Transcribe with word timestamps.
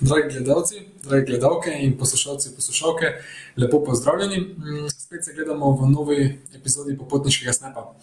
Dragi 0.00 0.34
gledalci, 0.34 0.82
dragi 1.02 1.26
gledalke 1.26 1.70
in 1.80 1.98
poslušalci, 1.98 2.54
poslušalke, 2.54 3.06
lepo 3.56 3.84
pozdravljeni. 3.84 4.40
Mm, 4.40 4.88
spet 4.88 5.24
se 5.24 5.34
gledamo 5.34 5.70
v 5.76 5.90
novi 5.90 6.40
epizodi 6.54 6.98
Popotniškega 6.98 7.52
snepa. 7.52 7.94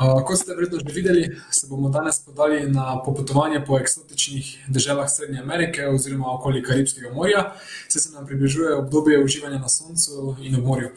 Kot 0.00 0.38
ste 0.38 0.54
verjetno 0.56 0.78
že 0.80 0.94
videli, 0.94 1.22
se 1.50 1.66
bomo 1.68 1.88
danes 1.88 2.22
podali 2.24 2.64
na 2.70 3.02
popotovanje 3.04 3.60
po 3.66 3.78
eksotičnih 3.78 4.64
državah 4.68 5.10
Srednje 5.10 5.40
Amerike 5.40 5.88
oziroma 5.88 6.34
okoli 6.34 6.62
Karibskega 6.62 7.12
morja, 7.12 7.52
saj 7.88 8.00
se 8.00 8.12
nam 8.12 8.26
približuje 8.26 8.76
obdobje 8.76 9.24
uživanja 9.24 9.58
na 9.58 9.68
soncu 9.68 10.36
in 10.40 10.56
ob 10.56 10.64
morju. 10.64 10.88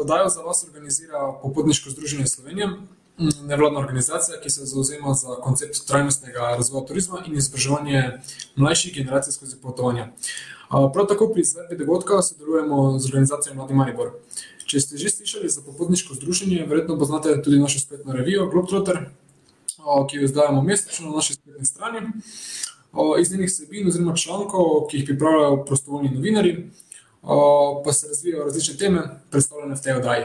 Oddajo 0.00 0.28
za 0.28 0.42
vas 0.42 0.64
organizira 0.64 1.32
Popotniško 1.42 1.90
združenje 1.90 2.26
Slovenije, 2.26 2.68
nevladna 3.18 3.78
organizacija, 3.78 4.40
ki 4.40 4.50
se 4.50 4.64
zauzema 4.64 5.14
za 5.14 5.34
koncept 5.42 5.86
trajnostnega 5.86 6.54
razvoja 6.56 6.86
turizma 6.86 7.22
in 7.26 7.36
izobraževanje 7.36 8.02
mlajših 8.56 8.94
generacij 8.94 9.32
skozi 9.32 9.56
potovanja. 9.62 10.12
Prav 10.92 11.06
tako 11.08 11.30
pri 11.32 11.40
izvedbi 11.40 11.76
dogodka 11.76 12.22
sodelujemo 12.22 12.98
z 12.98 13.06
organizacijo 13.06 13.54
Mladi 13.54 13.74
Maribor. 13.74 14.12
Če 14.68 14.80
ste 14.80 14.98
že 15.00 15.10
slišali 15.10 15.48
za 15.48 15.62
popotniško 15.64 16.14
združenje, 16.14 16.66
verjetno 16.68 16.98
poznate 16.98 17.42
tudi 17.42 17.58
našo 17.58 17.80
spletno 17.80 18.12
revijo 18.12 18.46
Globetrotter, 18.52 18.98
ki 20.10 20.16
jo 20.16 20.24
izdajamo 20.24 20.62
mesečno 20.62 21.08
na 21.08 21.16
naši 21.16 21.34
spletni 21.34 21.66
strani. 21.66 22.00
Iz 23.20 23.30
njenih 23.32 23.48
vsebin 23.48 23.88
oziroma 23.88 24.16
člankov, 24.16 24.86
ki 24.90 24.96
jih 24.96 25.06
pripravljajo 25.06 25.64
prostovoljni 25.64 26.10
novinarji, 26.14 26.70
pa 27.84 27.92
se 27.92 28.08
razvijajo 28.08 28.44
različne 28.44 28.76
teme, 28.76 29.02
predstavljene 29.30 29.74
v 29.74 29.82
tej 29.82 29.96
oddaji. 29.96 30.24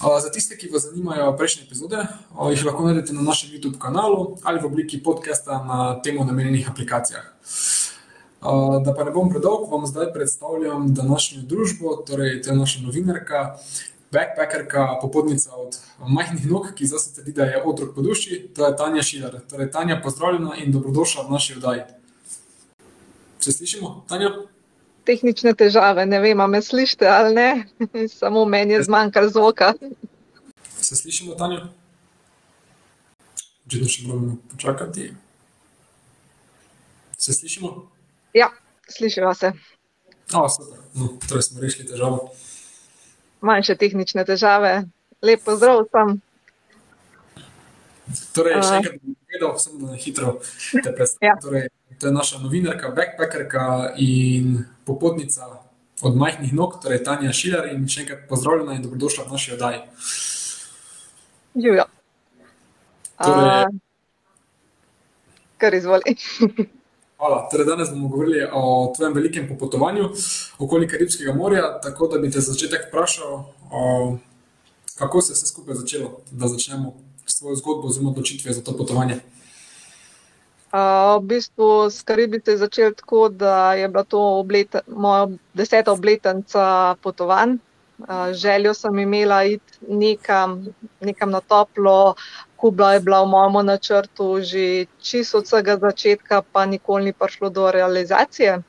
Za 0.00 0.30
tiste, 0.32 0.56
ki 0.56 0.70
vas 0.72 0.86
zanimajo 0.88 1.34
prejšnje 1.36 1.66
epizode, 1.66 1.98
jih 2.50 2.62
lahko 2.64 2.86
najdete 2.86 3.12
na 3.12 3.20
našem 3.22 3.50
Youtube 3.52 3.76
kanalu 3.78 4.38
ali 4.48 4.60
v 4.60 4.64
obliki 4.64 5.02
podcasta 5.02 5.58
na 5.64 6.00
temu 6.00 6.24
namenjenih 6.24 6.70
aplikacijah. 6.70 7.26
Da 8.84 8.94
pa 8.96 9.04
ne 9.04 9.12
bom 9.12 9.28
predolg, 9.28 9.68
vam 9.68 9.84
zdaj 9.86 10.12
predstavljam 10.14 10.94
današnjo 10.94 11.42
družbo, 11.42 11.96
torej 12.08 12.40
to 12.42 12.50
je 12.50 12.56
naša 12.56 12.80
novinarka, 12.80 13.58
backpackerka, 14.12 14.86
popotnica 15.02 15.52
od 15.56 15.76
majhnih 16.08 16.46
nog, 16.48 16.72
ki 16.74 16.86
zase 16.86 17.14
trdi, 17.14 17.36
da 17.36 17.44
je 17.44 17.62
otrok 17.62 17.94
po 17.94 18.00
duši, 18.00 18.48
to 18.56 18.66
je 18.66 18.76
Tanja 18.76 19.02
Šilar. 19.02 19.36
Torej 19.50 19.70
Tanja, 19.70 20.00
pozdravljena 20.02 20.56
in 20.64 20.72
dobrodošla 20.72 21.26
v 21.28 21.36
naši 21.36 21.58
oddaji. 21.60 21.82
Se 23.40 23.52
slišimo, 23.52 24.04
Tanja? 24.08 24.32
Tehnične 25.04 25.54
težave, 25.54 26.06
ne 26.06 26.20
vem, 26.20 26.40
a 26.40 26.46
me 26.46 26.62
slišite 26.62 27.08
ali 27.08 27.34
ne, 27.34 27.50
samo 28.20 28.44
meni 28.44 28.76
je 28.76 28.82
zmanjkalo 28.82 29.28
zvoka. 29.28 29.74
Se 30.80 30.96
slišimo, 30.96 31.34
Tanja? 31.34 31.68
Očitno 33.66 33.88
še 33.88 34.06
moramo 34.08 34.36
počakati. 34.50 35.12
Se 37.18 37.32
slišimo? 37.36 37.74
Ja, 38.34 38.48
slišiva 38.88 39.34
se. 39.34 39.52
super, 40.30 40.78
no, 40.94 41.12
torej 41.28 41.42
smo 41.42 41.60
rešili 41.60 41.88
težavo. 41.88 42.32
Manjše 43.40 43.76
tehnične 43.76 44.24
težave. 44.24 44.88
Lep 45.22 45.44
pozdrav 45.44 45.84
vsem. 45.84 46.16
Torej, 48.34 48.56
še 48.64 48.80
enkrat 48.80 48.98
bom 49.04 49.14
povedal, 49.14 49.54
samo 49.60 49.92
na 49.92 49.98
hitro 50.00 50.38
te 50.72 50.90
predstavim. 50.90 51.38
Torej, 51.44 51.68
to 52.00 52.08
je 52.08 52.12
naša 52.16 52.40
novinarka, 52.42 52.90
backpackerka 52.96 53.94
in 54.00 54.64
popotnica 54.90 55.46
od 56.02 56.16
majhnih 56.16 56.52
nog, 56.56 56.78
torej 56.82 57.04
Tanja 57.04 57.32
Šilar, 57.32 57.68
in 57.72 57.86
še 57.88 58.04
enkrat 58.04 58.26
pozdravljena 58.28 58.74
in 58.76 58.82
dobrodošla 58.82 59.24
v 59.28 59.32
naši 59.36 59.54
oddaji. 59.54 59.80
Živjo. 61.54 61.84
Torej- 63.20 63.78
Kar 65.60 65.74
izvoli. 65.74 66.14
Hvala. 67.20 67.48
Torej 67.52 67.66
danes 67.66 67.90
bomo 67.90 68.08
govorili 68.08 68.46
o 68.52 68.92
tvojem 68.96 69.14
velikem 69.14 69.48
popotovanju 69.48 70.06
okoli 70.58 70.88
Karibskega 70.88 71.34
morja, 71.36 71.80
tako 71.84 72.08
da 72.08 72.18
bi 72.18 72.30
te 72.30 72.40
za 72.40 72.52
začetek 72.52 72.86
vprašal, 72.88 73.44
kako 74.96 75.20
se 75.20 75.32
je 75.32 75.34
vse 75.34 75.46
skupaj 75.46 75.74
začelo, 75.74 76.20
da 76.30 76.48
začnemo 76.48 76.94
s 77.26 77.38
tvojo 77.38 77.56
zgodbo 77.56 77.88
oziroma 77.88 78.10
odločitvijo 78.10 78.54
za 78.54 78.64
to 78.64 78.72
potovanje. 78.76 79.20
V 80.72 81.22
bistvu 81.22 81.90
s 81.90 82.02
Karibi 82.02 82.40
se 82.44 82.50
je 82.50 82.56
začelo 82.56 82.94
tako, 82.94 83.28
da 83.28 83.74
je 83.74 83.88
bila 83.88 84.04
to 84.04 84.44
moja 84.86 85.28
deseta 85.54 85.92
obletnica 85.92 86.94
potovanj. 87.02 87.58
željo 88.32 88.74
sem 88.74 88.98
imela 88.98 89.44
iti 89.44 89.78
nekam, 89.88 90.66
nekam 91.00 91.30
na 91.30 91.40
toplo, 91.40 92.14
Kuba 92.56 92.92
je 92.92 93.00
bila 93.00 93.22
v 93.24 93.28
mojem 93.28 93.66
načrtu 93.66 94.40
že 94.40 94.86
čisto 95.00 95.38
od 95.38 95.44
vsega 95.44 95.76
začetka, 95.76 96.42
pa 96.52 96.66
nikoli 96.66 97.04
ni 97.04 97.12
prišlo 97.12 97.50
do 97.50 97.70
realizacije. 97.70 98.62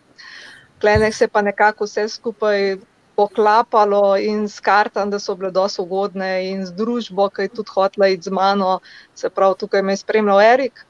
Tulele 0.79 1.11
se 1.11 1.23
je 1.23 1.27
pa 1.27 1.41
nekako 1.41 1.83
vse 1.83 2.07
skupaj 2.09 2.77
poklapalo 3.15 4.17
in 4.17 4.47
s 4.49 4.59
kartami, 4.59 5.11
da 5.11 5.19
so 5.19 5.35
bile 5.35 5.51
dosti 5.51 5.81
ugodne, 5.81 6.49
in 6.49 6.65
z 6.65 6.71
družbo, 6.71 7.29
ke 7.29 7.41
je 7.41 7.49
tudi 7.49 8.13
iti 8.13 8.23
z 8.23 8.31
mano, 8.31 8.79
se 9.15 9.29
pravi, 9.29 9.55
tukaj 9.59 9.81
me 9.81 9.93
je 9.93 9.97
spremljal 9.97 10.41
Erik. 10.41 10.85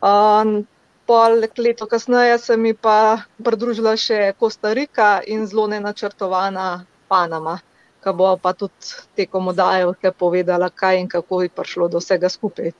Pol 0.00 1.40
leto 1.58 1.86
kasneje 1.86 2.38
se 2.38 2.56
mi 2.56 2.74
pa 2.74 3.22
pridružila 3.44 3.96
še 3.96 4.32
Kostarika 4.38 5.20
in 5.26 5.46
zelo 5.46 5.66
nenačrtovana 5.66 6.84
Panama. 7.08 7.58
Ke 8.00 8.14
bova 8.16 8.36
pa 8.40 8.54
tudi 8.56 8.94
tekom 9.16 9.50
oddaje 9.52 9.84
vse 9.90 10.12
povedala, 10.16 10.70
kaj 10.70 11.00
in 11.00 11.08
kako 11.08 11.42
je 11.42 11.50
prišlo 11.52 11.88
do 11.88 12.00
vsega 12.00 12.30
skupaj. 12.32 12.72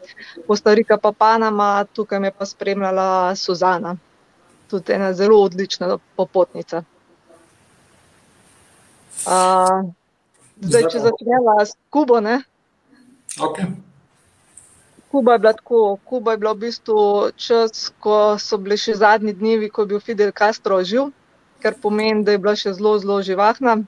Kostarika 0.47 0.97
pa 0.97 1.13
Panama, 1.13 1.85
tukaj 1.85 2.21
me 2.21 2.31
pa 2.33 2.47
spremljala 2.47 3.35
Suzana. 3.37 3.97
Tudi 4.71 4.93
ena 4.93 5.13
zelo 5.13 5.43
odlična 5.43 5.99
popotnica. 6.17 6.83
zdaj, 10.61 10.89
če 10.89 11.05
začneva 11.05 11.61
s 11.67 11.77
Kubo, 11.91 12.21
ne. 12.21 12.41
Okej. 13.41 13.90
Kuba 15.11 15.33
je 15.33 15.39
bila 15.39 15.53
tako, 15.53 15.99
Kuba 16.05 16.33
je 16.33 16.39
bila 16.39 16.53
v 16.53 16.59
bistvu 16.59 17.31
čas, 17.37 17.89
ko 17.99 18.39
so 18.39 18.59
bili 18.63 18.77
še 18.79 18.95
zadnji 18.95 19.33
dnevi, 19.35 19.69
ko 19.69 19.83
je 19.83 19.91
bil 19.93 20.01
Fidel 20.01 20.31
Castro 20.31 20.77
živ, 20.87 21.09
kar 21.63 21.75
pomeni, 21.83 22.23
da 22.23 22.37
je 22.37 22.39
bila 22.39 22.55
še 22.55 22.73
zelo, 22.79 22.93
zelo 23.03 23.17
živahna. 23.27 23.81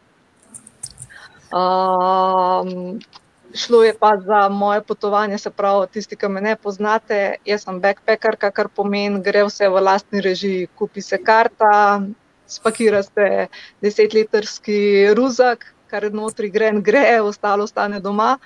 šlo 3.54 3.82
je 3.84 3.92
pa 4.00 4.10
za 4.26 4.48
moje 4.48 4.80
potovanje, 4.82 5.38
se 5.38 5.50
pravi, 5.50 5.86
tisti, 5.92 6.16
ke 6.16 6.28
me 6.28 6.40
ne 6.40 6.56
poznate, 6.56 7.36
jaz 7.44 7.66
sem 7.68 7.78
backpackerka, 7.80 8.50
kar 8.50 8.68
pomeni, 8.68 9.20
gre 9.22 9.44
vse 9.46 9.68
v 9.68 9.82
lastni 9.82 10.20
režiji. 10.24 10.70
Kupi 10.74 11.02
se 11.02 11.18
karta, 11.22 12.02
spakira 12.48 13.02
se 13.02 13.46
desetlitrski 13.84 15.12
ruzak, 15.14 15.68
kar 15.86 16.08
notri 16.10 16.50
gre, 16.50 16.72
gre, 16.80 17.20
ostalo 17.20 17.68
ostane 17.68 18.00
doma. 18.00 18.38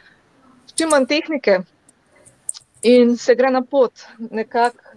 Čim 0.75 0.93
manj 0.93 1.09
tehnike 1.09 1.63
in 2.83 3.17
se 3.17 3.35
gre 3.35 3.51
na 3.51 3.63
pot. 3.63 3.93
Nekako, 4.19 4.97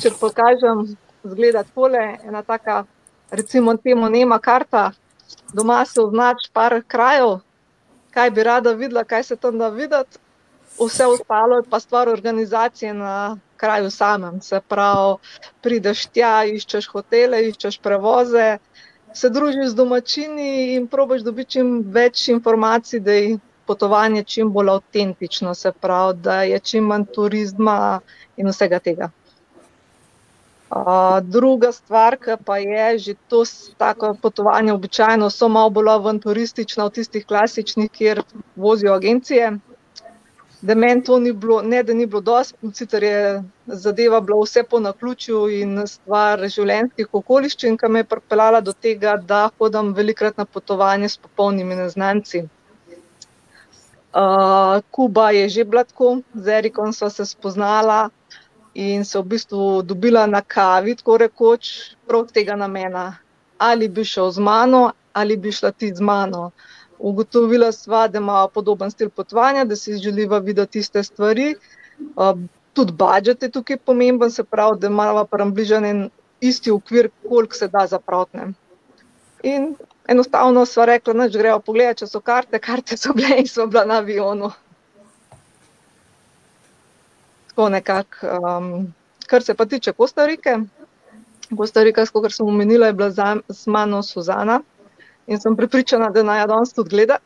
če 0.00 0.10
pokažem, 0.20 0.84
izgleda 1.24 1.64
takole, 1.64 2.18
ena 2.24 2.42
taka, 2.42 2.84
recimo 3.30 3.76
temu 3.76 4.08
nema 4.10 4.38
karta. 4.38 4.92
Doma 5.54 5.84
si 5.86 6.00
označi 6.00 6.50
par 6.52 6.80
krajev, 6.86 7.38
kaj 8.14 8.30
bi 8.30 8.42
rada 8.42 8.72
videla, 8.72 9.04
kaj 9.04 9.22
se 9.22 9.36
tam 9.36 9.58
da 9.58 9.68
videti. 9.68 10.18
Vse 10.78 11.06
ostalo 11.06 11.56
je 11.56 11.62
pa 11.70 11.80
stvar 11.80 12.08
organizacije 12.08 12.94
na 12.94 13.38
kraju 13.56 13.90
samem, 13.90 14.40
se 14.40 14.60
pravi, 14.68 15.16
prideš 15.62 16.06
tja, 16.06 16.44
iščeš 16.44 16.88
hotele, 16.90 17.44
iščeš 17.48 17.78
prevoze, 17.78 18.58
se 19.14 19.30
družiš 19.30 19.70
z 19.70 19.74
domačini 19.74 20.74
in 20.74 20.88
probaš 20.90 21.22
dobiti 21.22 21.56
čim 21.56 21.70
več 21.94 22.28
informacij, 22.28 23.00
da 23.00 23.12
je 23.12 23.38
potovanje 23.66 24.24
čim 24.24 24.52
bolj 24.52 24.70
avtentično, 24.76 25.54
se 25.54 25.72
pravi, 25.72 26.18
da 26.18 26.42
je 26.42 26.58
čim 26.60 26.84
manj 26.84 27.04
turizma 27.14 28.00
in 28.36 28.48
vsega 28.48 28.78
tega. 28.78 29.10
druga 31.22 31.72
stvar, 31.72 32.16
ke 32.16 32.36
pa 32.44 32.58
je, 32.58 32.98
že 32.98 33.14
to 33.28 33.44
taka 33.78 34.14
potovanja 34.22 34.74
običajno 34.74 35.30
so 35.30 35.48
malo 35.48 35.70
bolj 35.70 35.88
avanturistična 35.88 36.84
od 36.84 36.94
tistih 36.94 37.26
klasičnih, 37.26 37.90
kjer 37.90 38.22
vozijo 38.56 38.94
agencije. 38.94 39.58
Da 40.62 40.74
meni 40.74 41.04
to 41.04 41.18
ni 41.18 41.32
bilo, 41.32 41.62
ne 41.62 41.82
da 41.82 41.94
ni 41.94 42.06
bilo 42.06 42.20
dosti, 42.20 42.56
sicer 42.72 43.02
je 43.02 43.42
zadeva 43.66 44.20
bila 44.20 44.40
vse 44.42 44.62
po 44.70 44.80
naključju 44.80 45.48
in 45.50 45.86
stvar 45.86 46.40
življenjskih 46.48 47.08
okoliščin, 47.12 47.76
ke 47.76 47.88
me 47.88 48.00
je 48.00 48.04
pripeljala 48.04 48.60
do 48.60 48.72
tega, 48.72 49.16
da 49.16 49.50
hodim 49.58 49.92
velikokrat 49.94 50.38
na 50.40 50.44
potovanja 50.44 51.08
s 51.08 51.20
popolnimi 51.20 51.76
neznanci. 51.76 52.46
Kuba 54.90 55.30
je 55.30 55.48
že 55.48 55.64
bila 55.64 55.84
tako, 55.84 56.22
z 56.34 56.48
Erikom 56.48 56.92
sva 56.92 57.10
se 57.10 57.26
spoznala 57.26 58.10
in 58.74 59.04
se 59.04 59.18
v 59.18 59.24
bistvu 59.24 59.82
dobila 59.82 60.26
na 60.26 60.42
kavi, 60.42 60.94
tako 60.96 61.16
rekoč, 61.18 61.94
prav 62.06 62.26
tega 62.30 62.56
namena. 62.56 63.16
Ali 63.58 63.88
bi 63.88 64.04
šel 64.04 64.30
z 64.30 64.38
mano 64.38 64.92
ali 65.14 65.36
bi 65.36 65.52
šla 65.52 65.70
ti 65.70 65.94
z 65.94 66.00
mano. 66.00 66.50
Ugotovila 66.98 67.72
sva, 67.72 68.08
da 68.08 68.18
imava 68.18 68.48
podoben 68.48 68.90
stil 68.90 69.10
potovanja, 69.10 69.64
da 69.64 69.76
si 69.76 69.96
želiva 69.98 70.38
videti 70.38 70.78
iste 70.78 71.02
stvari. 71.02 71.54
tudi 72.72 72.92
budget 72.92 73.42
je 73.42 73.50
tukaj 73.50 73.76
pomemben, 73.76 74.30
se 74.30 74.44
pravi, 74.44 74.78
da 74.80 74.86
imava 74.86 75.24
približno 75.24 75.86
en 75.86 76.10
isti 76.40 76.70
okvir, 76.70 77.10
koliko 77.28 77.54
se 77.54 77.68
da 77.68 77.86
zaprotne. 77.86 78.48
In 79.42 79.76
enostavno 80.08 80.66
sva 80.66 80.84
rekla, 80.84 81.14
da 81.14 81.28
gremo 81.28 81.60
pogledati, 81.60 82.02
če 82.02 82.06
so 82.06 82.20
karte, 82.20 82.58
karte 82.58 82.96
so 82.96 83.12
bile 83.16 83.38
in 83.40 83.48
so 83.48 83.66
bila 83.66 83.84
na 83.84 84.00
avionu. 84.02 84.50
Tako 87.48 87.68
nekako. 87.68 88.38
Um, 88.38 88.94
kar 89.26 89.42
se 89.42 89.54
pa 89.54 89.64
tiče 89.64 89.92
Kostarike, 89.92 90.58
Kostarika, 91.56 92.06
kot 92.12 92.32
sem 92.32 92.48
omenila, 92.48 92.86
je 92.86 92.92
bila 92.92 93.10
za, 93.10 93.36
z 93.48 93.66
mano 93.66 94.02
Suzana 94.02 94.60
in 95.26 95.40
sem 95.40 95.56
pripričana, 95.56 96.10
da 96.10 96.22
naj 96.22 96.40
jo 96.40 96.46
danes 96.46 96.72
tudi 96.72 96.90
gleda. 96.90 97.18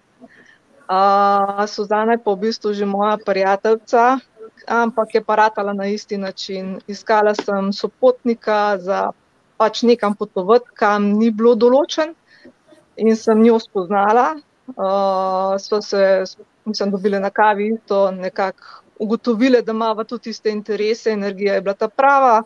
Uh, 0.89 1.65
Suzana 1.67 2.15
je 2.15 2.23
pa 2.25 2.33
v 2.33 2.41
bistvu 2.47 2.73
že 2.73 2.87
moja 2.87 3.19
prijateljica, 3.27 4.19
ampak 4.67 5.15
je 5.15 5.25
paratala 5.25 5.73
na 5.73 5.87
isti 5.87 6.17
način. 6.17 6.79
Iskala 6.87 7.35
sem 7.35 7.73
sopotnika 7.73 8.79
za 8.79 9.11
pač 9.57 9.83
nekam 9.83 10.15
potovati, 10.15 10.71
kam 10.75 11.11
ni 11.19 11.31
bilo 11.31 11.55
določen, 11.55 12.15
in 12.99 13.17
sem 13.17 13.43
njo 13.43 13.59
spoznala. 13.59 14.35
Uh, 14.69 15.81
se, 15.83 16.25
mislim, 16.65 16.91
dobili 16.91 17.21
na 17.21 17.31
kavi, 17.31 17.79
to 17.87 18.11
nekako 18.11 18.83
ugotovili, 18.99 19.63
da 19.63 19.73
imamo 19.73 20.05
tudi 20.05 20.31
iste 20.31 20.51
interese, 20.51 21.11
energija 21.11 21.55
je 21.55 21.61
bila 21.61 21.75
ta 21.75 21.89
prava. 21.89 22.43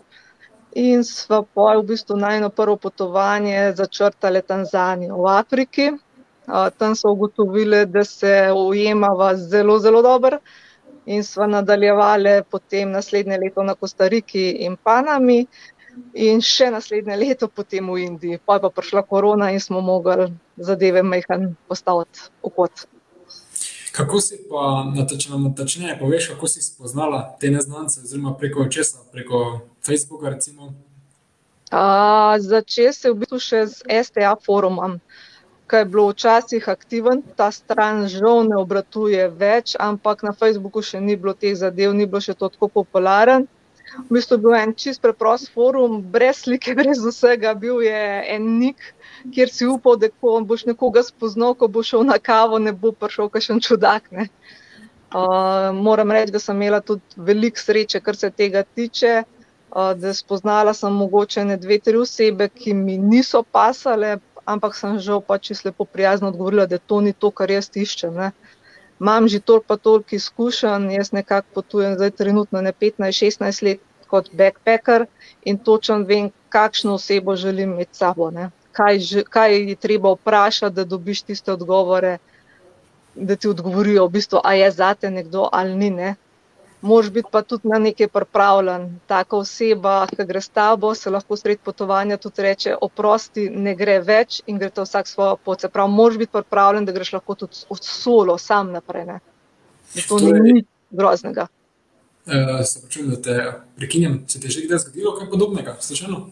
In 0.75 1.05
sva 1.05 1.43
pa 1.55 1.75
v 1.77 1.83
bistvu 1.85 2.17
najno 2.17 2.49
prvo 2.49 2.77
potovanje 2.77 3.73
začrtali 3.77 4.43
Tanzanijo 4.43 5.17
v 5.17 5.27
Afriki. 5.29 5.91
Uh, 5.93 6.69
tam 6.79 6.95
so 6.97 7.11
ugotovili, 7.13 7.87
da 7.87 8.05
se 8.05 8.53
ujemava 8.57 9.37
zelo, 9.37 9.79
zelo 9.79 10.03
dobro. 10.03 10.39
In 11.07 11.25
sva 11.25 11.47
nadaljevali 11.47 12.43
potem 12.51 12.91
naslednje 12.91 13.39
leto 13.39 13.63
na 13.63 13.75
Kostariki 13.75 14.51
in 14.67 14.77
Panami, 14.77 15.47
in 16.15 16.41
še 16.45 16.71
naslednje 16.71 17.17
leto 17.17 17.49
potem 17.49 17.89
v 17.91 18.07
Indiji. 18.07 18.41
Pa 18.47 18.57
je 18.57 18.65
pa 18.67 18.71
prišla 18.71 19.03
korona 19.09 19.51
in 19.53 19.61
smo 19.61 19.81
mogli 19.81 20.31
zadeve 20.57 21.03
majhen 21.03 21.55
postaviti 21.69 22.29
v 22.43 22.51
kot. 22.57 22.87
Kako 23.93 24.21
si 24.21 24.39
pa, 24.49 24.89
tačneje 25.57 25.99
poveš, 26.01 26.31
kako 26.33 26.49
si 26.49 26.63
spoznala 26.65 27.37
te 27.41 27.51
neznance, 27.53 28.01
oziroma 28.01 28.33
preko 28.41 28.65
česa, 28.69 29.05
preko 29.13 29.61
Facebooka? 29.85 30.33
Začel 32.39 32.93
se 32.93 33.09
je 33.09 33.13
v 33.13 33.19
bistvu 33.21 33.39
še 33.41 33.61
z 33.69 33.85
STA 33.85 34.33
forumom, 34.41 34.97
ki 35.69 35.77
je 35.77 35.89
bilo 35.89 36.09
včasih 36.09 36.69
aktiven, 36.69 37.21
ta 37.37 37.51
stran 37.53 38.09
žal 38.09 38.49
ne 38.49 38.57
obratuje 38.61 39.29
več, 39.29 39.77
ampak 39.77 40.25
na 40.25 40.33
Facebooku 40.33 40.81
še 40.81 41.01
ni 41.01 41.17
bilo 41.17 41.37
teh 41.37 41.57
zadev, 41.57 41.93
ni 41.93 42.09
bilo 42.09 42.21
še 42.21 42.33
tako 42.37 42.69
popularen. 42.69 43.49
V 43.93 44.17
bistvu 44.17 44.39
je 44.39 44.43
bil 44.45 44.55
en 44.57 44.75
čist 44.75 45.03
preprost 45.03 45.53
forum, 45.53 46.01
brez 46.15 46.45
slike, 46.47 46.75
brez 46.79 47.03
vsega, 47.05 47.55
bil 47.55 47.83
je 47.85 48.03
en 48.37 48.51
nik 48.59 48.93
kjer 49.31 49.51
si 49.51 49.67
upal, 49.67 49.97
da 49.97 50.09
ko 50.09 50.41
boš 50.47 50.65
nekoga 50.67 51.03
spoznal, 51.03 51.55
ko 51.55 51.69
boš 51.69 51.93
šel 51.95 52.05
na 52.09 52.19
kavo, 52.19 52.59
ne 52.59 52.73
bo 52.73 52.93
prišel 52.93 53.29
kakšen 53.29 53.61
čudak. 53.61 54.09
Uh, 54.13 55.71
moram 55.77 56.11
reči, 56.11 56.33
da 56.33 56.41
sem 56.41 56.57
imela 56.57 56.81
tudi 56.81 57.03
veliko 57.17 57.61
sreče, 57.61 58.01
kar 58.01 58.17
se 58.17 58.31
tega 58.31 58.63
tiče. 58.63 59.23
Uh, 59.73 59.93
da 59.97 60.13
spoznala 60.15 60.75
sem 60.77 60.93
mogoče 60.93 61.45
ne 61.45 61.57
dve, 61.57 61.79
tri 61.81 61.97
osebe, 61.97 62.49
ki 62.49 62.75
mi 62.77 62.99
niso 62.99 63.43
pasale, 63.43 64.19
ampak 64.45 64.75
sem 64.77 64.99
žal 65.01 65.23
pač 65.25 65.53
lepo 65.65 65.85
prijazno 65.85 66.29
odgovorila, 66.29 66.67
da 66.67 66.79
to 66.79 67.01
ni 67.01 67.13
to, 67.13 67.31
kar 67.31 67.51
jaz 67.51 67.71
iščem. 67.75 68.15
Ne. 68.15 68.33
Imam 69.03 69.29
že 69.29 69.41
toliko 69.41 69.67
pa 69.69 69.77
toliko 69.77 70.15
izkušenj, 70.15 70.93
jaz 70.95 71.13
nekako 71.13 71.49
potujem 71.55 71.95
zdaj 71.99 72.11
trenutno 72.11 72.63
ne 72.63 72.73
15-16 72.73 73.65
let 73.67 73.81
kot 74.07 74.31
backpacker 74.33 75.07
in 75.43 75.59
točno 75.59 75.99
vem, 76.07 76.31
kakšno 76.49 76.95
osebo 76.95 77.37
želim 77.37 77.73
imeti 77.73 77.97
sabo. 77.99 78.31
Ne 78.31 78.51
kaj, 78.73 78.99
kaj 79.29 79.71
je 79.71 79.77
treba 79.77 80.13
vprašati, 80.13 80.75
da 80.75 80.85
dobiš 80.85 81.23
tiste 81.23 81.53
odgovore, 81.53 82.19
da 83.15 83.37
ti 83.37 83.49
odgovorijo, 83.49 84.07
v 84.07 84.11
bistvu, 84.11 84.41
a 84.45 84.55
je 84.55 84.71
zate 84.71 85.11
nekdo 85.11 85.49
ali 85.53 85.77
ni. 85.77 85.91
Ne? 85.91 86.15
Mož 86.83 87.11
biti 87.15 87.29
pa 87.31 87.43
tudi 87.43 87.69
na 87.69 87.79
nekaj 87.79 88.09
pripravljen. 88.09 88.89
Taka 89.07 89.37
oseba, 89.37 90.07
ki 90.11 90.25
gre 90.27 90.41
s 90.43 90.49
tabo, 90.51 90.95
se 90.99 91.11
lahko 91.11 91.37
sred 91.39 91.61
potovanja 91.63 92.17
tudi 92.19 92.43
reče: 92.43 92.75
oprosti, 92.81 93.47
ne 93.51 93.77
gre 93.79 94.01
več 94.03 94.41
in 94.47 94.59
gre 94.59 94.71
to 94.71 94.83
vsak 94.83 95.07
svojo 95.07 95.37
pot. 95.37 95.61
Se 95.61 95.71
pravi, 95.71 95.95
mož 95.95 96.19
biti 96.19 96.33
pripravljen, 96.35 96.85
da 96.85 96.93
greš 96.93 97.13
lahko 97.13 97.39
tudi 97.45 97.63
od 97.71 97.87
solo, 97.87 98.39
sam 98.39 98.73
naprej. 98.75 99.07
Ne? 99.07 99.21
To 100.09 100.19
torej, 100.19 100.41
ni 100.41 100.57
nič 100.59 100.67
groznega. 100.91 101.47
Uh, 102.27 102.65
se 102.67 102.83
pravi, 102.83 103.09
da 103.15 103.23
te 103.23 103.39
prekinjam. 103.77 104.25
Se 104.27 104.41
ti 104.41 104.47
je 104.47 104.59
že 104.59 104.67
kdaj 104.67 104.79
zgodilo 104.79 105.15
kaj 105.19 105.31
podobnega? 105.31 105.77
Slučajno? 105.81 106.27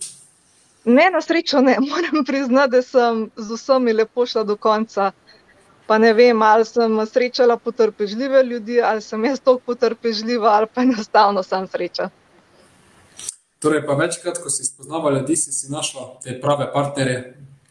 Ne, 0.85 1.11
na 1.15 1.21
srečo 1.21 1.61
ne. 1.61 1.77
Moram 1.91 2.25
priznati, 2.25 2.71
da 2.71 2.83
sem 2.83 3.31
z 3.37 3.55
vsemi 3.55 3.93
lepo 3.93 4.27
šla 4.27 4.45
do 4.45 4.57
konca. 4.57 5.13
Pa 5.91 5.99
ne 5.99 6.13
vem, 6.15 6.43
ali 6.43 6.63
sem 6.65 6.93
srečala 7.07 7.57
potrpežljive 7.59 8.45
ljudi, 8.47 8.77
ali 8.81 9.03
sem 9.03 9.25
jaz 9.25 9.41
toliko 9.43 9.73
potrpežljiva, 9.73 10.53
ali 10.55 10.67
pa 10.75 10.85
enostavno 10.87 11.43
sem 11.43 11.65
sreča. 11.67 12.05
Torej, 13.59 13.81
pa 13.87 13.97
večkrat, 13.99 14.39
ko 14.39 14.53
si 14.55 14.65
spoznavala 14.65 15.19
ljudi, 15.19 15.35
si, 15.37 15.51
si 15.53 15.73
našla 15.73 16.05
te 16.23 16.37
prave 16.41 16.69
partnerje. 16.73 17.17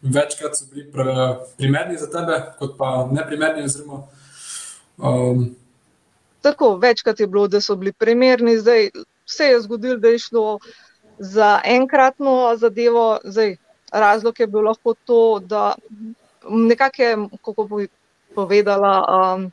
Večkrat 0.02 0.58
so 0.58 0.68
bili 0.68 0.84
pr 0.92 1.08
primerni 1.56 1.96
za 1.96 2.10
tebe, 2.12 2.36
kot 2.58 2.74
pa 2.76 3.08
ne 3.08 3.24
primerni. 3.26 3.64
Oziroma, 3.64 4.02
um... 4.98 5.46
Tako, 6.44 6.74
večkrat 6.76 7.20
je 7.20 7.26
bilo, 7.26 7.46
da 7.48 7.60
so 7.60 7.76
bili 7.76 7.92
primerni, 7.92 8.58
zdaj 8.58 8.90
se 9.24 9.48
je 9.48 9.62
zgodilo, 9.64 9.96
da 9.96 10.12
je 10.12 10.18
šlo 10.18 10.58
za 11.18 11.54
enkratno 11.64 12.52
zadevo. 12.56 13.06
Zdaj, 13.24 13.56
razlog 13.92 14.40
je 14.40 14.46
bil 14.46 14.68
lahko 14.68 14.94
to, 15.04 15.40
da 15.40 15.72
nekako, 16.44 17.28
kako 17.44 17.64
bi 17.64 17.88
povedala, 18.34 18.92
um, 19.06 19.50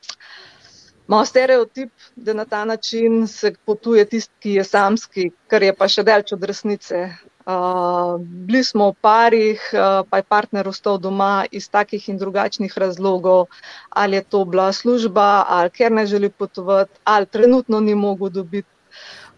imamo 1.07 1.25
stereotip, 1.25 1.91
da 2.15 2.33
na 2.33 2.45
ta 2.45 2.65
način 2.65 3.27
se 3.27 3.53
potuje 3.65 4.05
tisti, 4.05 4.33
ki 4.39 4.53
je 4.53 4.63
samski, 4.63 5.29
kar 5.47 5.63
je 5.63 5.73
pa 5.75 5.87
še 5.87 6.03
delč 6.03 6.33
od 6.35 6.43
resnice. 6.43 7.09
Uh, 7.47 8.19
bili 8.19 8.59
smo 8.63 8.89
v 8.91 8.95
parih, 9.01 9.61
uh, 9.71 10.01
pa 10.09 10.19
je 10.19 10.23
partner 10.27 10.67
ostal 10.67 10.97
doma 10.99 11.45
iz 11.51 11.69
takih 11.71 12.09
in 12.09 12.17
drugačnih 12.19 12.73
razlogov, 12.77 13.45
ali 13.89 14.19
je 14.19 14.23
to 14.23 14.43
bila 14.45 14.73
služba, 14.73 15.45
ali 15.47 15.71
ker 15.71 15.91
ne 15.91 16.05
želi 16.05 16.29
potovati, 16.29 16.91
ali 17.03 17.25
trenutno 17.25 17.79
ni 17.79 17.95
mogel 17.95 18.29
dobiti 18.29 18.67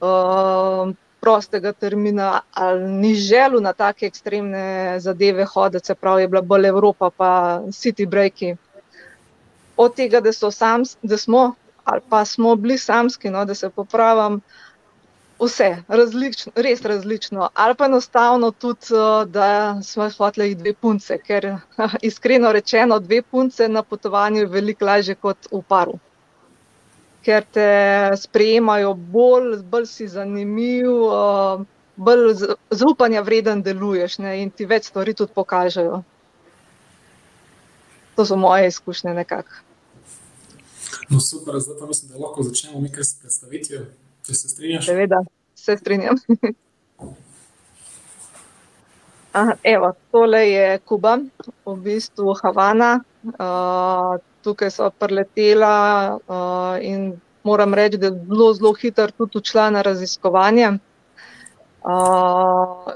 uh, 0.02 0.90
prostega 1.20 1.72
termina, 1.74 2.42
ali 2.54 2.92
ni 2.92 3.14
želel 3.16 3.62
na 3.62 3.74
take 3.74 4.06
ekstremne 4.06 5.00
zadeve 5.00 5.46
hoditi, 5.46 5.86
se 5.86 5.96
pravi, 5.96 6.24
je 6.24 6.28
bila 6.28 6.42
bolj 6.42 6.68
Evropa, 6.68 7.10
pa 7.18 7.62
city 7.70 8.08
breaki. 8.10 8.56
Od 9.80 9.96
tega, 9.96 10.20
da, 10.22 10.34
sam, 10.34 10.84
da 11.02 11.18
smo 11.18 11.54
ali 11.90 12.02
pa 12.10 12.26
smo 12.26 12.56
bili 12.56 12.78
samski, 12.78 13.30
no, 13.34 13.46
da 13.46 13.56
se 13.56 13.70
popravim, 13.70 14.42
vse, 15.40 15.70
različno, 15.88 16.52
res 16.56 16.84
različno. 16.86 17.48
Ali 17.54 17.76
pa 17.76 17.86
enostavno 17.86 18.52
tudi, 18.52 18.94
da 19.26 19.80
smo 19.84 20.10
hoteli 20.18 20.56
dve 20.56 20.74
punce, 20.74 21.18
ker 21.18 21.56
iskreno 22.12 22.52
rečeno, 22.52 23.00
dve 23.00 23.22
punce 23.22 23.70
na 23.70 23.84
potovanju 23.84 24.44
je 24.44 24.52
veliko 24.58 24.86
lažje 24.86 25.16
kot 25.16 25.50
v 25.52 25.64
paru 25.68 25.98
ker 27.26 27.46
te 27.54 27.70
sprejemajo 28.18 28.94
bolj, 28.94 29.60
bolj 29.72 29.88
si 29.92 30.08
zanimiv, 30.08 30.90
uh, 30.90 31.64
bolj 31.96 32.46
zaupanja 32.72 33.22
vreden 33.28 33.64
deluješ 33.64 34.20
ne, 34.24 34.38
in 34.44 34.52
ti 34.52 34.66
več 34.66 34.90
stvari 34.90 35.14
tudi 35.14 35.36
pokažejo. 35.36 36.02
To 38.16 38.26
so 38.26 38.38
moje 38.40 38.72
izkušnje 38.72 39.14
nekako. 39.14 39.62
No, 41.10 41.20
super, 41.20 41.60
zdaj 41.60 41.78
pa 41.80 41.86
mislim, 41.86 42.12
da 42.12 42.18
lahko 42.26 42.44
začnemo 42.44 42.80
nekaj 42.80 43.04
s 43.04 43.16
predstavitvijo, 43.20 43.86
če 44.26 44.34
se 44.34 44.50
strinjaš. 44.50 44.86
Seveda, 44.86 45.24
se 45.56 45.78
strinjam. 45.78 46.16
Aha, 49.40 49.54
evo, 49.64 49.94
tole 50.12 50.42
je 50.50 50.78
Kuba, 50.86 51.18
v 51.66 51.76
bistvu 51.86 52.34
Havana. 52.42 53.00
Uh, 53.24 54.18
tukaj 54.42 54.72
so 54.72 54.90
preletela 54.90 56.18
uh, 56.18 56.78
in 56.82 57.20
moram 57.44 57.74
reči, 57.74 57.98
da 57.98 58.08
je 58.08 58.16
zelo, 58.28 58.54
zelo 58.54 58.74
hitro 58.74 59.12
tudi 59.12 59.38
odšla 59.38 59.70
na 59.70 59.82
raziskovanje. 59.82 60.72
Uh, 61.84 62.94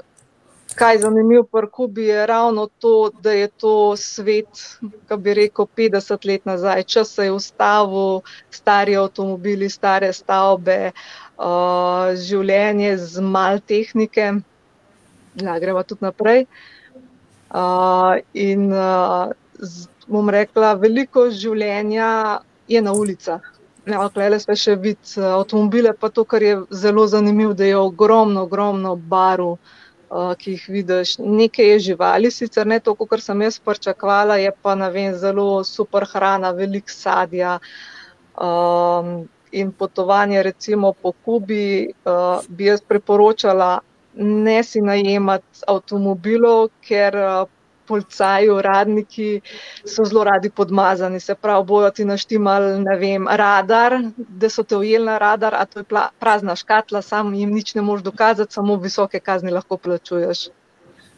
kaj 0.74 0.94
je 0.94 1.00
zanimivo 1.00 1.42
pri 1.44 1.68
Kubi, 1.72 2.06
je 2.06 2.26
ravno 2.26 2.66
to, 2.78 3.10
da 3.22 3.32
je 3.32 3.48
to 3.48 3.96
svet, 3.96 4.62
ki 5.08 5.16
bi 5.16 5.34
rekel, 5.34 5.66
50 5.76 6.26
let 6.26 6.46
nazaj. 6.46 6.82
Čas 6.82 7.14
se 7.14 7.24
je 7.24 7.32
ustavil, 7.32 8.20
stari 8.50 8.96
avtomobili, 8.96 9.70
stare 9.70 10.12
stavbe, 10.12 10.92
uh, 11.38 12.14
življenje 12.16 12.96
z 12.98 13.20
mal 13.20 13.60
tehnike. 13.60 14.32
Ja, 15.42 15.58
gremo 15.58 15.82
tudi 15.82 16.04
naprej. 16.04 16.46
Uh, 17.54 18.18
in 18.34 18.72
uh, 18.72 19.30
bom 20.06 20.30
rekla, 20.30 20.74
veliko 20.74 21.28
življenja 21.30 22.40
je 22.68 22.82
na 22.82 22.92
ulicah. 22.92 23.54
Ja, 23.86 24.06
Klele 24.08 24.38
smo 24.40 24.56
še 24.56 24.78
videli 24.80 25.26
avtomobile, 25.28 25.92
pa 25.92 26.08
to, 26.08 26.24
kar 26.24 26.42
je 26.42 26.54
zelo 26.72 27.04
zanimivo, 27.06 27.52
da 27.54 27.66
je 27.68 27.76
ogromno, 27.76 28.46
ogromno 28.48 28.94
barov, 28.96 29.58
ki 30.38 30.56
jih 30.56 30.64
vidiš. 30.68 31.16
Nekaj 31.18 31.70
je 31.72 31.78
živali, 31.90 32.30
sicer 32.30 32.66
ne 32.66 32.78
toliko, 32.80 33.06
kar 33.10 33.20
sem 33.20 33.42
jaz 33.42 33.58
pričakovala, 33.58 34.36
je 34.36 34.52
pa 34.62 34.74
vem, 34.74 35.14
zelo 35.18 35.64
super 35.64 36.06
hrana, 36.12 36.50
velik 36.50 36.90
sadja. 36.90 37.58
Um, 38.34 39.28
in 39.52 39.72
potovanje, 39.72 40.42
recimo 40.42 40.92
po 40.92 41.12
Kubi, 41.12 41.88
uh, 42.04 42.42
bi 42.48 42.64
jaz 42.64 42.80
priporočala 42.82 43.78
ne 44.14 44.62
si 44.62 44.80
najemati 44.80 45.64
avtomobilov, 45.66 46.68
ker 46.82 47.16
uh, 47.16 47.48
policaji, 47.86 48.50
uradniki 48.50 49.28
so 49.84 50.04
zelo 50.04 50.24
radi 50.24 50.50
podmazani, 50.50 51.20
se 51.20 51.34
pravi, 51.34 51.66
bojo 51.66 51.90
ti 51.90 52.04
naštimali, 52.04 52.80
ne 52.84 52.96
vem, 52.98 53.28
radar, 53.28 53.98
da 54.16 54.50
so 54.50 54.62
te 54.62 54.76
ujeli 54.76 55.06
na 55.06 55.18
radar, 55.18 55.54
a 55.54 55.64
to 55.64 55.84
je 55.84 56.04
prazna 56.18 56.56
škatla, 56.56 57.02
sam 57.02 57.34
jim 57.34 57.54
nič 57.54 57.74
ne 57.74 57.82
moš 57.82 58.02
dokazati, 58.02 58.54
samo 58.54 58.76
visoke 58.76 59.20
kazni 59.20 59.52
lahko 59.52 59.76
plačuješ. 59.76 60.48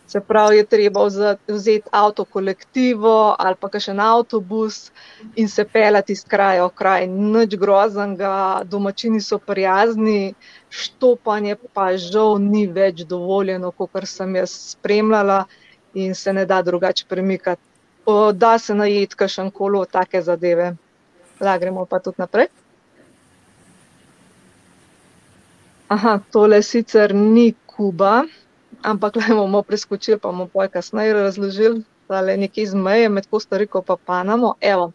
Se 0.07 0.21
pravi, 0.21 0.57
je 0.57 0.65
treba 0.65 1.05
vzeti 1.49 1.89
avto 1.91 2.25
kolektivo 2.25 3.35
ali 3.39 3.57
pa 3.61 3.71
še 3.75 3.91
en 3.91 4.01
avtobus 4.01 4.93
in 5.35 5.49
se 5.51 5.65
pelati 5.67 6.15
iz 6.15 6.23
kraja 6.35 6.69
v 6.69 6.75
kraj. 6.79 7.07
Nič 7.11 7.57
groznega, 7.59 8.63
domačini 8.71 9.21
so 9.21 9.39
prijazni, 9.43 10.35
štopanje 10.71 11.57
pa 11.75 11.89
žal 11.99 12.39
ni 12.39 12.67
več 12.71 13.03
dovoljeno, 13.03 13.73
kot 13.75 14.07
sem 14.07 14.39
jaz 14.39 14.55
spremljala 14.77 15.45
in 15.97 16.15
se 16.15 16.33
ne 16.33 16.45
da 16.47 16.63
drugače 16.63 17.05
premikati. 17.09 17.63
O, 18.07 18.33
da 18.33 18.59
se 18.59 18.75
najeti 18.75 19.17
kašen 19.17 19.51
kolo, 19.51 19.85
take 19.85 20.23
zadeve. 20.23 20.75
La, 21.41 21.59
gremo 21.59 21.85
pa 21.87 21.99
tudi 21.99 22.23
naprej. 22.23 22.47
Aha, 25.89 26.19
tole 26.33 26.63
sicer 26.63 27.15
ni 27.15 27.55
Kuba, 27.67 28.25
ampak 28.83 29.17
le 29.17 29.35
bomo 29.35 29.63
preskočili, 29.63 30.19
pa 30.19 30.29
bomo 30.29 30.47
poj 30.47 30.69
kasneje 30.69 31.13
razložili, 31.15 31.83
da 32.09 32.21
je 32.21 32.37
nekje 32.37 32.67
zmeje 32.67 33.09
med 33.09 33.27
Kostariko 33.31 33.83
in 33.89 33.97
Panamo. 34.05 34.55
Evo, 34.61 34.93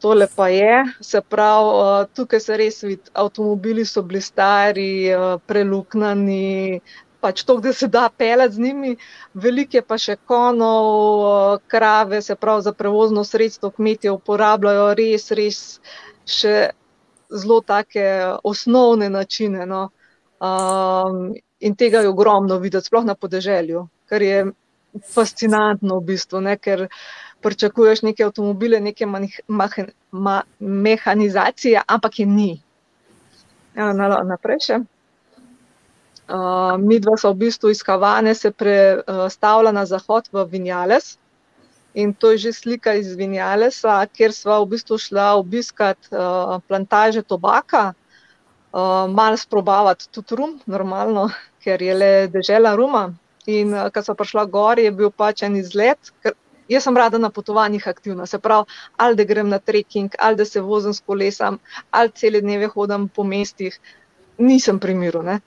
tole 0.00 0.26
pa 0.36 0.48
je, 0.48 0.84
se 1.00 1.20
pravi, 1.20 2.06
tukaj 2.14 2.40
se 2.40 2.56
res 2.56 2.82
vidi, 2.82 3.10
avtomobili 3.14 3.84
so 3.84 4.02
bili 4.02 4.20
stari, 4.20 5.08
preluknani, 5.46 6.80
pač 7.20 7.42
to, 7.44 7.58
da 7.60 7.72
se 7.72 7.88
da 7.88 8.08
pelati 8.08 8.54
z 8.54 8.58
njimi, 8.60 8.96
veliko 9.34 9.76
je 9.76 9.82
pa 9.82 9.98
še 9.98 10.16
konov, 10.28 11.60
krave, 11.66 12.22
se 12.22 12.36
pravi 12.36 12.62
za 12.62 12.72
prevozno 12.72 13.24
sredstvo, 13.24 13.70
kmetje 13.70 14.12
uporabljajo 14.14 14.94
res, 14.98 15.30
res 15.30 15.60
še 16.26 16.56
zelo 17.30 17.60
take 17.66 18.06
osnovne 18.44 19.10
načine. 19.10 19.66
No. 19.66 19.88
Um, 20.40 21.34
in 21.60 21.76
tega 21.76 22.04
je 22.04 22.08
ogromno 22.08 22.58
videti, 22.60 22.86
sploh 22.86 23.04
na 23.04 23.14
podeželju, 23.14 23.86
kar 24.08 24.22
je 24.22 24.44
fascinantno 25.12 26.00
v 26.00 26.12
bistvu, 26.12 26.40
ne, 26.44 26.56
ker 26.60 26.86
pričakuješ 27.44 28.02
neke 28.02 28.24
avtomobile, 28.24 28.80
neke 28.80 29.06
mehanizacije, 30.60 31.82
ampak 31.86 32.18
je 32.20 32.26
ni. 32.26 32.52
Ja, 33.76 33.92
naprej 34.24 34.60
še. 34.66 34.78
Uh, 36.26 36.74
mi 36.82 36.98
dva 36.98 37.14
smo 37.14 37.30
v 37.30 37.46
bistvu 37.46 37.70
iz 37.70 37.84
Havane 37.86 38.34
se 38.34 38.50
prestavila 38.50 39.70
na 39.72 39.84
zahod 39.86 40.26
v 40.32 40.42
Vinjales. 40.50 41.18
In 41.94 42.14
to 42.14 42.30
je 42.34 42.38
že 42.38 42.52
slika 42.52 42.94
iz 42.98 43.14
Vinjalesa, 43.14 44.02
kjer 44.10 44.32
smo 44.34 44.58
v 44.64 44.74
bistvu 44.74 44.98
šla 44.98 45.36
obiskat 45.38 45.96
uh, 46.10 46.58
plantaže 46.66 47.22
tobaka, 47.22 47.94
uh, 47.94 49.06
malo 49.06 49.36
sprobavati 49.36 50.10
tudi 50.10 50.34
rum, 50.34 50.58
normalno, 50.66 51.30
ker 51.62 51.82
je 51.82 51.94
le 51.94 52.10
dežela 52.26 52.74
ruma. 52.74 53.14
In 53.46 53.70
uh, 53.70 53.86
ko 53.94 54.02
sem 54.02 54.18
prišla 54.18 54.44
gor, 54.50 54.82
je 54.82 54.90
bil 54.90 55.14
pač 55.14 55.46
en 55.46 55.54
izlet, 55.56 56.10
ker 56.26 56.34
jaz 56.68 56.84
sem 56.84 56.98
rada 56.98 57.22
na 57.22 57.30
potovanjih 57.30 57.86
aktivna. 57.86 58.26
Se 58.26 58.42
pravi, 58.42 58.66
ali 58.98 59.14
da 59.14 59.24
grem 59.24 59.48
na 59.48 59.62
trekking, 59.62 60.18
ali 60.18 60.36
da 60.36 60.44
se 60.44 60.60
vozim 60.60 60.92
s 60.92 61.00
kolesom, 61.06 61.62
ali 61.94 62.10
cele 62.10 62.42
dneve 62.42 62.66
hodim 62.74 63.06
po 63.08 63.22
mestih, 63.22 63.78
nisem 64.42 64.82
pri 64.82 64.98
miru. 64.98 65.22
Uh, 65.22 65.38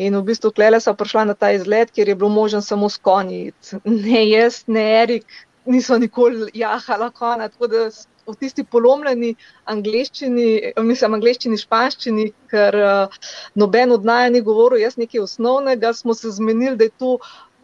In 0.00 0.16
v 0.16 0.22
bistvu 0.30 0.52
klele 0.56 0.80
sem 0.80 0.96
prišla 0.96 1.26
na 1.28 1.34
ta 1.36 1.50
izlet, 1.52 1.90
kjer 1.92 2.08
je 2.08 2.16
bilo 2.16 2.30
možen 2.32 2.62
samo 2.64 2.88
s 2.88 2.96
konji. 2.96 3.52
Ne 3.84 4.22
jaz, 4.28 4.62
ne 4.66 4.84
Erik, 5.02 5.26
nismo 5.66 5.98
nikoli 5.98 6.48
jahala 6.54 7.10
konja. 7.10 7.50
Tako 7.52 7.68
da 7.68 7.90
v 8.30 8.36
tisti 8.40 8.64
polomljeni 8.64 9.34
angliščini, 9.72 10.72
mislim, 10.86 11.16
angliščini, 11.18 11.58
španščini, 11.60 12.26
ker 12.52 12.78
uh, 12.80 13.18
noben 13.58 13.92
od 13.96 14.06
naj 14.08 14.30
ni 14.36 14.42
govoril, 14.46 14.80
jaz 14.84 14.96
nekaj 15.00 15.24
osnovnega, 15.24 15.92
smo 15.96 16.14
se 16.14 16.32
zmenili, 16.36 16.76
da 16.80 16.88
je 16.88 16.96
to 17.02 17.16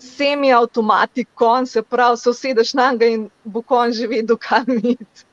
semi-automatik 0.03 1.29
konj, 1.35 1.71
se 1.73 1.83
pravi, 1.83 2.21
se 2.21 2.31
usedeš 2.31 2.75
na 2.75 2.91
njega 2.93 3.13
in 3.15 3.29
bo 3.45 3.63
konj 3.63 3.97
že 4.01 4.11
vedel, 4.13 4.37
kam 4.37 4.77
iti. 4.83 5.27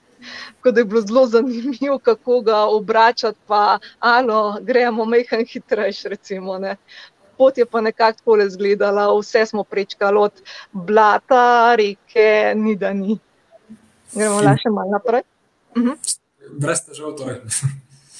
Tako 0.55 0.71
da 0.71 0.81
je 0.81 0.85
bilo 0.85 1.01
zelo 1.01 1.25
zanimivo, 1.27 1.99
kako 1.99 2.41
ga 2.41 2.57
obračati, 2.57 3.39
pa 3.47 3.79
alo, 3.99 4.57
gremo 4.61 5.05
mehen 5.05 5.45
hitrejš, 5.45 6.03
recimo. 6.03 6.59
Ne. 6.59 6.75
Pot 7.37 7.57
je 7.57 7.65
pa 7.65 7.81
nekako 7.81 8.17
tako 8.17 8.37
izgledala, 8.37 9.19
vse 9.19 9.45
smo 9.45 9.63
prečkali 9.63 10.17
od 10.17 10.41
blata, 10.71 11.75
reke, 11.75 12.53
ni 12.55 12.75
da 12.75 12.93
ni. 12.93 13.19
Gremo 14.13 14.41
le 14.41 14.57
še 14.61 14.69
malo 14.69 14.91
naprej. 14.91 15.23
Mhm. 15.77 15.95
Brez 16.61 16.83
težav, 16.85 17.15
torej. 17.17 17.41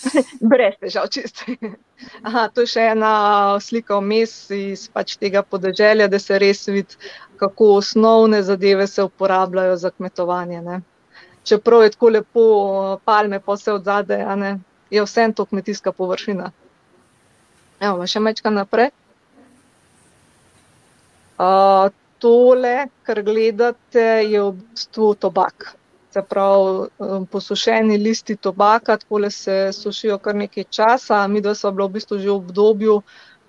Brez 0.52 0.80
težav, 0.82 1.08
čisto. 1.14 1.46
Aha, 2.24 2.48
to 2.50 2.66
je 2.66 2.72
še 2.74 2.88
ena 2.96 3.14
slika 3.62 4.00
vmes 4.02 4.34
iz 4.52 4.88
pač 4.92 5.16
tega 5.22 5.44
podeželja, 5.44 6.10
da 6.12 6.20
se 6.20 6.40
res 6.42 6.66
vidi, 6.68 6.98
kako 7.38 7.76
osnovne 7.78 8.42
zadeve 8.44 8.88
se 8.88 9.04
uporabljajo 9.04 9.78
za 9.78 9.94
kmetovanje. 9.94 10.62
Ne 10.62 10.82
čeprav 11.44 11.84
je 11.84 11.94
tako 11.96 12.10
lepo, 12.10 12.44
palme 13.06 13.40
pa 13.40 13.54
vse 13.54 13.74
od 13.74 13.84
zadaj, 13.84 14.26
je 14.90 15.04
vse 15.04 15.32
to 15.36 15.46
kmetijska 15.46 15.92
površina. 15.92 16.52
Evo, 17.80 18.08
še 18.08 18.20
mečka 18.20 18.50
naprej. 18.50 18.92
Uh, 21.34 21.90
tole, 22.24 22.88
kar 23.04 23.20
gledate, 23.22 24.06
je 24.24 24.42
v 24.42 24.52
bistvu 24.56 25.16
tobak. 25.20 25.74
Se 26.14 26.22
pravi, 26.22 26.88
posušeni 27.32 27.98
listi 27.98 28.36
tobaka, 28.36 28.98
tako 28.98 29.20
se 29.30 29.74
sušijo 29.74 30.18
kar 30.18 30.36
nekaj 30.36 30.64
časa. 30.70 31.28
Mi 31.28 31.42
dva 31.42 31.56
smo 31.56 31.72
bila 31.72 31.88
v 31.88 31.98
bistvu 31.98 32.20
že 32.20 32.30
v 32.30 32.36
obdobju, 32.36 33.02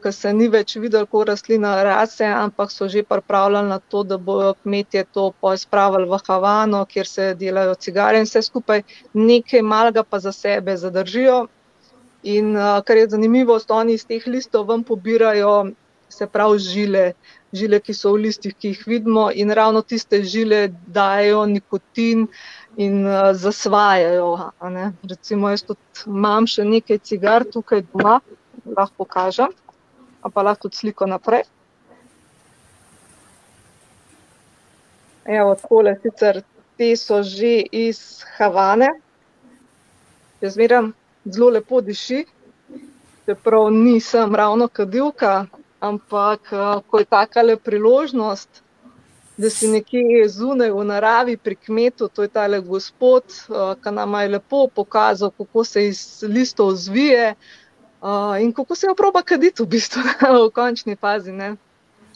ko 0.04 0.12
se 0.12 0.32
ni 0.36 0.50
več 0.52 0.74
videl, 0.76 1.06
kako 1.08 1.22
rastlina 1.30 1.70
rase, 1.86 2.26
ampak 2.28 2.72
so 2.72 2.88
že 2.92 3.02
pripravljali 3.08 3.68
na 3.70 3.78
to, 3.78 4.02
da 4.04 4.18
bodo 4.18 4.50
kmetje 4.60 5.04
to 5.16 5.30
spravili 5.56 6.08
v 6.10 6.18
Havano, 6.26 6.82
kjer 6.90 7.08
se 7.08 7.28
delajo 7.40 7.78
cigare 7.86 8.20
in 8.20 8.28
vse 8.28 8.42
skupaj, 8.44 8.82
nekaj 9.14 9.62
malega 9.62 10.04
pa 10.04 10.20
za 10.20 10.32
sebe 10.32 10.76
zadržijo. 10.76 11.46
In 12.34 12.52
kar 12.84 12.96
je 12.96 13.08
zanimivo, 13.16 13.58
oni 13.68 13.96
iz 13.96 14.04
teh 14.04 14.26
listov 14.26 14.68
vam 14.68 14.84
pobirajo, 14.84 15.72
se 16.08 16.26
pravi, 16.26 16.60
žile, 16.60 17.04
žile, 17.52 17.80
ki 17.80 17.96
so 17.96 18.12
v 18.12 18.28
listih, 18.28 18.54
ki 18.54 18.74
jih 18.74 18.84
vidimo, 18.86 19.30
in 19.32 19.50
ravno 19.50 19.82
tiste 19.82 20.22
žile 20.22 20.68
dajo 20.86 21.46
nikotin. 21.46 22.28
In 22.76 23.04
uh, 23.06 23.30
zasvajajo. 23.38 24.50
Recimo, 25.06 25.46
jaz 25.52 25.62
tudi 25.62 26.08
imam 26.10 26.48
še 26.50 26.64
nekaj 26.66 26.98
cigar 27.06 27.44
tukaj 27.46 27.84
doma, 27.86 28.16
lahko 28.66 29.04
pokažem 29.04 29.52
pa 30.30 30.42
lahko 30.42 30.68
tudi 30.68 30.76
sliko 30.76 31.06
naprej. 31.06 31.42
Evo, 35.24 35.54
tole 35.68 35.96
sicer 36.02 36.42
te 36.76 36.96
so 36.96 37.22
že 37.22 37.62
iz 37.72 38.24
Havane, 38.36 38.90
jaz 40.40 40.54
zmeram 40.54 40.92
zelo 41.24 41.48
lepo 41.50 41.80
diši, 41.80 42.24
čeprav 43.24 43.70
nisem 43.72 44.34
ravno 44.34 44.68
kadilka, 44.68 45.46
ampak 45.80 46.52
ko 46.86 46.98
je 46.98 47.04
takale 47.04 47.56
priložnost, 47.56 48.62
da 49.36 49.50
si 49.50 49.68
nekje 49.68 50.28
zunaj 50.28 50.70
v 50.70 50.84
naravi 50.84 51.36
pri 51.36 51.56
kmetu, 51.56 52.08
to 52.08 52.22
je 52.22 52.28
tale 52.28 52.60
gospod, 52.60 53.24
ki 53.82 53.90
nam 53.90 54.14
je 54.20 54.28
lepo 54.36 54.66
pokazal, 54.68 55.30
kako 55.30 55.64
se 55.64 55.88
iz 55.88 56.22
listov 56.28 56.74
zvije, 56.76 57.34
in 58.40 58.52
kako 58.52 58.74
se 58.74 58.86
jo 58.86 58.94
proba 58.94 59.22
kaditi, 59.22 59.62
v 59.62 59.66
bistvu, 59.66 60.02
v 60.46 60.50
končni 60.54 60.96
fazi. 60.96 61.32
Ne? 61.32 61.56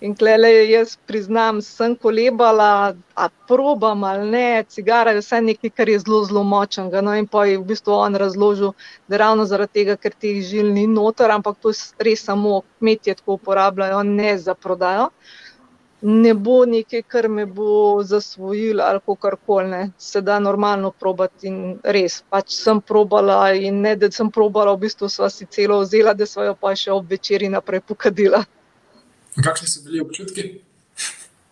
In 0.00 0.14
klele, 0.14 0.50
jaz 0.70 0.94
priznam, 1.06 1.58
sem 1.62 1.96
kolebala, 1.96 2.94
a 3.16 3.28
probam 3.48 4.04
ali 4.04 4.30
ne, 4.30 4.64
cigara 4.68 5.10
je 5.10 5.24
vse 5.24 5.40
nekaj, 5.42 5.70
kar 5.74 5.88
je 5.88 5.98
zelo, 5.98 6.20
zelo 6.24 6.44
močnega. 6.46 7.02
No, 7.02 7.16
in 7.18 7.26
pa 7.26 7.46
je 7.50 7.58
v 7.58 7.66
bistvu 7.72 7.96
on 7.96 8.14
razložil, 8.14 8.76
da 9.08 9.18
ravno 9.24 9.46
zaradi 9.48 9.80
tega, 9.80 9.96
ker 9.96 10.14
teh 10.14 10.38
žil 10.44 10.70
ni 10.70 10.86
noter, 10.86 11.34
ampak 11.34 11.58
to 11.58 11.74
res 11.98 12.22
samo 12.30 12.62
kmetje 12.78 13.18
tako 13.18 13.40
uporabljajo, 13.40 14.04
ne 14.06 14.38
za 14.38 14.54
prodajo. 14.54 15.10
Uh, 15.10 15.47
ne 16.00 16.34
bo 16.34 16.64
nekaj, 16.66 17.02
kar 17.02 17.28
me 17.28 17.46
bo 17.46 18.02
zasvojil 18.02 18.80
ali 18.80 19.00
kar 19.20 19.36
koli. 19.46 19.90
Se 19.98 20.20
da 20.20 20.38
normalno 20.38 20.90
probati 20.90 21.46
in 21.46 21.78
res. 21.82 22.22
Pač 22.30 22.54
sem 22.54 22.80
probala 22.80 23.52
in 23.54 23.80
ne, 23.82 23.96
da 23.96 24.10
sem 24.10 24.30
probala, 24.30 24.74
v 24.74 24.86
bistvu 24.86 25.08
sva 25.08 25.30
si 25.30 25.46
celo 25.46 25.80
vzela, 25.80 26.14
da 26.14 26.26
sva 26.26 26.44
jo 26.44 26.54
pa 26.54 26.74
še 26.76 26.92
ob 26.92 27.10
večeri 27.10 27.48
naprej 27.48 27.80
pokadila. 27.80 28.44
Kakšni 29.42 29.68
so 29.68 29.82
bili 29.84 30.00
občutki? 30.00 30.62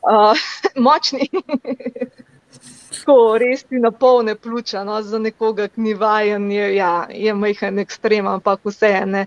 Uh, 0.07 0.39
močni. 0.87 1.29
Tako 2.97 3.37
res 3.39 3.65
ti 3.65 3.79
na 3.83 3.91
polne 3.91 4.35
pljuča, 4.35 4.85
no, 4.85 5.03
za 5.03 5.19
nekoga, 5.19 5.69
ki 5.69 5.81
ni 5.81 5.95
vajen, 5.95 6.51
je, 6.51 6.75
ja, 6.77 7.07
je 7.11 7.35
majhen 7.35 7.79
ekstrem, 7.83 8.27
ampak 8.27 8.63
vse 8.65 8.91
ene. 9.03 9.27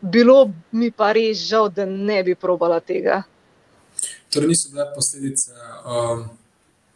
Bilo 0.00 0.52
mi 0.72 0.90
pa 0.90 1.12
res 1.12 1.40
žal, 1.48 1.68
da 1.72 1.86
ne 1.88 2.22
bi 2.22 2.36
probala 2.38 2.80
tega. 2.80 3.24
Torej, 4.32 4.48
niso 4.48 4.68
bile 4.70 4.84
posledice, 4.94 5.52
um, 5.86 6.24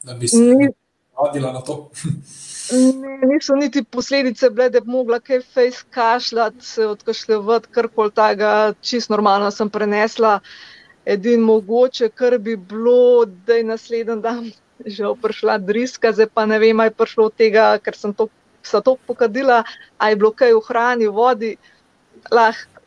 da 0.03 0.15
bi 0.15 0.29
se 0.29 0.37
navadila 1.17 1.53
na 1.53 1.61
to. 1.61 1.91
ne, 2.73 3.19
niso 3.27 3.57
niti 3.57 3.85
posledice 3.85 4.51
bile, 4.51 4.69
da 4.71 4.81
bi 4.81 4.91
mogla 4.91 5.21
kaj 5.21 5.41
face 5.55 5.85
kašljati, 5.91 6.65
se 6.67 6.87
odkašljati, 6.87 7.69
karkoli 7.71 8.11
takega, 8.11 8.75
čist 8.81 9.11
normalno 9.11 9.51
sem 9.51 9.71
prenesla. 9.71 10.41
Edin 11.05 11.41
mogoče, 11.41 12.09
kar 12.09 12.39
bi 12.39 12.57
bilo, 12.57 13.25
da 13.47 13.55
je 13.55 13.65
naslednji 13.65 14.21
dan 14.23 14.53
že 14.97 15.07
prišla 15.23 15.59
driska, 15.59 16.13
zdaj 16.13 16.27
pa 16.35 16.47
ne 16.47 16.59
vem, 16.59 16.81
ali 16.81 16.91
je 16.91 16.99
prišlo 16.99 17.27
od 17.27 17.35
tega, 17.39 17.79
ker 17.79 17.97
sem 17.97 18.15
to, 18.15 18.29
to 18.85 18.97
pokadila, 19.07 19.63
ali 19.99 20.13
je 20.13 20.17
bilo 20.17 20.31
kaj 20.31 20.55
v 20.55 20.63
hrani, 20.69 21.09
v 21.09 21.17
vodi, 21.17 21.57
lahko, 22.31 22.83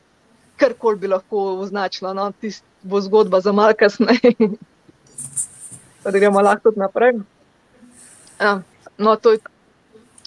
karkoli 0.56 1.00
bi 1.00 1.08
lahko 1.08 1.44
označila. 1.64 2.14
No, 2.14 2.32
Tisti 2.32 2.75
bo 2.86 3.02
zgodba 3.02 3.42
za 3.42 3.52
malce 3.52 3.78
kasneje. 3.78 4.36
da 6.04 6.12
gremo 6.12 6.42
lahko 6.42 6.70
tudi 6.70 6.80
naprej. 6.80 7.14
Ja, 8.40 8.62
no, 8.98 9.16
to 9.16 9.32
je, 9.32 9.40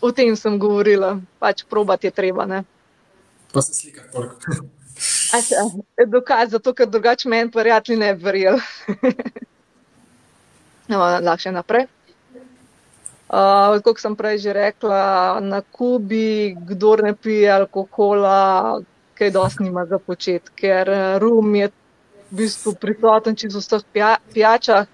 o 0.02 0.10
tem 0.12 0.36
sem 0.36 0.58
govorila, 0.58 1.18
pač 1.38 1.62
probati 1.70 2.06
je 2.06 2.10
treba. 2.10 2.46
Ne? 2.46 2.64
Pa 3.52 3.62
se 3.62 3.74
slika, 3.74 4.02
pork. 4.12 4.48
Dokaz, 6.06 6.50
zato 6.50 6.74
ker 6.74 6.88
drugače 6.90 7.28
meni 7.28 7.50
prijatelji 7.50 7.98
ne 8.00 8.14
bi 8.14 8.24
verjeli. 8.24 8.60
no, 10.90 10.98
lahko 10.98 11.38
še 11.46 11.54
naprej. 11.54 11.86
Uh, 13.28 13.76
kot 13.84 14.00
sem 14.00 14.16
prej 14.16 14.38
že 14.40 14.56
rekla, 14.56 15.38
na 15.44 15.60
Kubi, 15.60 16.56
kdo 16.56 16.96
ne 16.96 17.12
pije 17.12 17.50
alkohola, 17.60 18.80
kaj 19.14 19.30
dosti 19.30 19.68
nima 19.68 19.84
za 19.86 19.98
početi, 20.00 20.50
ker 20.56 20.88
rum 21.20 21.54
je 21.54 21.68
v 22.30 22.36
bistvu 22.36 22.74
prisoten 22.80 23.36
čez 23.36 23.56
vseh 23.56 23.82
pijačah. 24.32 24.86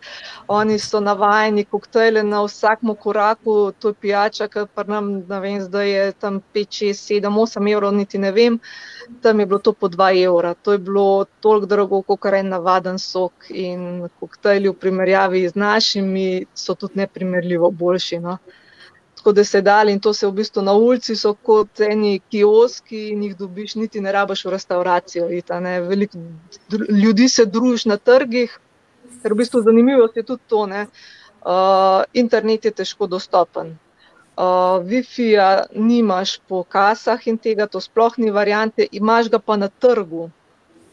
Oni 0.48 0.78
so 0.78 1.00
navajeni 1.00 1.64
koktejle 1.64 2.22
na 2.22 2.42
vsakem 2.44 2.94
koraku, 2.94 3.72
to 3.78 3.90
je 3.90 4.00
pijača, 4.00 4.48
ki 4.48 4.66
pa 4.74 4.84
nam, 4.86 5.24
ne 5.28 5.40
vem, 5.40 5.60
zdaj 5.60 5.90
je 5.90 6.12
tam 6.12 6.40
5, 6.54 6.80
6, 6.94 7.06
7, 7.20 7.38
8 7.46 7.72
evrov, 7.72 7.94
niti 7.94 8.18
ne 8.18 8.32
vem. 8.32 8.58
Tam 9.22 9.40
je 9.40 9.46
bilo 9.46 9.58
to 9.58 9.72
po 9.72 9.88
2 9.88 10.24
evra. 10.24 10.54
To 10.54 10.72
je 10.72 10.78
bilo 10.78 11.24
toliko 11.40 11.66
drago, 11.66 12.02
kot 12.02 12.24
je 12.32 12.42
navaden 12.42 12.98
sok. 12.98 13.50
In 13.50 14.08
koktejli 14.20 14.68
v 14.68 14.78
primerjavi 14.78 15.48
z 15.48 15.54
našimi 15.54 16.46
so 16.54 16.74
tudi 16.74 17.00
neprimerljivo 17.02 17.70
boljši. 17.70 18.20
No 18.20 18.38
tako 19.25 19.33
da 19.33 19.45
se 19.45 19.61
dali 19.61 19.93
in 19.93 20.00
to 20.00 20.12
se 20.12 20.26
v 20.26 20.33
bistvu 20.33 20.62
na 20.62 20.73
ulici 20.73 21.16
so 21.16 21.35
kot 21.35 21.81
eni 21.81 22.21
kioski 22.31 23.09
in 23.09 23.23
jih 23.23 23.37
dobiš, 23.37 23.75
niti 23.75 24.00
ne 24.00 24.12
rabiš 24.12 24.45
v 24.45 24.50
restauracijo. 24.50 25.31
Ita, 25.33 25.59
Veliko 25.81 26.19
ljudi 26.88 27.28
se 27.28 27.47
družiš 27.47 27.87
na 27.87 27.97
trgih, 27.97 28.59
ker 29.23 29.33
v 29.33 29.37
bistvu 29.37 29.62
zanimivo 29.62 30.09
je 30.14 30.23
tudi 30.23 30.43
to. 30.49 30.69
Uh, 30.69 32.04
internet 32.12 32.64
je 32.64 32.71
težko 32.71 33.07
dostopen. 33.07 33.78
Uh, 34.37 34.85
Wi-Fi-ja 34.85 35.66
nimaš 35.73 36.40
po 36.49 36.62
kasah 36.62 37.26
in 37.26 37.38
tega, 37.38 37.66
to 37.66 37.81
sploh 37.81 38.12
ni 38.19 38.31
variante, 38.31 38.87
imaš 38.93 39.31
ga 39.31 39.38
pa 39.38 39.57
na 39.57 39.69
trgu. 39.69 40.28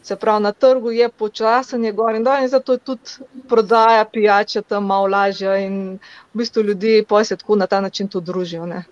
Se 0.02 0.16
pravi, 0.16 0.42
na 0.42 0.52
trgu 0.52 0.90
je 0.90 1.08
počasen, 1.08 1.84
je 1.84 1.92
gor 1.92 2.14
in 2.14 2.24
dol, 2.24 2.42
in 2.42 2.48
zato 2.48 2.72
je 2.72 2.78
tudi 2.78 3.26
prodaja 3.48 4.04
pijače 4.04 4.62
tam 4.62 4.86
malo 4.86 5.06
lažja. 5.06 5.56
In 5.62 5.98
v 6.34 6.38
bistvu 6.38 6.62
ljudje 6.62 7.04
pa 7.08 7.24
se 7.24 7.36
tako 7.36 7.56
na 7.56 7.66
ta 7.66 7.80
način 7.80 8.08
tudi 8.08 8.26
družijo. 8.26 8.66
Ne? 8.66 8.84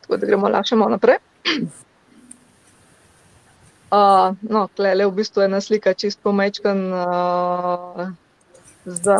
Tako 0.00 0.16
da 0.16 0.26
gremo 0.26 0.48
lahko 0.48 0.76
malo 0.76 0.90
naprej. 0.90 1.18
Uh, 3.90 4.36
no, 4.46 4.68
tle, 4.76 4.92
le 4.94 5.06
v 5.06 5.10
bistvu 5.10 5.42
je 5.42 5.46
ena 5.48 5.58
slika, 5.60 5.90
čist 5.98 6.20
pomečkan. 6.22 6.78
Uh, 6.94 8.12
za, 8.84 9.16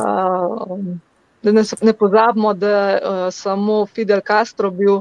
um, 0.71 1.01
da 1.43 1.53
ne, 1.53 1.65
ne 1.83 1.93
pozabimo, 1.93 2.55
da 2.55 2.69
je 2.69 3.01
uh, 3.03 3.33
samo 3.35 3.87
Fidel 3.87 4.21
Castro 4.27 4.71
bil, 4.71 5.01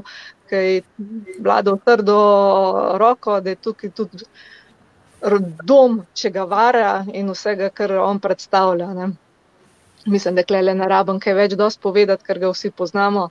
ki 0.50 0.56
je 0.56 0.82
vladal 1.38 1.78
trdo 1.84 2.18
roko, 2.98 3.40
da 3.40 3.50
je 3.50 3.56
tukaj 3.62 3.90
tudi 3.90 4.24
dom, 5.64 6.00
če 6.14 6.30
ga 6.30 6.44
vara 6.44 7.04
in 7.12 7.28
vsega, 7.30 7.70
kar 7.70 7.92
on 8.00 8.20
predstavlja. 8.20 8.88
Ne. 8.94 9.10
Mislim, 10.06 10.34
da 10.34 10.60
le 10.60 10.74
ne 10.74 10.88
rabim 10.88 11.20
kaj 11.20 11.34
več 11.34 11.54
dosti 11.54 11.82
povedati, 11.82 12.24
ker 12.24 12.38
ga 12.38 12.50
vsi 12.50 12.70
poznamo. 12.70 13.28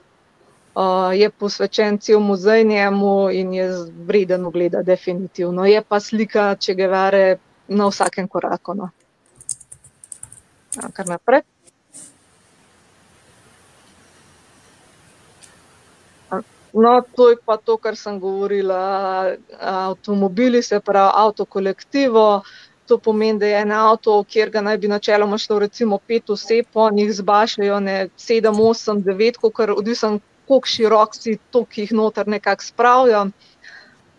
Uh, 0.79 1.11
je 1.17 1.29
posvečen 1.29 1.97
cel 1.97 2.19
muzej 2.19 2.63
njemu 2.63 3.29
in 3.33 3.53
je 3.53 3.69
vreden 4.07 4.45
ogleda, 4.45 4.83
definitivno. 4.83 5.65
Je 5.65 5.81
pa 5.81 5.99
slika, 5.99 6.55
če 6.55 6.75
ga 6.75 6.87
vare 6.87 7.37
na 7.67 7.89
vsakem 7.89 8.27
koraku. 8.27 8.75
No. 8.77 8.89
Kar 10.93 11.07
naprej. 11.09 11.41
No, 16.81 17.01
to 17.15 17.29
je 17.29 17.37
pa 17.45 17.57
to, 17.57 17.77
kar 17.77 17.95
sem 17.95 18.19
govorila. 18.19 19.35
Avtomobili, 19.59 20.61
se 20.63 20.79
pravi, 20.79 21.11
avto 21.15 21.45
kolektivo. 21.45 22.41
To 22.87 22.97
pomeni, 22.97 23.39
da 23.39 23.45
je 23.45 23.61
en 23.61 23.71
avto, 23.71 24.15
kjer 24.23 24.49
ga 24.49 24.61
naj 24.65 24.77
bi 24.77 24.87
načeloma 24.89 25.37
šlo 25.37 25.59
recimo 25.59 25.99
pet 26.07 26.29
oseb, 26.29 26.65
oni 26.73 27.03
jih 27.03 27.11
zbašajo 27.19 27.79
ne 27.85 27.97
sedem, 28.17 28.57
osem, 28.59 29.03
devet, 29.05 29.37
kar 29.53 29.71
odvisno, 29.75 30.19
koliko 30.49 30.67
širok 30.67 31.13
si, 31.15 31.37
to, 31.53 31.65
ki 31.65 31.85
jih 31.85 31.93
noter 31.99 32.27
nekako 32.27 32.65
spravijo. 32.65 33.27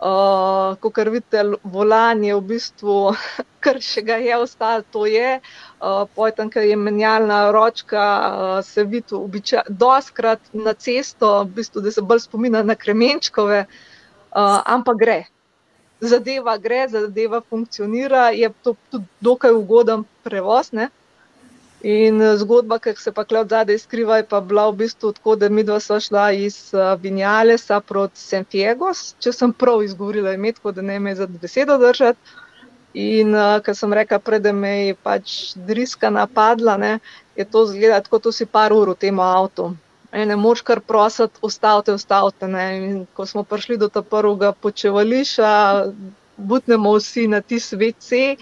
Uh, 0.00 0.76
Ko 0.80 0.88
kar 0.96 1.10
vidite, 1.12 1.42
volan 1.64 2.22
je 2.24 2.32
v 2.32 2.44
bistvu, 2.54 2.94
kar 3.64 3.80
še 3.84 4.00
ga 4.00 4.16
je 4.16 4.36
ostalo, 4.40 4.84
to 4.92 5.04
je. 5.04 5.40
Uh, 5.76 6.06
Potem, 6.16 6.48
ker 6.48 6.64
je 6.64 6.76
menjalna 6.76 7.40
ročka, 7.52 8.04
uh, 8.04 8.54
se 8.64 8.86
vidi 8.88 9.12
običaj, 9.18 9.68
doskrat 9.68 10.40
na 10.56 10.72
cesto, 10.72 11.42
v 11.44 11.60
bistvu, 11.60 11.84
da 11.84 11.92
se 11.92 12.00
bolj 12.00 12.24
spomina 12.24 12.62
na 12.64 12.78
kremenčkove, 12.80 13.66
uh, 13.66 14.56
ampak 14.64 15.04
gre. 15.04 15.18
Zadeva 16.00 16.56
gre, 16.56 16.86
zadeva 16.88 17.42
funkcionira, 17.44 18.30
je 18.32 18.48
to 18.64 18.72
tudi 18.88 19.04
dokaj 19.20 19.52
ugoden 19.52 20.08
prevoz. 20.24 20.72
Ne? 20.72 20.88
In 21.82 22.20
eh, 22.20 22.36
zgodba, 22.36 22.78
ki 22.78 22.92
se 22.96 23.12
pa 23.12 23.24
od 23.40 23.48
zadaj 23.48 23.78
skriva, 23.78 24.16
je 24.16 24.26
pa 24.28 24.40
bila 24.40 24.68
v 24.70 24.76
bistvu 24.84 25.12
tako, 25.12 25.36
da 25.36 25.48
mi 25.48 25.64
dva 25.64 25.80
sva 25.80 26.00
šla 26.00 26.32
iz 26.32 26.74
eh, 26.74 26.96
Vinjalesa 27.00 27.80
proti 27.80 28.20
Santiagos, 28.20 29.14
če 29.18 29.32
sem 29.32 29.52
prav 29.52 29.82
izgovorila 29.82 30.34
ime, 30.36 30.52
tako 30.52 30.72
da 30.72 30.82
ne 30.82 30.98
me 31.00 31.14
za 31.14 31.26
besedo 31.26 31.78
držati. 31.78 32.20
In 32.92 33.34
uh, 33.34 33.56
eh, 33.56 33.60
ker 33.64 33.76
sem 33.76 33.92
rekla, 33.92 34.18
pred 34.18 34.46
me 34.54 34.72
je 34.86 34.94
pač 34.94 35.54
driska 35.54 36.10
napadla, 36.10 36.76
ne, 36.76 36.98
je 37.36 37.44
to 37.44 37.64
zgleda 37.66 38.00
tako, 38.00 38.18
da 38.18 38.32
si 38.32 38.46
par 38.46 38.72
ur 38.72 38.90
v 38.90 38.98
tem 38.98 39.20
avtu. 39.20 39.70
E, 40.12 40.26
ne 40.26 40.36
moš 40.36 40.60
kar 40.66 40.80
prositi, 40.80 41.38
ostavite, 41.40 41.94
ostavite. 41.94 42.46
In 42.50 43.06
ko 43.14 43.26
smo 43.26 43.44
prišli 43.44 43.78
do 43.78 43.88
tega 43.88 44.02
prvega 44.02 44.52
počevališča, 44.52 45.50
butnemo 46.40 46.92
vsi 46.96 47.26
na 47.28 47.40
ti 47.40 47.60
sveci. 47.60 48.36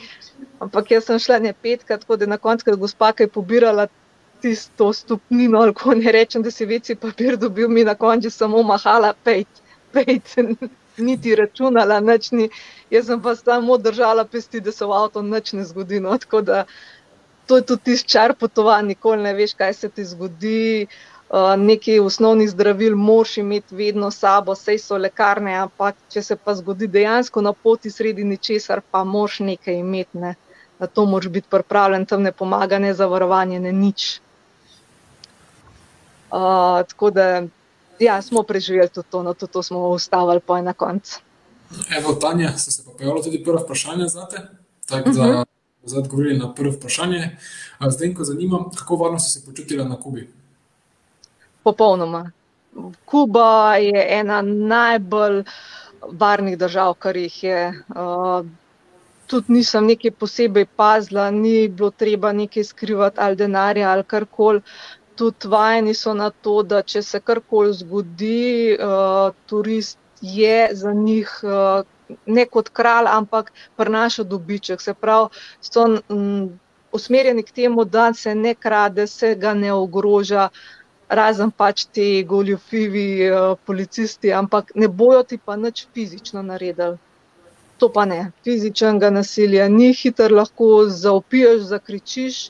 Ampak 0.61 0.91
jaz 0.91 1.07
sem 1.07 1.19
šla 1.19 1.39
ne 1.39 1.53
petkrat, 1.53 2.01
tako 2.01 2.17
da 2.17 2.27
na 2.27 2.39
koncu, 2.39 2.65
ko 2.65 2.71
je 2.71 2.83
gospa 2.83 3.13
kaj 3.13 3.29
pobirala 3.35 3.87
tisto 4.43 4.93
stopnino, 4.93 5.61
ali 5.61 5.75
ko 5.75 5.95
ne 5.99 6.13
rečem, 6.13 6.43
da 6.43 6.51
si 6.51 6.67
večji 6.67 6.97
papir 6.97 7.37
dobil, 7.37 7.69
mi 7.69 7.85
na 7.85 7.95
koncu 7.95 8.31
samo 8.31 8.63
mahala, 8.63 9.13
pejt, 9.25 9.63
pejt, 9.93 10.37
niti 11.09 11.35
računala, 11.35 12.01
nič 12.01 12.31
ni. 12.31 12.49
Jaz 12.91 13.07
sem 13.11 13.23
pa 13.23 13.35
samo 13.37 13.79
držala 13.79 14.25
pesti, 14.25 14.61
da 14.61 14.73
se 14.73 14.87
v 14.87 14.95
avto 14.95 15.23
nič 15.23 15.53
ne 15.53 15.65
zgodi. 15.65 16.01
No, 16.01 16.19
tako 16.19 16.43
da 16.43 16.65
to 17.47 17.57
je 17.57 17.67
tudi 17.67 17.91
tisti 17.91 18.09
čar 18.09 18.35
potovanj, 18.35 18.95
nikoli 18.95 19.23
ne 19.23 19.35
veš, 19.35 19.55
kaj 19.59 19.75
se 19.75 19.89
ti 19.89 20.05
zgodi. 20.05 20.87
Uh, 20.87 21.18
nekaj 21.57 22.01
osnovnih 22.01 22.51
zdravil 22.51 22.97
moš 22.97 23.37
imeti 23.37 23.75
vedno 23.75 24.11
sabo, 24.11 24.55
sej 24.55 24.79
so 24.79 24.97
lekarne, 24.97 25.55
ampak 25.55 25.97
če 26.09 26.23
se 26.23 26.37
pa 26.37 26.55
zgodi 26.55 26.87
dejansko 26.87 27.41
na 27.41 27.53
poti 27.53 27.91
sredi 27.91 28.25
ničesar, 28.25 28.81
pa 28.91 29.05
moš 29.05 29.41
nekaj 29.41 29.75
imeti, 29.75 30.19
ne. 30.19 30.35
na 30.79 30.87
to 30.87 31.05
moš 31.05 31.29
biti 31.29 31.49
pripravljen, 31.51 32.07
tam 32.07 32.23
ne 32.23 32.33
pomaga 32.33 32.79
ne 32.79 32.95
zavarovanje, 32.95 33.61
ne 33.61 33.73
nič. 33.73 34.21
Uh, 36.31 36.87
tako 36.89 37.11
da, 37.11 37.43
ja, 37.99 38.23
smo 38.23 38.43
preživeli 38.43 38.89
tudi 38.89 39.09
to, 39.11 39.23
no 39.23 39.35
tudi 39.35 39.53
to 39.53 39.63
smo 39.63 39.89
ustavili 39.89 40.41
po 40.41 40.57
ena 40.57 40.73
konc. 40.73 41.19
Evo, 41.99 42.15
Tanja, 42.15 42.59
se 42.59 42.71
se 42.73 42.85
pa 42.85 42.91
pojavilo 42.99 43.23
tudi 43.23 43.45
prvo 43.45 43.59
vprašanje 43.59 44.09
za 44.09 44.27
te, 44.27 44.37
tako 44.87 45.11
da 45.11 45.23
uh 45.23 45.29
-huh. 45.29 45.45
zdaj 45.85 46.01
odgovorili 46.01 46.39
na 46.39 46.55
prvo 46.55 46.73
vprašanje. 46.73 47.37
Zdaj, 47.89 48.15
ko 48.15 48.25
zanimam, 48.25 48.71
kako 48.71 48.97
varno 48.97 49.19
si 49.19 49.31
se 49.31 49.47
počutila 49.47 49.85
na 49.85 50.01
Kubi? 50.01 50.38
Popolnoma. 51.69 52.23
Kuba 53.05 53.77
je 53.83 54.07
ena 54.21 54.43
najbolj 54.43 55.43
varnih 56.23 56.59
držav, 56.59 56.95
kar 57.03 57.17
jih 57.17 57.43
je. 57.45 57.61
Uh, 57.89 58.47
tudi 59.29 59.53
nisem 59.53 59.87
nekaj 59.87 60.15
posebej 60.21 60.67
pazila, 60.77 61.31
ni 61.31 61.69
bilo 61.69 61.91
treba 61.91 62.33
nekaj 62.33 62.65
skrivati 62.65 63.21
ali 63.21 63.37
denarja 63.37 63.91
ali 63.91 64.05
karkoli. 64.05 64.63
Tudi 65.19 65.51
vajeni 65.51 65.95
so 65.95 66.15
na 66.15 66.31
to, 66.31 66.63
da 66.63 66.83
če 66.83 67.03
se 67.03 67.21
karkoli 67.21 67.75
zgodi, 67.75 68.79
uh, 68.79 69.35
turist 69.47 69.99
je 70.23 70.69
za 70.73 70.93
njih 70.93 71.33
uh, 71.43 71.83
ne 72.27 72.47
kot 72.47 72.69
kralj, 72.69 73.11
ampak 73.11 73.53
prinaša 73.77 74.25
dobiček. 74.25 74.81
Se 74.81 74.95
pravi, 74.95 75.29
so 75.61 75.85
um, 76.09 76.59
usmerjeni 76.93 77.43
k 77.43 77.53
temu, 77.53 77.85
da 77.85 78.13
se 78.15 78.35
ne 78.35 78.55
krade, 78.55 79.07
se 79.07 79.35
ga 79.35 79.55
ne 79.55 79.73
ogroža, 79.73 80.49
razen 81.09 81.51
pač 81.51 81.85
ti 81.93 82.25
goljofivi 82.29 83.31
uh, 83.31 83.59
policisti, 83.67 84.33
ampak 84.33 84.73
ne 84.75 84.89
bojo 84.89 85.23
ti 85.23 85.39
pa 85.39 85.57
nič 85.57 85.87
fizično 85.95 86.43
naredili. 86.43 86.99
To 87.79 87.89
pa 87.93 88.05
ne, 88.05 88.33
fizičnega 88.45 89.11
nasilja 89.11 89.69
ni, 89.69 89.93
hiter 89.95 90.33
lahko 90.33 90.89
zaopiješ, 90.91 91.63
zakričiš. 91.71 92.41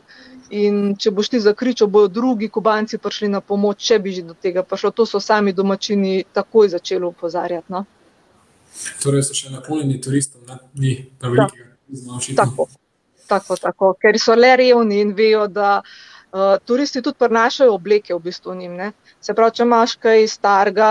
In 0.49 0.95
če 0.97 1.11
boš 1.13 1.29
ti 1.29 1.39
zakričal, 1.45 1.91
bodo 1.93 2.09
drugi 2.09 2.49
kubanci 2.49 2.97
prišli 2.99 3.29
na 3.29 3.43
pomoč, 3.45 3.83
če 3.85 3.99
bi 4.01 4.15
že 4.17 4.23
do 4.25 4.35
tega 4.35 4.63
prišlo. 4.65 4.91
To 4.97 5.07
so 5.07 5.21
sami 5.21 5.53
domačini 5.53 6.25
takoj 6.33 6.73
začeli 6.73 7.05
upozarjati. 7.05 7.69
No? 7.69 7.85
Torej, 9.03 9.27
so 9.29 9.37
še 9.37 9.53
naklonjeni 9.53 10.01
turistom, 10.01 10.41
ne? 10.49 10.57
ni 10.75 10.95
prevelikega 11.21 11.69
zmanjšanja. 11.93 12.37
Tako, 12.41 12.69
tako, 13.29 13.59
tako, 13.61 13.93
ker 14.01 14.17
so 14.17 14.33
le 14.33 14.57
revni 14.57 15.03
in 15.05 15.13
vejo, 15.13 15.45
da 15.53 15.83
uh, 15.83 16.18
turisti 16.65 17.03
tudi 17.03 17.19
prenašajo 17.19 17.75
obleke 17.75 18.15
v 18.15 18.19
bistvu 18.19 18.55
njim. 18.55 18.77
Ne? 18.77 18.93
Se 19.21 19.35
pravi, 19.35 19.57
če 19.57 19.63
imaš 19.63 19.97
kaj 19.97 20.27
starega, 20.29 20.91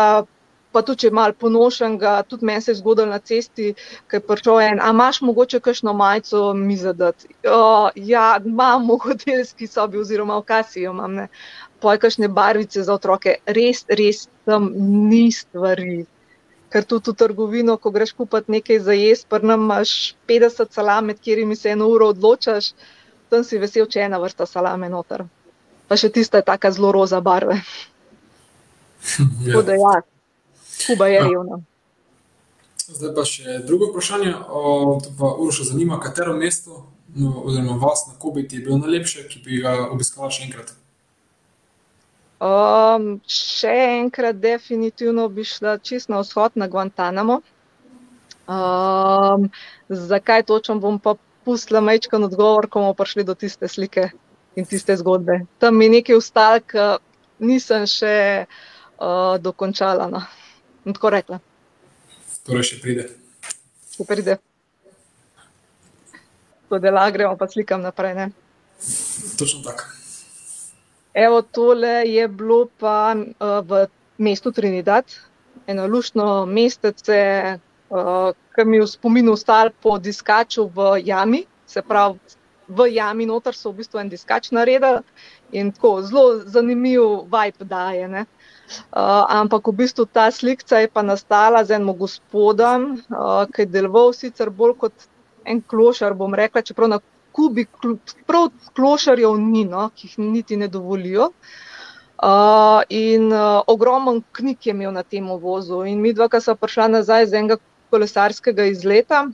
pa 0.71 0.81
tudi 0.85 1.03
če 1.03 1.07
je 1.07 1.15
malo 1.17 1.33
ponošenega, 1.33 2.23
tudi 2.29 2.45
meni 2.45 2.61
se 2.61 2.71
je 2.71 2.79
zgodilo 2.81 3.07
na 3.09 3.19
cesti, 3.19 3.71
ki 4.09 4.19
je 4.19 4.23
prišel 4.25 4.59
en, 4.61 4.81
a 4.81 4.91
imaš 4.93 5.21
mogoče 5.25 5.59
kakšno 5.63 5.93
majico 5.93 6.53
mi 6.53 6.77
zadati? 6.77 7.29
Ja, 7.95 8.27
imam 8.45 8.89
v 8.89 8.99
hotelski 9.05 9.67
sobi 9.67 10.01
oziroma 10.01 10.37
v 10.41 10.45
kasiji, 10.51 10.89
imam 10.91 11.15
ne. 11.21 11.27
Poj 11.81 11.99
kakšne 12.01 12.27
barvice 12.33 12.83
za 12.83 12.93
otroke, 12.93 13.37
res, 13.45 13.85
res 13.89 14.27
tam 14.45 14.71
ni 15.09 15.27
stvari. 15.31 16.05
Ker 16.73 16.83
tudi 16.83 17.13
v 17.13 17.19
trgovino, 17.21 17.77
ko 17.79 17.93
greš 17.95 18.11
kupiti 18.17 18.51
nekaj 18.51 18.79
za 18.83 18.95
jesti, 18.97 19.27
pa 19.29 19.39
nam 19.39 19.69
imaš 19.69 20.15
50 20.27 20.73
salam, 20.73 21.05
med 21.07 21.21
katerimi 21.21 21.55
se 21.55 21.69
eno 21.71 21.87
uro 21.93 22.09
odločaš, 22.11 22.73
tam 23.29 23.43
si 23.43 23.59
vesel, 23.61 23.87
če 23.87 24.05
ena 24.07 24.19
vrsta 24.21 24.47
salame 24.49 24.89
noter. 24.89 25.25
Pa 25.87 25.95
še 25.95 26.09
tista 26.11 26.41
je 26.41 26.47
taka 26.47 26.71
zelo 26.71 26.91
roza 26.91 27.21
barve. 27.21 27.61
Ja. 29.07 29.53
Tako 29.53 29.61
da 29.61 29.73
ja, 29.77 29.91
Kuba 30.87 31.07
je 31.07 31.19
revna. 31.21 31.57
Zdaj 32.87 33.11
pa 33.15 33.23
še 33.29 33.59
drugo 33.63 33.91
vprašanje. 33.91 34.33
Uroša 35.21 35.67
zanima, 35.69 35.99
katero 36.01 36.33
mesto 36.35 36.81
no, 37.15 37.41
oziroma 37.45 37.77
vas 37.81 38.07
na 38.07 38.19
Kubi 38.19 38.47
ti 38.47 38.55
je 38.55 38.61
bilo 38.61 38.77
najlepše, 38.77 39.27
ki 39.29 39.41
bi 39.45 39.61
ga 39.61 39.75
obiskala 39.91 40.29
še 40.33 40.47
enkrat? 40.47 40.73
Um, 42.37 43.17
še 43.25 43.73
enkrat, 44.01 44.37
definitivno 44.41 45.25
bi 45.33 45.45
šla 45.47 45.77
čist 45.81 46.11
na 46.13 46.21
vzhod, 46.21 46.57
na 46.59 46.67
Guantanamo. 46.67 47.41
Um, 48.47 49.49
zakaj 49.89 50.45
točno 50.47 50.77
bom 50.79 50.99
pa 50.99 51.15
pustila 51.47 51.79
majčkan 51.79 52.27
odgovor, 52.27 52.67
ko 52.67 52.83
bomo 52.83 52.95
prišli 52.97 53.23
do 53.23 53.35
tiste 53.39 53.71
slike 53.71 54.09
in 54.59 54.67
tiste 54.67 54.97
zgodbe. 54.99 55.45
Tam 55.63 55.79
mi 55.79 55.87
nekaj 55.93 56.19
ustal, 56.19 56.59
ki 56.59 56.97
nisem 57.39 57.87
še 57.87 58.17
uh, 58.43 59.37
dokončala. 59.39 60.09
No 60.11 60.25
tako 60.93 61.11
rekla. 61.13 61.39
Torej, 62.47 62.71
še 62.71 62.79
pride. 62.83 63.07
Še 63.95 64.07
pride. 64.07 64.37
To 66.67 66.79
dela, 66.83 67.07
gremo 67.11 67.35
pa 67.39 67.47
slikam 67.47 67.83
naprej. 67.83 68.15
Ne? 68.15 68.25
Točno 69.39 69.63
tako. 69.63 69.87
Evo, 71.17 71.41
tole 71.41 72.03
je 72.05 72.27
bilo 72.29 72.67
pa 72.79 73.15
uh, 73.17 73.59
v 73.65 73.87
mestu 74.21 74.51
Trinidad, 74.51 75.09
eno 75.67 75.87
lušno 75.89 76.45
mestece, 76.45 77.57
uh, 77.89 78.31
ki 78.55 78.65
mi 78.65 78.77
je 78.77 78.85
v 78.85 78.89
spominu 78.89 79.33
ostal 79.37 79.71
po 79.81 79.97
diskaču 79.99 80.67
v 80.75 81.01
jami, 81.05 81.45
se 81.65 81.81
pravi, 81.81 82.19
v 82.67 82.87
jami 82.91 83.25
noter 83.25 83.55
so 83.55 83.71
v 83.71 83.83
bistvu 83.83 83.99
en 83.99 84.09
diskač 84.09 84.51
naredili 84.51 84.99
in 85.55 85.71
tako 85.71 86.01
zelo 86.03 86.43
zanimiv 86.43 87.27
vibe 87.31 87.65
daje. 87.65 88.07
Ne? 88.07 88.25
Uh, 88.91 89.23
ampak 89.31 89.67
v 89.67 89.77
bistvu 89.83 90.05
ta 90.05 90.27
slika 90.31 90.83
je 90.83 90.89
pa 90.91 91.01
nastala 91.01 91.63
z 91.63 91.79
enim 91.79 91.95
gospodom, 91.95 92.99
uh, 93.07 93.45
ki 93.47 93.63
je 93.63 93.71
deloval 93.71 94.11
sicer 94.13 94.49
bolj 94.51 94.75
kot 94.83 95.07
en 95.47 95.61
klošar, 95.63 96.13
bom 96.13 96.35
rekla, 96.35 96.61
čeprav 96.61 96.91
na 96.91 96.99
Kubi 97.31 97.67
prav 98.25 98.49
klošarjev 98.73 99.37
ni, 99.37 99.63
no, 99.63 99.91
ki 99.95 100.07
jih 100.07 100.19
niti 100.19 100.57
ne 100.57 100.67
dovolijo. 100.67 101.29
Uh, 102.17 102.81
in 102.89 103.29
uh, 103.29 103.61
ogromen 103.69 104.23
knjig 104.33 104.65
je 104.65 104.73
imel 104.73 104.91
na 104.91 105.03
tem 105.03 105.27
vozu. 105.29 105.83
In 105.85 106.01
mi 106.01 106.15
dva, 106.17 106.27
ki 106.33 106.41
smo 106.41 106.55
prišla 106.57 106.87
nazaj 106.97 107.27
z 107.29 107.37
enega 107.37 107.59
kolesarskega 107.89 108.65
izleta, 108.71 109.25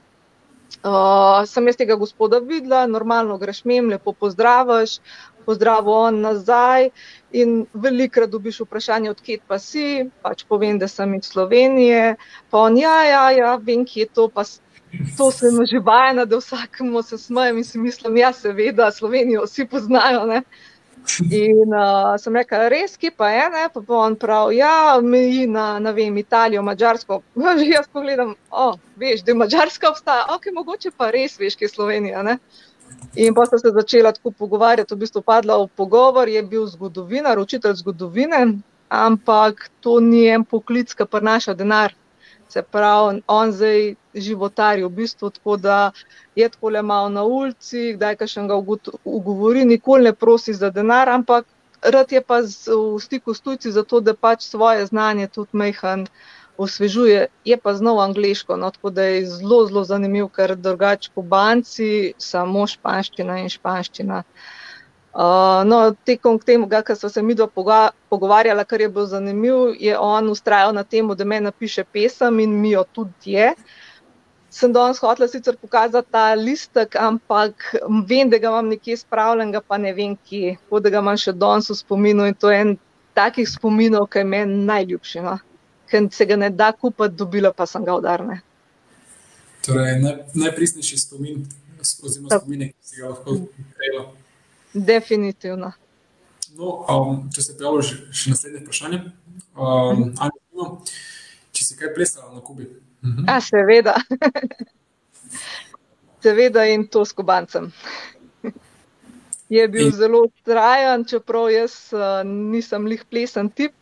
uh, 0.83 1.43
sem 1.49 1.67
jaz 1.67 1.77
tega 1.79 1.95
gospoda 1.99 2.39
videla, 2.39 2.85
normalno 2.87 3.37
greš 3.41 3.63
mem, 3.69 3.89
lepo 3.89 4.13
pozdraviš, 4.13 4.99
pozdravil 5.45 5.93
on 5.93 6.19
nazaj. 6.21 6.89
In 7.33 7.63
velikrat 7.73 8.29
dobiš 8.29 8.61
vprašanje, 8.63 9.11
odkje 9.11 9.39
pa 9.47 9.59
si, 9.59 10.09
pač 10.21 10.45
povem, 10.47 10.77
da 10.79 10.87
sem 10.87 11.15
iz 11.17 11.31
Slovenije. 11.31 12.15
Pa 12.49 12.67
on, 12.67 12.77
ja, 12.77 13.01
ja, 13.07 13.23
ja 13.31 13.55
vem, 13.55 13.85
kje 13.85 14.05
je 14.05 14.11
to. 14.13 14.27
Pa 14.29 14.45
to 15.17 15.31
sem 15.33 15.57
že 15.65 15.81
vajena, 15.81 16.25
da 16.25 16.37
vsakemu 16.37 17.01
se 17.03 17.17
smejem 17.17 17.57
in 17.57 17.63
si 17.65 17.79
mislim, 17.79 18.17
ja, 18.17 18.33
seveda, 18.33 18.91
Slovenijo 18.91 19.47
vsi 19.47 19.65
poznajo. 19.65 20.25
Ne? 20.29 20.43
In 21.29 21.73
uh, 21.75 22.15
sem 22.17 22.35
rekla, 22.35 22.67
res, 22.71 22.95
ki 22.97 23.11
pa 23.11 23.29
je, 23.33 23.43
ne? 23.51 23.63
pa 23.73 23.81
pa 23.85 23.97
on 24.05 24.15
prav, 24.19 24.53
ja, 24.55 24.99
meji 25.03 25.45
na, 25.51 25.77
ne 25.83 25.91
vem, 25.93 26.17
Italijo, 26.17 26.63
Mačarsko. 26.63 27.21
Že 27.59 27.67
jaz 27.67 27.89
pogledam, 27.91 28.35
o, 28.49 28.67
veš, 28.97 29.23
da 29.23 29.33
je 29.33 29.37
Mačarska 29.37 29.91
obstaja, 29.91 30.27
ok, 30.35 30.49
mogoče 30.55 30.93
pa 30.97 31.11
res 31.11 31.35
veš, 31.39 31.57
kje 31.59 31.67
je 31.67 31.73
Slovenija. 31.73 32.23
Ne? 32.23 32.37
In 33.19 33.35
pa 33.35 33.45
sta 33.45 33.59
se 33.59 33.73
začela 33.75 34.13
tako 34.15 34.31
pogovarjati, 34.31 34.95
v 34.95 35.03
bistvu 35.03 35.21
padla 35.21 35.59
v 35.59 35.67
pogovor, 35.75 36.29
je 36.29 36.43
bil 36.43 36.65
zgodovinar, 36.71 37.39
učitelj 37.39 37.75
zgodovine, 37.83 38.45
ampak 38.89 39.69
to 39.81 39.99
ni 39.99 40.27
en 40.29 40.45
poklic, 40.45 40.93
ki 40.95 41.05
prinaša 41.09 41.53
denar. 41.57 41.93
Se 42.49 42.61
pravi, 42.61 43.21
on 43.27 43.51
zdaj 43.51 43.95
životari 44.13 44.83
v 44.85 44.89
bistvu 44.93 45.29
tako, 45.33 45.57
da 45.57 45.91
je 46.35 46.49
tako 46.49 46.69
le 46.69 46.81
malo 46.81 47.09
na 47.09 47.23
ulici, 47.23 47.93
kdaj 47.97 48.15
ka 48.15 48.27
še 48.27 48.45
ga 48.49 48.57
ugovori, 48.57 49.65
nikoli 49.65 50.09
ne 50.09 50.13
prosi 50.13 50.53
za 50.53 50.69
denar, 50.69 51.09
ampak 51.09 51.45
rad 51.81 52.11
je 52.11 52.21
pa 52.21 52.39
v 52.41 52.99
stiku 52.99 53.33
s 53.33 53.41
tujci 53.41 53.71
zato, 53.71 53.99
da 53.99 54.13
pač 54.13 54.47
svoje 54.47 54.85
znanje 54.85 55.27
tudi 55.27 55.57
mehan 55.57 56.07
osvežuje, 56.57 57.27
je 57.45 57.57
pa 57.57 57.73
znov 57.73 57.99
angliško, 57.99 58.57
no, 58.57 58.71
tako 58.71 58.89
da 58.89 59.03
je 59.03 59.25
zelo, 59.25 59.65
zelo 59.67 59.83
zanimiv, 59.83 60.29
ker 60.29 60.55
drugače 60.55 61.09
kubanci, 61.15 62.13
samo 62.17 62.67
španščina 62.67 63.39
in 63.41 63.49
španščina. 63.49 64.23
Uh, 65.13 65.61
no, 65.69 65.79
tekom 66.05 66.39
tega, 66.41 66.81
kar 66.81 66.97
so 66.97 67.09
se 67.09 67.21
mi 67.21 67.35
dva 67.37 67.47
pogovarjala, 68.09 68.63
kar 68.65 68.81
je 68.81 68.89
bilo 68.89 69.05
zanimivo, 69.05 69.67
je 69.79 69.97
on 69.97 70.29
ustrajal 70.29 70.73
na 70.73 70.83
tem, 70.83 71.09
da 71.15 71.25
me 71.25 71.41
napiše 71.41 71.83
pesem 71.83 72.39
in 72.39 72.55
mi 72.61 72.71
jo 72.71 72.83
tudi 72.83 73.37
je. 73.37 73.53
Sem 74.53 74.73
danes 74.73 74.99
hotela 75.01 75.25
sicer 75.27 75.55
pokazati 75.57 76.11
ta 76.13 76.27
listek, 76.37 76.95
ampak 76.99 77.71
vem, 78.09 78.29
da 78.29 78.37
ga 78.37 78.51
imam 78.51 78.69
nekje 78.69 78.99
spravljenega, 79.01 79.63
pa 79.65 79.79
ne 79.81 79.93
vem 79.97 80.13
kje, 80.29 80.57
tako 80.61 80.83
da 80.83 80.91
ga 80.93 81.01
imam 81.01 81.17
še 81.17 81.33
danes 81.33 81.71
v 81.71 81.79
spominu 81.79 82.27
in 82.29 82.37
to 82.37 82.51
je 82.53 82.59
en 82.61 82.75
takih 83.17 83.49
spominov, 83.49 84.05
ki 84.13 84.21
je 84.21 84.29
meni 84.29 84.61
najljubši. 84.67 85.23
No 85.25 85.39
ker 85.93 86.07
se 86.11 86.25
ga 86.25 86.35
ne 86.35 86.49
da 86.49 86.71
kupiti, 86.71 87.15
dobila 87.15 87.53
pa 87.53 87.65
sem 87.69 87.85
ga 87.85 87.95
udarne. 87.95 88.39
Torej, 89.65 89.99
najpristnejši 90.33 90.97
spomin, 90.99 91.43
oziroma 91.79 92.33
spomin, 92.33 92.65
ki 92.73 92.89
si 92.89 93.01
ga 93.01 93.11
lahko 93.11 93.37
prejela. 93.77 94.07
Definitivno. 94.73 95.71
No, 96.57 96.71
um, 96.89 97.19
če 97.33 97.45
se 97.45 97.55
pojavlja 97.59 97.85
še, 97.87 97.99
še 98.13 98.33
naslednje 98.33 98.63
vprašanje, 98.63 98.99
um, 99.53 99.67
mhm. 99.67 100.09
Anjo, 100.25 100.67
če 101.53 101.67
si 101.67 101.77
kaj 101.77 101.93
plesala 101.95 102.33
na 102.33 102.41
Kubi? 102.45 102.67
Mhm. 103.03 103.25
A, 103.27 103.41
seveda. 103.41 103.95
seveda 106.23 106.65
in 106.65 106.87
to 106.87 107.05
s 107.05 107.11
kubancem. 107.11 107.71
Je 109.49 109.67
bil 109.67 109.87
in... 109.87 109.91
zelo 109.91 110.27
trajen, 110.47 111.05
čeprav 111.05 111.51
jaz 111.51 111.91
uh, 111.93 112.23
nisem 112.25 112.87
lih 112.87 113.03
plesen 113.09 113.49
tip 113.49 113.73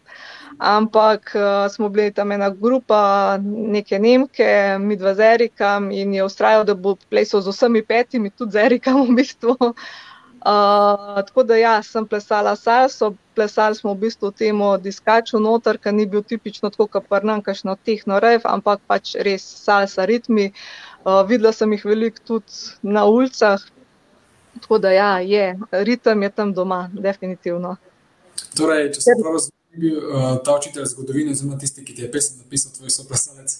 ampak 0.59 1.31
uh, 1.35 1.71
smo 1.71 1.89
bili 1.89 2.11
tam 2.11 2.31
ena 2.31 2.49
grupa, 2.49 3.37
neke 3.43 3.99
Nemke, 3.99 4.77
mi 4.79 4.95
dva 4.95 5.13
z 5.15 5.19
Erikom 5.33 5.91
in 5.91 6.13
je 6.13 6.23
ustrajal, 6.23 6.63
da 6.65 6.75
bo 6.75 6.95
plesal 7.09 7.41
z 7.41 7.49
vsemi 7.49 7.81
petimi, 7.85 8.29
tudi 8.29 8.51
z 8.51 8.65
Erikom 8.65 9.07
v 9.07 9.15
bistvu. 9.15 9.57
Uh, 9.59 9.73
tako 10.41 11.43
da, 11.43 11.55
ja, 11.55 11.83
sem 11.83 12.07
plesala 12.07 12.55
salso, 12.55 13.13
plesali 13.35 13.75
smo 13.75 13.93
v 13.93 14.07
bistvu 14.07 14.31
temu 14.31 14.77
diskaču 14.77 15.39
noter, 15.39 15.77
ki 15.77 15.93
ni 15.93 16.05
bil 16.09 16.23
tipično 16.23 16.69
tako, 16.69 16.87
kot 16.87 17.05
prnam, 17.09 17.43
kakšno 17.45 17.75
tehno 17.85 18.19
rev, 18.19 18.41
ampak 18.49 18.81
pač 18.87 19.13
res 19.21 19.45
salsa 19.45 20.05
ritmi. 20.05 20.51
Uh, 21.05 21.21
videla 21.29 21.53
sem 21.53 21.71
jih 21.73 21.85
veliko 21.85 22.25
tudi 22.25 22.73
na 22.81 23.05
ulicah, 23.05 23.61
tako 24.61 24.77
da, 24.81 24.91
ja, 24.91 25.13
je, 25.19 25.59
ritem 25.71 26.23
je 26.23 26.29
tam 26.29 26.53
doma, 26.53 26.83
definitivno. 26.93 27.77
Torej, 28.57 28.91
če 28.95 29.01
sem 29.01 29.21
prav 29.21 29.37
razumel, 29.37 29.57
bil 29.77 29.97
uh, 29.97 30.29
ta 30.45 30.57
učitelj 30.57 30.89
zgodovine, 30.93 31.31
oziroma 31.37 31.57
tisti, 31.61 31.85
ki 31.85 31.95
ti 31.95 32.05
je 32.05 32.11
pesem 32.11 32.41
napisal, 32.41 32.73
tvoj 32.77 32.93
soplesalec. 32.93 33.57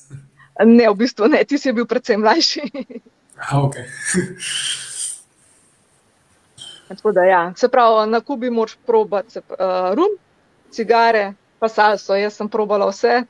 ne, 0.65 0.89
v 0.89 0.96
bistvu 0.98 1.30
ne, 1.30 1.44
ti 1.46 1.62
si 1.62 1.74
bil 1.74 1.86
predvsem 1.86 2.22
mlajši. 2.22 2.65
Aha, 3.41 3.70
okay. 6.91 7.13
Da, 7.13 7.23
ja. 7.25 7.54
Se 7.56 7.69
pravi, 7.69 8.10
na 8.12 8.21
Kubi 8.21 8.49
moraš 8.49 8.77
probati 8.86 9.39
uh, 9.39 9.93
rum, 9.93 10.17
cigare, 10.71 11.34
pa 11.60 11.69
salso. 11.69 12.15
Jaz 12.15 12.34
sem 12.34 12.49
probala 12.49 12.89
vse. 12.89 13.23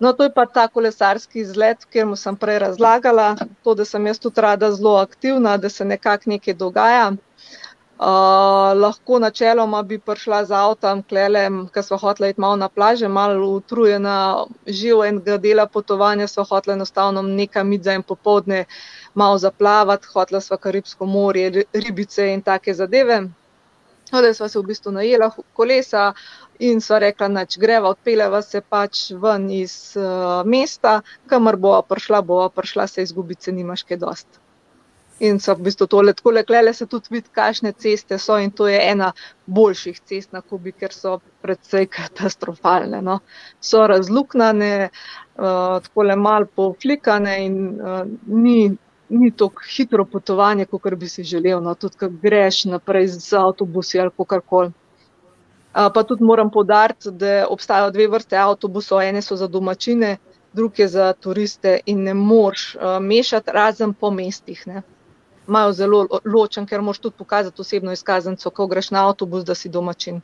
No, 0.00 0.12
to 0.12 0.24
je 0.24 0.32
pa 0.32 0.46
ta 0.46 0.68
kolesarski 0.68 1.40
izlet, 1.40 1.84
kjer 1.90 2.06
mu 2.06 2.16
sem 2.20 2.36
prej 2.36 2.58
razlagala, 2.58 3.30
to, 3.64 3.74
da 3.74 3.84
sem 3.84 4.06
jaz 4.06 4.18
tudi 4.20 4.40
rada 4.44 4.68
zelo 4.72 4.96
aktivna, 5.00 5.56
da 5.56 5.68
se 5.72 5.84
nekako 5.84 6.30
nekaj 6.30 6.54
dogaja. 6.54 7.12
Uh, 7.96 8.76
lahko 8.76 9.18
načeloma 9.18 9.78
bi 9.82 9.96
prišla 9.98 10.42
z 10.44 10.52
avtom, 10.52 10.98
klelem, 11.08 11.62
ker 11.72 11.84
smo 11.84 11.96
hoteli 11.96 12.28
iti 12.34 12.40
malo 12.44 12.56
na 12.60 12.68
plaže, 12.68 13.08
malo 13.08 13.46
utrujena, 13.56 14.44
živo 14.66 15.04
enega 15.04 15.38
dela 15.40 15.64
potovanja, 15.66 16.26
smo 16.28 16.44
hoteli 16.44 16.74
enostavno 16.74 17.22
nekam 17.22 17.72
iti 17.72 17.84
za 17.84 17.96
en 17.96 18.02
popovdne, 18.02 18.64
malo 19.14 19.38
zaplavati, 19.38 20.12
hotela 20.12 20.40
sva 20.44 20.60
Karibsko 20.60 21.06
morje, 21.06 21.64
ribice 21.72 22.28
in 22.34 22.42
take 22.42 22.74
zadeve. 22.74 23.22
Hodaj 24.12 24.34
sva 24.34 24.48
se 24.48 24.58
v 24.58 24.68
bistvu 24.68 24.92
najela 24.92 25.30
kolesa 25.56 26.12
in 26.60 26.84
sva 26.84 26.98
rekla, 27.00 27.32
nač 27.32 27.56
greva, 27.58 27.96
odpeljeva 27.96 28.42
se 28.42 28.60
pač 28.60 29.06
ven 29.24 29.48
iz 29.50 29.96
uh, 29.96 30.44
mesta, 30.44 31.00
kamor 31.32 31.56
bova 31.56 31.80
prišla, 31.82 32.20
bova 32.20 32.50
prišla, 32.52 32.86
se 32.86 33.08
izgubiti 33.08 33.48
se 33.48 33.56
nimaš 33.56 33.88
kaj 33.88 34.04
dosti. 34.04 34.45
In 35.18 35.38
so 35.40 35.54
v 35.56 35.64
bistvu 35.64 35.86
tole, 35.88 36.12
tako 36.12 36.30
le, 36.30 36.72
se 36.76 36.86
tudi 36.86 37.08
vidi, 37.10 37.30
kakšne 37.32 37.72
ceste 37.72 38.18
so, 38.18 38.36
in 38.36 38.50
to 38.50 38.66
je 38.68 38.76
ena 38.76 39.12
boljših 39.46 40.00
cest 40.04 40.32
na 40.32 40.42
Kubi, 40.42 40.72
ker 40.72 40.92
so 40.92 41.20
predvsej 41.40 41.86
katastrofalne. 41.88 43.00
No. 43.02 43.20
So 43.60 43.86
razluknjene, 43.86 44.90
uh, 45.38 45.78
tako 45.80 46.02
le 46.02 46.16
malo 46.16 46.46
poflikane, 46.54 47.36
in 47.46 47.56
uh, 47.80 48.02
ni, 48.26 48.76
ni 49.08 49.30
tako 49.32 49.64
hitro 49.64 50.04
potovanje, 50.04 50.66
kot 50.66 50.94
bi 50.94 51.08
si 51.08 51.24
želel. 51.24 51.62
No. 51.64 51.74
Tudi, 51.74 51.96
ko 51.96 52.10
greš 52.10 52.66
naprej 52.68 53.08
z 53.14 53.38
avtobusi 53.40 54.00
ali 54.00 54.12
kar 54.28 54.42
koli. 54.44 54.68
Uh, 54.68 55.88
pa 55.94 56.02
tudi 56.02 56.24
moram 56.24 56.50
podariti, 56.50 57.10
da 57.10 57.46
obstajajo 57.48 57.90
dve 57.90 58.08
vrste 58.08 58.36
avtobusov, 58.36 59.00
ene 59.00 59.22
so 59.22 59.36
za 59.36 59.48
domačine, 59.48 60.18
druge 60.52 60.88
za 60.88 61.12
turiste, 61.12 61.78
in 61.86 62.04
ne 62.04 62.14
moreš 62.14 62.74
uh, 62.76 63.00
mešati, 63.00 63.50
razen 63.52 63.94
po 63.94 64.10
mestih. 64.10 64.66
Ne 64.66 64.82
imajo 65.48 65.72
zelo 65.72 66.06
ločen, 66.24 66.66
ker 66.66 66.82
moš 66.82 66.98
tudi 66.98 67.16
pokazati 67.18 67.60
osebno 67.60 67.92
izkaznico, 67.92 68.50
ko 68.50 68.66
greš 68.66 68.90
na 68.90 69.06
avtobus, 69.08 69.44
da 69.44 69.54
si 69.54 69.68
domačin. 69.68 70.20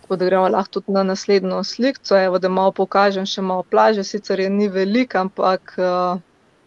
Tako 0.00 0.16
da 0.16 0.24
gremo 0.24 0.48
lahko 0.48 0.70
tudi 0.70 0.92
na 0.92 1.02
naslednjo 1.02 1.64
sliko, 1.64 2.16
evo, 2.18 2.38
da 2.38 2.48
malo 2.48 2.72
pokažem 2.72 3.26
še 3.26 3.42
malo 3.42 3.62
plaže, 3.62 4.04
sicer 4.04 4.40
je 4.40 4.50
ni 4.50 4.68
veliko, 4.68 5.18
ampak 5.18 5.74
uh, 5.78 6.20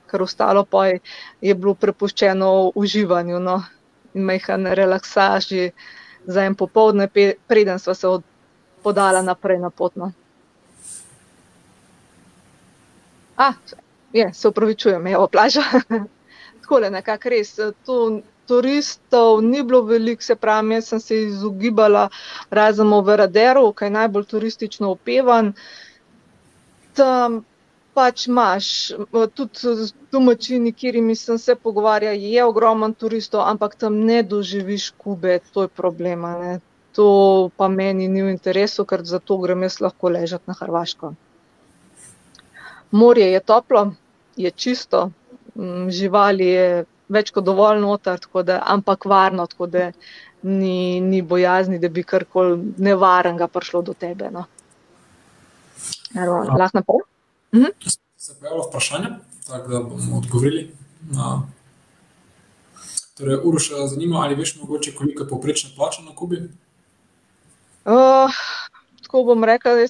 kar 0.10 0.22
ostalo 0.22 0.66
pa 0.66 0.88
je, 0.88 1.00
je 1.42 1.56
bilo 1.56 1.74
prepuščeno 1.74 2.72
uživanju 2.76 3.40
no? 3.40 3.62
mehan 4.14 4.66
relaksaži 4.66 5.72
za 6.26 6.44
en 6.44 6.56
popovdne, 6.56 7.08
preden 7.48 7.80
smo 7.80 7.94
se 7.94 8.08
od, 8.08 8.24
podala 8.84 9.22
naprej 9.22 9.60
na 9.60 9.70
potno. 9.70 10.12
Ah, 13.38 13.54
je, 14.14 14.34
se 14.34 14.48
upravičujem, 14.48 15.08
je 15.08 15.18
plaža. 15.32 15.64
Tako 16.62 16.80
je 16.80 16.92
nekako 16.92 17.30
res. 17.30 17.56
Tu 17.86 18.22
turistov 18.50 19.44
ni 19.46 19.62
bilo 19.64 19.82
veliko, 19.86 20.24
se 20.26 20.36
pravi, 20.36 20.74
jaz 20.80 20.88
sem 20.90 21.00
se 21.00 21.22
izogibala 21.28 22.08
razen 22.50 22.90
v 22.90 23.04
Veraderu, 23.06 23.70
ki 23.74 23.86
je 23.86 23.96
najbolj 23.98 24.26
turistično 24.32 24.90
opevan. 24.96 25.54
Tam 26.98 27.44
pač 27.94 28.26
imaš, 28.28 28.72
tudi 29.36 29.74
domačini, 30.12 30.74
kjerimi 30.74 31.16
sem 31.16 31.38
se 31.38 31.56
pogovarjala, 31.56 32.16
je 32.16 32.46
ogromen 32.46 32.94
turistov, 32.94 33.46
ampak 33.46 33.76
tam 33.76 34.02
ne 34.10 34.24
doživiš 34.24 34.92
kube, 34.98 35.40
to 35.54 35.68
je 35.68 35.74
problema. 35.82 36.36
Ne. 36.42 36.60
To 36.98 37.08
pa 37.58 37.68
meni 37.70 38.08
ni 38.08 38.24
v 38.26 38.34
interesu, 38.34 38.86
ker 38.86 39.06
zato 39.06 39.38
grem 39.38 39.68
jaz 39.68 39.82
lahko 39.86 40.10
ležati 40.10 40.50
na 40.50 40.58
Hrvaško. 40.58 41.14
Morje 42.92 43.32
je 43.32 43.40
toplo, 43.40 43.92
je 44.36 44.52
čisto, 44.52 45.12
mm, 45.56 45.90
živali 45.90 46.48
je 46.48 46.86
več 47.10 47.32
kot 47.32 47.46
dovolj 47.46 47.82
noter, 47.82 48.20
da, 48.46 48.62
ampak 48.66 49.06
varno, 49.06 49.46
tako 49.48 49.68
da 49.68 49.92
ni, 50.42 51.02
ni 51.02 51.22
bojazni, 51.22 51.80
da 51.80 51.90
bi 51.90 52.04
karkoli 52.04 52.58
nevarnega 52.78 53.48
prišlo 53.48 53.82
do 53.82 53.94
tebe. 53.94 54.30
No. 54.32 54.46
Lahko 56.16 56.78
naprej. 56.80 57.06
Mhm. 57.56 57.74
Se 58.18 58.32
je 58.32 58.40
pojavilo 58.40 58.68
vprašanje, 58.68 59.10
tako 59.48 59.72
da 59.72 59.80
bomo 59.80 60.18
odgovorili. 60.18 60.70
Na... 61.12 61.42
Torej, 63.18 63.40
Uroša, 63.44 63.88
zanima, 63.88 64.22
ali 64.24 64.36
veš, 64.36 64.56
mogoče, 64.62 64.94
koliko 64.96 65.24
je 65.24 65.30
povprečna 65.30 65.70
plača 65.76 66.02
na 66.02 66.16
Kubi? 66.16 66.38
Uh, 67.86 68.32
tako 69.04 69.24
bom 69.24 69.44
rekla, 69.44 69.74
da 69.76 69.88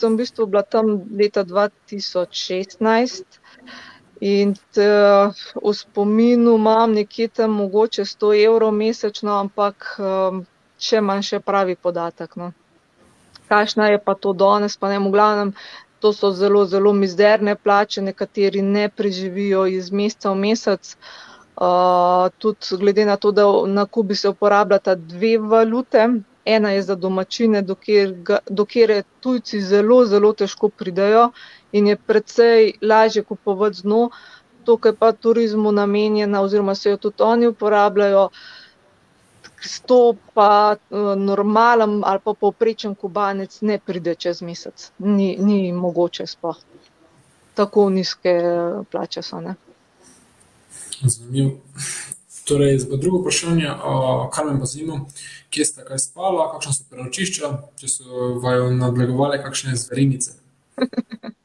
sem 0.00 0.16
v 0.16 0.22
bistvu 0.22 0.46
bila 0.48 0.62
tam 0.62 0.92
leta 1.20 1.44
2016. 1.44 3.40
In 4.20 4.52
te, 4.76 4.88
v 5.56 5.72
spominu 5.72 6.56
imam 6.60 6.92
nekje 6.92 7.28
tam 7.40 7.56
mogoče 7.56 8.04
100 8.04 8.32
evrov 8.44 8.72
mesečno, 8.76 9.38
ampak 9.40 9.94
če 10.76 11.00
imam 11.00 11.22
še 11.24 11.40
pravi 11.40 11.76
podatek. 11.76 12.36
No. 12.36 12.50
Kakšna 13.48 13.88
je 13.92 14.02
pa 14.04 14.14
to 14.14 14.34
danes, 14.36 14.76
pa 14.76 14.92
ne 14.92 15.00
v 15.00 15.12
glavnem, 15.14 15.54
to 16.00 16.12
so 16.12 16.30
zelo, 16.36 16.66
zelo 16.68 16.92
mizerne 16.92 17.56
plače, 17.56 18.04
nekateri 18.04 18.62
ne 18.62 18.88
preživijo 18.88 19.66
iz 19.66 19.90
meseca 19.92 20.32
v 20.32 20.40
mesec. 20.44 20.94
Uh, 21.60 22.30
tudi 22.40 22.76
glede 22.80 23.04
na 23.04 23.16
to, 23.20 23.32
da 23.36 23.44
na 23.68 23.84
Kubi 23.84 24.14
se 24.16 24.28
uporabljata 24.28 24.94
dve 24.94 25.34
valute, 25.38 26.06
ena 26.44 26.70
je 26.70 26.82
za 26.82 26.94
domačine, 26.94 27.62
dokjer 28.48 29.02
tujci 29.20 29.60
zelo, 29.60 30.04
zelo 30.06 30.32
težko 30.32 30.68
pridajo 30.68 31.30
in 31.72 31.86
je 31.86 31.96
precej 31.96 32.72
lažje 32.82 33.22
kupovati 33.22 33.76
z 33.76 33.82
dno, 33.82 34.10
to, 34.64 34.76
kar 34.76 34.94
pa 34.98 35.12
turizmu 35.12 35.72
namenjena, 35.72 36.42
oziroma 36.42 36.74
se 36.74 36.90
jo 36.90 36.96
tudi 36.96 37.22
oni 37.22 37.46
uporabljajo. 37.46 38.28
To 39.86 40.14
pa 40.34 40.76
uh, 40.90 40.98
normalen 41.16 42.00
ali 42.04 42.20
pa 42.24 42.32
povprečen 42.32 42.94
kubanec 42.94 43.60
ne 43.60 43.78
pride 43.78 44.14
čez 44.14 44.40
mesec, 44.42 44.90
ni, 44.98 45.36
ni 45.38 45.72
mogoče 45.72 46.26
sploh. 46.26 46.56
Tako 47.54 47.90
nizke 47.90 48.30
eh, 48.30 48.82
plače 48.90 49.22
so. 49.22 49.40
Ne? 49.40 49.54
Zanimivo. 51.02 51.58
Torej, 52.48 52.78
drugo 53.00 53.20
vprašanje, 53.20 53.68
kar 54.32 54.46
me 54.46 54.66
zanima, 54.66 55.00
kje 55.50 55.64
ste 55.64 55.84
kaj 55.84 55.98
spali, 55.98 56.46
kakšno 56.54 56.72
so 56.72 56.86
prenočišča, 56.90 57.50
če 57.80 57.90
so 57.92 58.30
vaju 58.42 58.70
nadlegovali 58.78 59.42
kakšne 59.42 59.76
zverinice. 59.76 60.38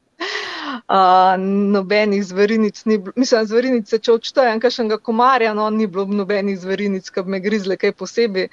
Uh, 0.86 1.34
nobenih 1.72 2.22
zverinic 2.24 2.84
ni 2.84 3.00
mislim, 3.16 3.46
zverinice, 3.46 3.98
če 3.98 4.12
odštejem, 4.12 4.60
kakšnega 4.62 5.00
komarja, 5.02 5.50
no, 5.54 5.66
ni 5.70 5.88
bilo 5.90 6.04
nobenih 6.06 6.58
zverinic, 6.62 7.08
ki 7.10 7.24
bi 7.26 7.34
me 7.34 7.40
grizle 7.42 7.74
kaj 7.80 7.90
posebej. 7.98 8.46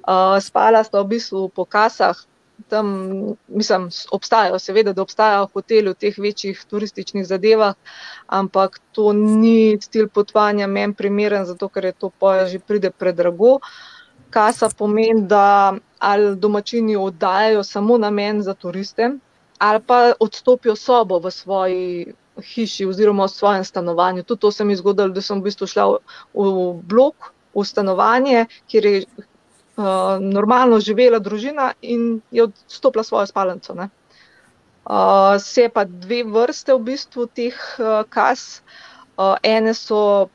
Uh, 0.00 0.36
spala 0.44 0.82
sta 0.84 1.00
v 1.00 1.14
bistvu 1.14 1.46
po 1.56 1.64
kasah, 1.64 2.20
tam, 2.68 2.86
mislim, 3.48 3.88
obstajajo, 4.12 4.58
seveda, 4.58 4.92
da 4.92 5.02
obstajajo 5.02 5.48
hoteli 5.54 5.90
v 5.90 5.94
teh 5.94 6.18
večjih 6.18 6.64
turističnih 6.70 7.26
zadevah, 7.26 7.74
ampak 8.26 8.80
to 8.92 9.12
ni 9.12 9.78
stil 9.80 10.08
potovanja 10.08 10.66
meni 10.66 10.94
primeren, 10.94 11.44
zato 11.44 11.68
ker 11.68 11.84
je 11.84 11.92
to 11.92 12.10
poje 12.10 12.46
že 12.46 12.58
pride 12.58 12.90
predrago. 12.90 13.58
Kasa 14.30 14.68
pomeni, 14.78 15.26
da 15.26 15.74
ali 15.98 16.36
domačini 16.36 16.96
oddajajo 16.96 17.62
samo 17.62 17.98
namen 17.98 18.42
za 18.42 18.54
turiste, 18.54 19.10
ali 19.58 19.82
pa 19.86 20.12
odstopijo 20.20 20.76
sobo 20.76 21.18
v 21.18 21.30
svoji 21.30 22.14
hiši 22.42 22.86
oziroma 22.86 23.24
v 23.24 23.28
svojem 23.28 23.64
stanovanju. 23.64 24.22
Tudi 24.22 24.40
to 24.40 24.52
se 24.52 24.64
mi 24.64 24.72
je 24.72 24.76
zgodilo, 24.76 25.08
da 25.08 25.20
sem 25.20 25.40
v 25.40 25.44
bistvu 25.44 25.66
šla 25.66 25.86
v, 25.90 25.98
v 26.34 26.72
blok, 26.82 27.32
v 27.54 27.64
stanovanje, 27.64 28.46
kjer 28.70 28.86
je 28.86 29.04
uh, 29.80 30.20
normalno 30.20 30.80
živela 30.80 31.18
družina 31.18 31.72
in 31.80 32.20
je 32.30 32.44
odstopila 32.48 33.04
svojo 33.04 33.26
spalnico. 33.26 33.74
Uh, 33.74 35.38
se 35.38 35.68
pa 35.68 35.84
dve 35.84 36.22
vrste 36.24 36.74
v 36.74 36.84
bistvu 36.92 37.26
teh 37.26 37.56
uh, 37.78 38.02
kas. 38.08 38.62
Uh, 39.16 39.36
ene 39.42 39.74
so 39.74 40.28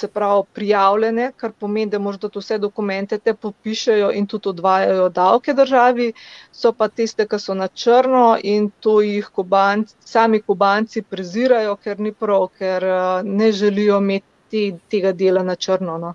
se 0.00 0.08
pravi, 0.08 0.42
prijavljene, 0.54 1.32
kar 1.36 1.52
pomeni, 1.52 1.90
da 1.90 1.98
moraš 1.98 2.20
dati 2.20 2.38
vse 2.38 2.58
dokumente, 2.58 3.18
te 3.18 3.34
popišajo 3.34 4.10
in 4.16 4.26
tudi 4.26 4.48
odvajajo 4.48 5.08
davke 5.08 5.54
državi, 5.54 6.12
so 6.52 6.72
pa 6.72 6.88
tiste, 6.88 7.26
ki 7.28 7.38
so 7.38 7.54
na 7.54 7.68
črno 7.68 8.38
in 8.42 8.70
to 8.80 9.00
jih 9.04 9.28
kubanci, 9.34 9.96
sami 10.14 10.40
kubanci 10.42 11.02
prezirajo, 11.02 11.76
ker 11.84 12.00
ni 12.00 12.12
prav, 12.12 12.48
ker 12.58 12.86
ne 13.24 13.52
želijo 13.52 13.98
imeti 13.98 14.64
tega 14.88 15.12
dela 15.12 15.42
na 15.42 15.56
črno. 15.56 15.98
No. 15.98 16.14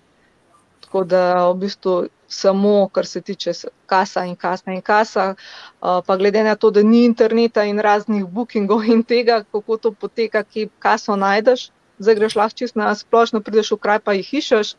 Tako 0.86 1.04
da 1.04 1.50
v 1.50 1.56
bistvu 1.66 1.94
samo, 2.28 2.90
kar 2.94 3.06
se 3.06 3.22
tiče 3.22 3.52
kasa 3.86 4.26
in 4.26 4.36
kasa 4.36 4.72
in 4.72 4.82
kasa, 4.82 5.36
pa 5.80 6.18
glede 6.18 6.44
na 6.44 6.56
to, 6.56 6.72
da 6.72 6.84
ni 6.84 7.06
interneta 7.06 7.64
in 7.66 7.80
raznih 7.80 8.26
bookingov 8.26 8.86
in 8.86 9.04
tega, 9.04 9.44
kako 9.52 9.78
to 9.78 9.92
poteka, 9.92 10.44
ki 10.44 10.70
kaso 10.80 11.16
najdeš, 11.16 11.70
zdaj 12.00 12.16
greš 12.16 12.36
lahko 12.36 12.58
čisto 12.58 12.80
na 12.80 12.96
splošno, 12.96 13.42
prideš 13.42 13.72
v 13.72 13.82
kraj, 13.82 14.00
pa 14.00 14.14
jih 14.14 14.34
iščeš. 14.34 14.76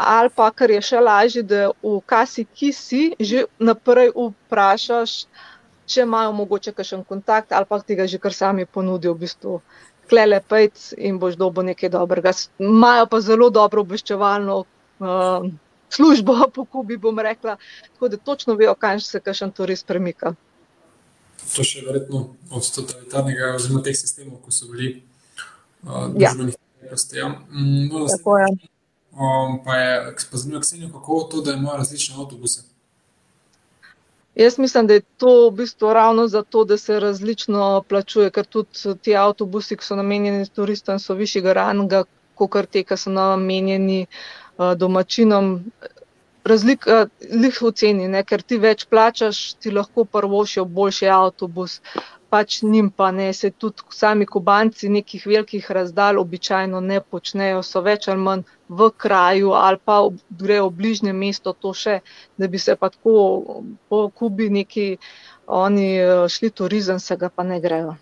Ali 0.00 0.32
pa, 0.32 0.48
kar 0.50 0.70
je 0.72 0.80
še 0.80 1.00
lažje, 1.00 1.42
da 1.44 1.70
v 1.84 2.00
kasi, 2.06 2.44
ki 2.44 2.72
si, 2.72 3.02
že 3.20 3.44
naprej 3.60 4.12
vprašaš, 4.16 5.26
če 5.86 6.04
imajo 6.06 6.32
mogoče 6.32 6.72
kakšen 6.72 7.04
kontakt, 7.04 7.52
ali 7.52 7.68
pa 7.68 7.80
ti 7.80 7.96
ga 7.98 8.06
že 8.06 8.18
kar 8.18 8.32
sami 8.32 8.64
ponudijo, 8.64 9.12
v 9.14 9.26
bistvu, 9.26 9.60
klele 10.08 10.40
pejc 10.40 10.94
in 10.98 11.18
boš 11.18 11.36
dobo 11.36 11.62
nekaj 11.62 11.92
dobrega. 11.92 12.32
Imajo 12.58 13.06
pa 13.12 13.20
zelo 13.20 13.50
dobro 13.50 13.84
obveščevalno 13.84 14.64
uh, 15.00 15.50
službo, 15.90 16.36
po 16.54 16.64
kubi 16.64 16.96
bom 16.96 17.18
rekla, 17.18 17.56
tako 17.92 18.08
da 18.08 18.16
točno 18.16 18.54
vejo, 18.54 18.74
kaj 18.74 19.00
se 19.00 19.20
kakšen 19.20 19.52
turist 19.52 19.86
premika. 19.86 20.34
To 21.56 21.64
še 21.64 21.82
verjetno 21.86 22.26
od 22.52 22.66
totalitarnega 22.74 23.54
oziroma 23.56 23.82
teh 23.82 23.96
sistemov, 23.96 24.38
ko 24.44 24.52
so 24.54 24.68
bili 24.70 25.00
družbenih 25.82 26.56
dejavnosti. 26.80 27.16
Ja. 27.18 27.28
Mm, 27.28 27.86
no, 27.88 28.06
Tako 28.06 28.38
je. 28.38 28.50
Um, 29.10 29.56
pa 29.64 29.76
je 29.76 30.14
zanimivo, 30.32 31.00
kako 31.00 31.22
to, 31.30 31.40
da 31.40 31.52
imajo 31.52 31.80
različne 31.80 32.14
avtobuse. 32.18 32.62
Jaz 34.34 34.58
mislim, 34.58 34.86
da 34.86 34.94
je 34.94 35.02
to 35.18 35.48
v 35.48 35.56
bistvu 35.56 35.92
ravno 35.92 36.28
zato, 36.28 36.64
da 36.64 36.76
se 36.78 37.00
različno 37.00 37.82
plačuje, 37.88 38.30
ker 38.30 38.46
tudi 38.46 38.94
ti 39.02 39.16
avtobusi, 39.16 39.76
ki 39.76 39.84
so 39.84 39.96
namenjeni 39.96 40.46
turistom, 40.48 41.00
so 41.02 41.14
višjega 41.18 41.52
ranga, 41.52 42.04
kot 42.34 42.70
te, 42.70 42.84
ki 42.86 42.96
so 42.96 43.10
namenjeni 43.10 44.04
uh, 44.06 44.49
domačinom. 44.76 45.50
Razlika 46.44 47.06
je 47.20 47.50
v 47.60 47.72
ceni, 47.76 48.08
ne? 48.08 48.22
ker 48.24 48.42
ti 48.42 48.56
več 48.58 48.86
plačaš, 48.88 49.54
ti 49.60 49.70
lahko 49.70 50.04
prvošijo 50.04 50.64
boljši 50.64 51.08
avtobus, 51.12 51.80
pač 52.30 52.62
njim 52.62 52.90
pa 52.90 53.10
ne, 53.12 53.32
se 53.34 53.50
tudi 53.50 53.82
sami 53.90 54.26
kubanci 54.26 54.88
nekih 54.88 55.26
velikih 55.26 55.70
razdalj 55.70 56.20
običajno 56.22 56.80
ne 56.80 57.00
počnejo, 57.00 57.62
so 57.66 57.82
več 57.82 58.08
ali 58.08 58.22
manj 58.22 58.44
v 58.68 58.90
kraju 59.04 59.52
ali 59.58 59.80
pa 59.84 59.98
grejo 60.42 60.68
v 60.68 60.76
bližnje 60.78 61.12
mesto, 61.12 61.52
to 61.52 61.74
še, 61.74 61.98
da 62.38 62.48
bi 62.48 62.58
se 62.58 62.76
pa 62.76 62.88
tako 62.94 63.64
po 63.88 64.08
Kubi 64.14 64.48
neki 64.50 64.86
oni 65.46 65.90
eh, 65.98 66.28
šli 66.28 66.50
turizem, 66.50 67.00
se 67.02 67.16
ga 67.16 67.28
pa 67.28 67.42
ne 67.42 67.60
grejo. 67.60 67.96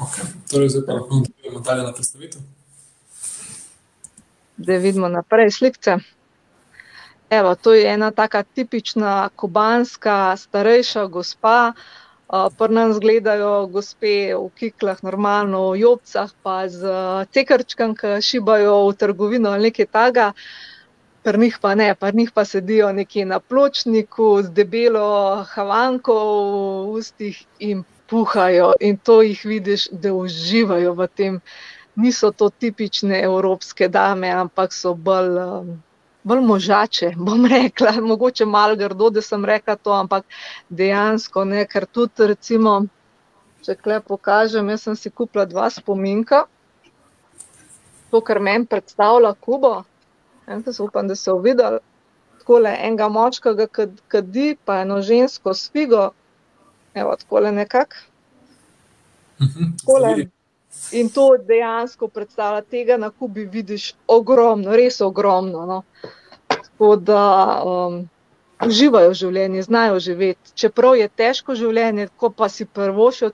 Ok, 0.00 0.18
torej 0.50 0.74
zdaj 0.74 0.86
pa 0.86 0.98
lahko 0.98 1.22
nadaljujemo 1.22 1.60
dalje 1.60 1.82
na 1.82 1.92
predstavitev. 1.92 2.53
Da 4.56 4.76
vidimo 4.76 5.08
naprej 5.08 5.50
slikce. 5.50 5.96
Evo, 7.30 7.54
to 7.54 7.74
je 7.74 7.88
ena 7.92 8.10
taka 8.10 8.42
tipična 8.42 9.28
kubanska 9.36 10.36
starejša 10.36 11.06
gospa. 11.06 11.72
Pri 12.58 12.74
nas 12.74 13.00
gledajo 13.00 13.66
gospe 13.66 14.34
v 14.34 14.46
kiklah, 14.58 15.02
normalno 15.02 15.70
v 15.70 15.80
jobcah, 15.80 16.30
pa 16.42 16.68
z 16.68 16.86
tekrčkam, 17.34 17.96
ki 17.98 18.22
šibajo 18.22 18.88
v 18.88 18.94
trgovino 18.94 19.50
ali 19.50 19.70
nekaj 19.70 19.86
taga. 19.86 20.32
Pri 21.22 21.38
njih 21.38 21.58
pa 21.60 21.74
ne, 21.74 21.94
pri 21.94 22.14
njih 22.14 22.30
pa 22.30 22.44
sedijo 22.44 22.92
nekje 22.92 23.26
na 23.26 23.40
pločniku 23.40 24.42
z 24.42 24.54
debelo 24.54 25.44
havanko 25.50 26.14
v 26.14 26.98
ustih 26.98 27.44
in 27.58 27.84
puhajo. 28.06 28.72
In 28.80 28.96
to 28.96 29.22
jih 29.22 29.44
vidiš, 29.44 29.88
da 29.90 30.14
uživajo 30.14 30.94
v 30.94 31.08
tem. 31.08 31.40
Niso 31.96 32.30
to 32.32 32.50
tipične 32.50 33.22
evropske 33.22 33.88
dame, 33.88 34.30
ampak 34.30 34.72
so 34.72 34.94
bolj 34.94 35.38
bolj 36.24 36.40
možače, 36.40 37.12
bom 37.16 37.46
rekla, 37.56 37.92
mogoče 38.00 38.46
malo 38.46 38.76
grdo, 38.76 39.10
da 39.10 39.22
sem 39.22 39.44
rekla 39.44 39.76
to, 39.76 39.92
ampak 39.92 40.24
dejansko 40.68 41.44
ne, 41.44 41.66
ker 41.66 41.86
tudi 41.86 42.26
recimo, 42.32 42.80
če 43.64 43.76
kle 43.76 44.00
pokažem, 44.00 44.68
jaz 44.72 44.88
sem 44.88 44.96
si 44.96 45.10
kupila 45.10 45.44
dva 45.48 45.68
spominka, 45.70 46.44
to, 48.10 48.20
kar 48.20 48.40
meni 48.40 48.66
predstavlja 48.66 49.34
Kubo, 49.40 49.82
en 50.46 50.64
se 50.64 50.82
upam, 50.82 51.08
da 51.08 51.16
se 51.16 51.30
je 51.30 51.38
videl, 51.42 51.78
takole 52.38 52.72
enega 52.88 53.08
močkega 53.08 53.66
kadi, 54.08 54.56
pa 54.64 54.80
eno 54.82 55.00
žensko 55.02 55.54
s 55.54 55.70
figo, 55.72 56.10
evo, 56.94 57.16
takole 57.20 57.52
nekak. 57.52 57.96
Mhm, 59.40 59.76
Takole. 59.80 60.30
In 60.92 61.08
to 61.10 61.36
dejansko 61.38 62.08
predstavlja, 62.08 62.62
tega 62.70 62.96
na 62.96 63.10
Kubi 63.10 63.44
vidiš 63.50 63.94
ogromno, 64.06 64.76
res 64.76 65.00
ogromno. 65.00 65.66
No. 65.66 65.82
Tako 66.48 66.96
da 66.96 67.22
um, 67.64 68.00
uživajo 68.66 69.14
življenje, 69.14 69.62
znajo 69.62 69.98
živeti. 69.98 70.54
Čeprav 70.54 70.96
je 70.98 71.08
težko 71.08 71.56
življenje, 71.58 72.08
ko 72.16 72.30
pa 72.30 72.48
si 72.48 72.66
prvo 72.66 73.10
še 73.12 73.30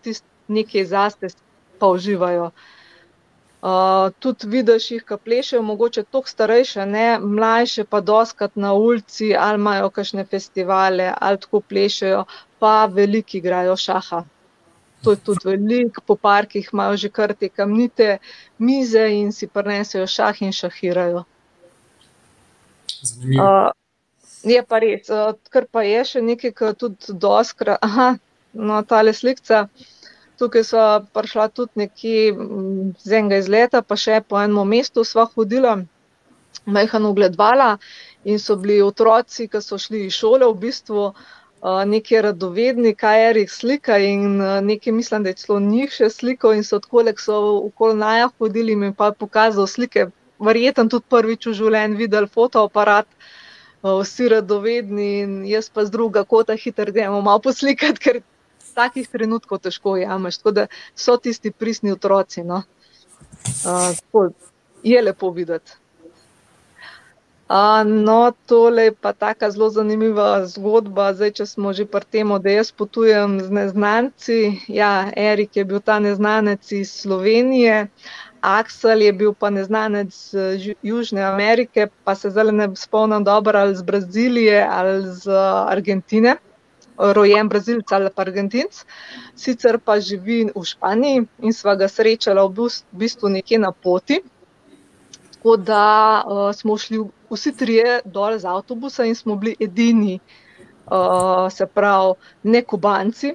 nekaj 0.48 0.86
zaste, 0.92 1.32
pa 1.78 1.90
uživajo. 1.94 2.50
Uh, 3.60 4.08
tudi 4.24 4.48
vidiš 4.48 4.86
jih, 4.90 5.02
ki 5.04 5.18
plešejo, 5.24 5.60
mogoče 5.62 6.06
toliko 6.08 6.32
starejše, 6.32 6.86
ne 6.88 7.18
mlajše, 7.20 7.84
pa 7.84 8.00
doskrat 8.00 8.56
na 8.56 8.72
ulici, 8.72 9.34
ali 9.36 9.60
imajo 9.60 9.90
kakšne 9.92 10.24
festivale, 10.24 11.10
ali 11.12 11.40
tako 11.42 11.60
plešejo, 11.60 12.24
pa 12.58 12.86
veliki 12.86 13.38
igrajo 13.42 13.76
šaha. 13.76 14.22
To 15.02 15.10
je 15.10 15.16
tudi 15.16 15.48
veliko, 15.48 16.02
po 16.06 16.16
parkih 16.16 16.68
imajo 16.72 16.96
že 16.96 17.08
kar 17.08 17.32
te 17.34 17.48
kamnite 17.48 18.18
mize 18.58 19.04
in 19.16 19.32
si 19.32 19.46
prenesejo 19.46 20.06
šah 20.06 20.42
in 20.42 20.52
šahirajo. 20.52 21.24
Uh, 23.40 23.70
je 24.44 24.60
pa 24.68 24.78
res, 24.84 25.08
uh, 25.08 25.32
kar 25.48 25.64
pa 25.72 25.86
je 25.88 26.04
še 26.04 26.20
nekaj, 26.20 26.52
kar 26.52 26.76
tudi 26.76 27.16
doskrat, 27.16 27.80
aha, 27.80 28.10
no, 28.52 28.82
tale 28.84 29.16
slikca. 29.16 29.68
Tukaj 30.40 30.64
so 30.64 30.84
prišla 31.16 31.48
tudi 31.48 31.84
nekje 31.84 32.36
z 33.00 33.16
enega 33.16 33.40
izleta, 33.40 33.82
pa 33.82 33.96
še 33.96 34.20
po 34.28 34.40
enem 34.40 34.68
mestu 34.68 35.04
sva 35.04 35.26
hodila, 35.32 35.78
majhen 36.64 37.08
ogledvala 37.08 37.74
in 38.24 38.40
so 38.40 38.56
bili 38.60 38.80
otroci, 38.84 39.48
ki 39.48 39.60
so 39.64 39.80
šli 39.80 40.06
iz 40.08 40.16
šole 40.16 40.48
v 40.48 40.56
bistvu 40.68 41.04
uh, 41.08 41.28
neki 41.62 42.22
radovedni, 42.22 42.94
kaj 42.94 43.22
je 43.22 43.32
res 43.32 43.56
slika 43.60 43.98
in 43.98 44.38
nekaj 44.64 44.92
mislim, 44.92 45.22
da 45.22 45.28
je 45.28 45.40
celo 45.42 45.60
njih 45.60 45.92
še 45.92 46.08
sliko 46.10 46.52
in 46.52 46.64
so 46.64 46.78
da 46.78 47.12
so 47.18 47.36
okoli 47.66 47.94
naja 47.94 48.30
hodili 48.38 48.72
in 48.72 48.94
pa 48.94 49.12
pokazal 49.12 49.66
slike, 49.66 50.08
verjeten 50.38 50.88
tudi 50.88 51.04
prvič 51.08 51.46
v 51.46 51.52
življenju 51.52 51.96
videl 51.96 52.26
fotoaparat, 52.26 53.06
vsi 53.82 54.28
radovedni 54.28 55.20
in 55.20 55.44
jaz 55.44 55.68
pa 55.68 55.84
z 55.84 55.90
druga 55.90 56.24
kota 56.24 56.56
hitro 56.56 56.92
gremo 56.92 57.20
malo 57.20 57.40
poslikati, 57.40 58.00
ker 58.00 58.22
takih 58.74 59.08
trenutkov 59.08 59.60
težko 59.60 59.96
jameš, 59.96 60.38
tako 60.38 60.50
da 60.50 60.66
so 60.94 61.16
tisti 61.16 61.50
pristni 61.50 61.92
otroci, 61.92 62.44
no. 62.44 62.62
Uh, 63.64 64.32
je 64.82 65.02
lepo 65.02 65.30
videti. 65.30 65.72
No, 67.84 68.32
tole 68.46 68.82
je 68.82 68.92
pa 68.94 69.12
taka 69.12 69.50
zelo 69.50 69.70
zanimiva 69.70 70.46
zgodba. 70.46 71.10
Zdaj, 71.14 71.32
če 71.38 71.46
smo 71.50 71.72
že 71.74 71.86
pri 71.86 72.06
tem, 72.06 72.30
da 72.38 72.50
jaz 72.50 72.70
potujem 72.70 73.40
z 73.42 73.50
neznanci. 73.50 74.38
Ja, 74.70 75.10
Erik 75.16 75.56
je 75.58 75.64
bil 75.64 75.80
ta 75.82 75.98
neznanec 75.98 76.62
iz 76.72 76.92
Slovenije, 76.94 77.88
Aksel 78.40 79.02
je 79.02 79.12
bil 79.12 79.34
pa 79.34 79.50
neznanec 79.50 80.14
iz 80.14 80.70
Južne 80.82 81.26
Amerike, 81.26 81.88
pa 82.04 82.14
se 82.14 82.30
zdaj 82.30 82.52
ne 82.52 82.70
spomnim 82.76 83.24
dobro 83.24 83.58
ali 83.58 83.76
z 83.76 83.82
Brazilije 83.82 84.66
ali 84.70 85.02
z 85.10 85.26
Argentine. 85.66 86.36
Rojen 87.00 87.48
Brazilc 87.48 87.92
ali 87.92 88.10
pa 88.14 88.22
Argentinc, 88.22 88.84
sicer 89.34 89.78
pa 89.78 90.00
živi 90.00 90.44
v 90.54 90.64
Španiji 90.64 91.26
in 91.42 91.52
sva 91.52 91.74
ga 91.74 91.88
srečala 91.88 92.44
v 92.46 92.68
bistvu 92.92 93.28
nekje 93.28 93.58
na 93.58 93.72
poti. 93.72 94.20
Tako 95.40 95.56
da 95.56 96.22
uh, 96.26 96.54
smo 96.54 96.76
šli 96.78 96.98
vsi 97.30 97.56
trije 97.56 98.00
dol 98.04 98.38
z 98.38 98.44
avtobusa 98.44 99.04
in 99.08 99.14
smo 99.14 99.36
bili 99.36 99.54
edini, 99.60 100.18
uh, 100.86 101.52
se 101.52 101.66
pravi, 101.66 102.12
ne 102.42 102.62
kubanci. 102.62 103.34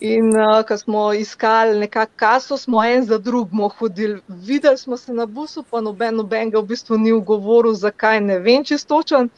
In 0.00 0.28
uh, 0.28 0.62
ko 0.68 0.76
smo 0.78 1.12
iskali 1.12 1.78
nekako 1.78 2.12
kaso, 2.16 2.56
smo 2.56 2.84
en 2.84 3.04
za 3.04 3.18
drugim 3.18 3.68
hodili. 3.78 4.20
Videli 4.28 4.78
smo 4.78 4.96
se 4.96 5.14
na 5.14 5.26
busu, 5.26 5.64
pa 5.70 5.80
noben, 5.80 6.14
noben 6.14 6.50
ga 6.50 6.60
v 6.60 6.66
bistvu 6.66 6.98
ni 6.98 7.12
ugovoril, 7.12 7.74
zakaj 7.74 8.20
ne 8.20 8.38
vem, 8.38 8.64
če 8.64 8.78
stočen. 8.78 9.30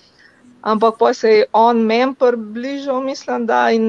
Ampak 0.60 0.98
pa 0.98 1.14
se 1.14 1.30
je 1.30 1.46
on 1.52 1.80
meni 1.86 2.14
približal, 2.14 3.00
mislim, 3.00 3.46
da 3.46 3.68
je, 3.68 3.80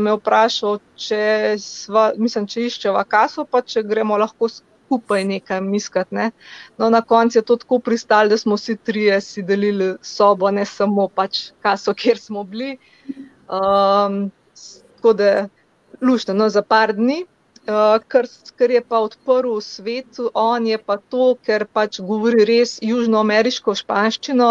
me 0.00 0.12
vprašal, 0.12 0.78
če, 0.96 1.56
sva, 1.58 2.10
mislim, 2.16 2.46
če 2.46 2.68
iščeva 2.68 3.04
kaso, 3.04 3.44
pa 3.44 3.62
če 3.62 3.82
gremo 3.82 4.18
lahko 4.18 4.48
skupaj 4.84 5.24
nekaj 5.24 5.60
miskati. 5.60 6.14
Ne. 6.14 6.30
No, 6.78 6.90
na 6.90 7.02
koncu 7.02 7.38
je 7.38 7.42
to 7.42 7.56
tako 7.56 7.78
pristalo, 7.78 8.28
da 8.28 8.38
smo 8.38 8.54
vsi 8.56 8.76
trije 8.76 9.20
si 9.20 9.42
delili 9.42 9.94
sobo, 10.02 10.50
ne 10.50 10.64
samo 10.64 11.08
pač 11.08 11.50
kaso, 11.62 11.94
kjer 11.94 12.18
smo 12.18 12.44
bili. 12.44 12.78
Um, 13.48 14.30
tako 14.96 15.12
da, 15.12 15.48
luštno, 16.00 16.34
no, 16.34 16.48
za 16.48 16.62
par 16.62 16.92
dni. 16.92 17.24
Uh, 17.64 17.96
kar, 18.08 18.26
kar 18.56 18.70
je 18.70 18.80
pa 18.84 18.98
odprl 19.00 19.54
v 19.56 19.60
svetu, 19.64 20.30
on 20.34 20.66
je 20.66 20.78
pa 20.78 20.98
to, 21.00 21.32
ker 21.46 21.64
pač 21.64 21.96
govori 22.00 22.44
res 22.44 22.76
južnoameriško 22.84 23.72
španščino, 23.80 24.48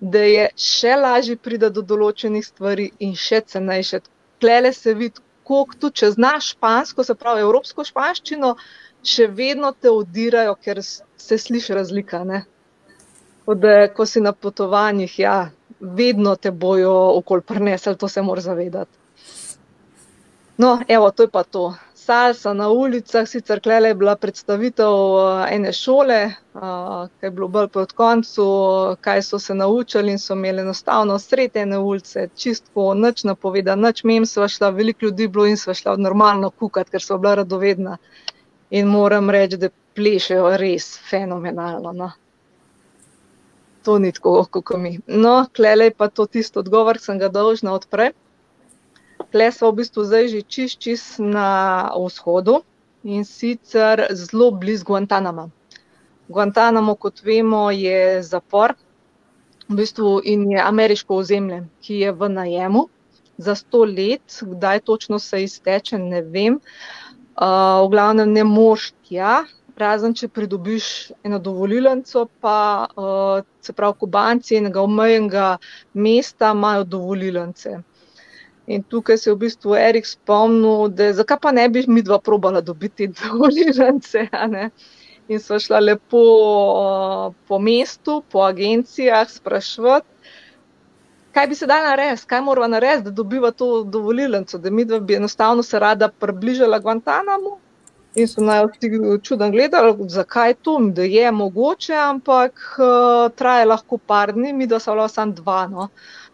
da 0.00 0.22
je 0.22 0.44
še 0.54 0.92
lažje 0.94 1.34
priti 1.42 1.70
do 1.74 1.82
določenih 1.82 2.46
stvari 2.46 2.92
in 3.02 3.16
še 3.18 3.40
cenejše. 3.42 4.04
Klele 4.38 4.70
se 4.72 4.94
vidi, 4.94 5.18
koliko 5.48 5.80
tu, 5.80 5.90
če 5.90 6.12
znaš 6.14 6.52
špansko, 6.54 7.02
se 7.02 7.16
pravi 7.18 7.42
evropsko 7.42 7.82
španščino, 7.88 8.54
še 9.04 9.26
vedno 9.26 9.72
te 9.72 9.90
odirajo, 9.90 10.54
ker 10.54 10.82
se 10.82 11.38
sliši 11.38 11.74
razlika. 11.74 12.24
Da, 13.46 13.88
ko 13.94 14.06
si 14.06 14.20
na 14.20 14.32
potovanjih, 14.32 15.18
ja, 15.18 15.50
vedno 15.80 16.36
te 16.36 16.50
bojo 16.50 16.94
okol 17.18 17.40
prenesli, 17.40 17.96
to 17.96 18.08
se 18.08 18.22
moraš 18.22 18.50
zavedati. 18.50 18.96
No, 20.58 20.80
evo, 20.88 21.10
to 21.10 21.22
je 21.22 21.30
pa 21.30 21.44
to 21.44 21.74
salsa 22.08 22.54
na 22.56 22.68
ulicah, 22.72 23.26
sicer 23.28 23.60
klele 23.60 23.90
je 23.90 23.96
bila 24.00 24.14
predstavitev 24.16 24.92
uh, 24.92 25.42
ene 25.52 25.72
šole, 25.76 26.18
uh, 26.54 27.02
ki 27.20 27.28
je 27.28 27.30
bilo 27.36 27.48
bolj 27.52 27.68
proti 27.74 27.96
koncu, 27.98 28.46
kaj 29.04 29.22
so 29.26 29.38
se 29.38 29.54
naučili 29.54 30.14
in 30.16 30.22
so 30.22 30.32
imeli 30.38 30.64
enostavno 30.64 31.18
sredene 31.18 31.78
ulice, 31.78 32.28
čistko, 32.36 32.94
nič 32.94 33.24
napoveda, 33.28 33.76
nič 33.76 34.04
mem 34.08 34.26
sva 34.26 34.48
šla, 34.48 34.70
veliko 34.78 35.04
ljudi 35.04 35.28
bilo 35.28 35.46
in 35.46 35.60
sva 35.60 35.76
šla 35.76 35.98
normalno 36.00 36.50
kukati, 36.50 36.96
ker 36.96 37.04
so 37.04 37.18
bila 37.18 37.34
radovedna. 37.42 37.98
In 38.70 38.86
moram 38.86 39.30
reči, 39.30 39.56
da 39.56 39.70
plešejo 39.96 40.56
res 40.60 40.86
fenomenalno. 41.10 41.92
No. 41.92 42.10
To 43.84 43.98
ni 43.98 44.12
tako, 44.12 44.44
kot 44.52 44.76
mi. 44.76 44.98
No, 45.06 45.46
klele 45.56 45.88
je 45.88 45.94
pa 45.96 46.08
to 46.08 46.26
tisto 46.26 46.60
odgovor, 46.60 46.98
ki 46.98 47.08
sem 47.08 47.20
ga 47.22 47.30
dolžna 47.32 47.72
odpreti. 47.72 48.18
Tle 49.32 49.48
smo 49.52 49.70
v 49.72 49.80
bistvu 49.80 50.04
zdaj 50.08 50.28
že 50.32 50.42
čist, 50.42 50.78
čist 50.80 51.18
na 51.20 51.48
vzhodu 51.96 52.60
in 53.04 53.24
sicer 53.28 54.06
zelo 54.12 54.50
blizu 54.52 54.86
Guantanama. 54.88 55.48
Guantanamo, 56.28 56.94
kot 56.94 57.24
vemo, 57.24 57.68
je 57.72 58.22
zapor 58.22 58.76
v 59.68 59.80
bistvu 59.80 60.20
in 60.24 60.46
je 60.52 60.60
ameriško 60.60 61.20
ozemlje, 61.24 61.64
ki 61.84 62.00
je 62.04 62.12
v 62.12 62.28
najemu 62.28 62.86
za 63.38 63.54
sto 63.54 63.84
let, 63.84 64.40
kdaj 64.42 64.80
točno 64.80 65.18
se 65.18 65.42
izteče, 65.44 65.98
ne 65.98 66.22
vem. 66.22 66.56
Uh, 66.56 67.07
v 67.38 67.88
glavnem 67.90 68.32
ne 68.32 68.44
moš 68.44 68.92
tja, 69.06 69.44
razen 69.78 70.14
če 70.14 70.28
pridobiš 70.34 71.12
eno 71.22 71.38
dovolilnico, 71.38 72.26
pa 72.42 72.58
uh, 72.88 73.44
se 73.62 73.72
pravi, 73.72 73.98
kubanci 74.00 74.58
enega 74.58 74.82
omejenega 74.82 75.52
mesta 75.94 76.50
imajo 76.56 76.84
dovolilnice. 76.96 77.78
In 78.68 78.82
tukaj 78.82 79.16
se 79.16 79.30
je 79.30 79.34
v 79.34 79.42
bistvu 79.46 79.76
Erik 79.78 80.06
spomnil, 80.06 80.90
da 80.92 81.12
zakaj 81.16 81.38
pa 81.40 81.52
ne 81.54 81.68
bi 81.72 81.84
mi 81.88 82.02
dva 82.02 82.18
probala 82.18 82.60
dobiti 82.60 83.08
dovolilnice. 83.20 84.26
In 85.28 85.40
so 85.44 85.58
šla 85.60 85.78
lepo 85.84 86.20
po 87.48 87.58
mestu, 87.60 88.22
po 88.32 88.42
agencijah, 88.48 89.28
sprašvati, 89.30 90.17
kaj 91.38 91.46
bi 91.46 91.54
se 91.54 91.66
dal 91.66 91.84
narediti, 91.84 92.26
kaj 92.26 92.40
moramo 92.42 92.66
narediti, 92.66 93.04
da 93.04 93.10
dobiva 93.10 93.50
to 93.50 93.82
dovolilnico, 93.84 94.58
da 94.58 94.70
mi 94.70 94.84
dva 94.84 94.98
bi 95.00 95.14
enostavno 95.14 95.62
se 95.62 95.78
rada 95.78 96.08
približala 96.08 96.78
Guantanamo. 96.78 97.58
In 98.14 98.26
so 98.28 98.42
naj 98.42 98.64
vsi 98.66 98.90
čudno 99.22 99.50
gledali, 99.50 99.94
zakaj 100.08 100.54
to, 100.54 100.78
da 100.96 101.02
je 101.02 101.30
mogoče, 101.32 101.94
ampak 101.94 102.58
uh, 102.78 103.30
traje 103.36 103.68
lahko 103.70 103.98
par 103.98 104.32
dni, 104.32 104.52
mi 104.52 104.66
dva 104.66 104.80
smo 104.80 105.08
samo 105.08 105.32
dva, 105.32 105.66
no? 105.66 105.88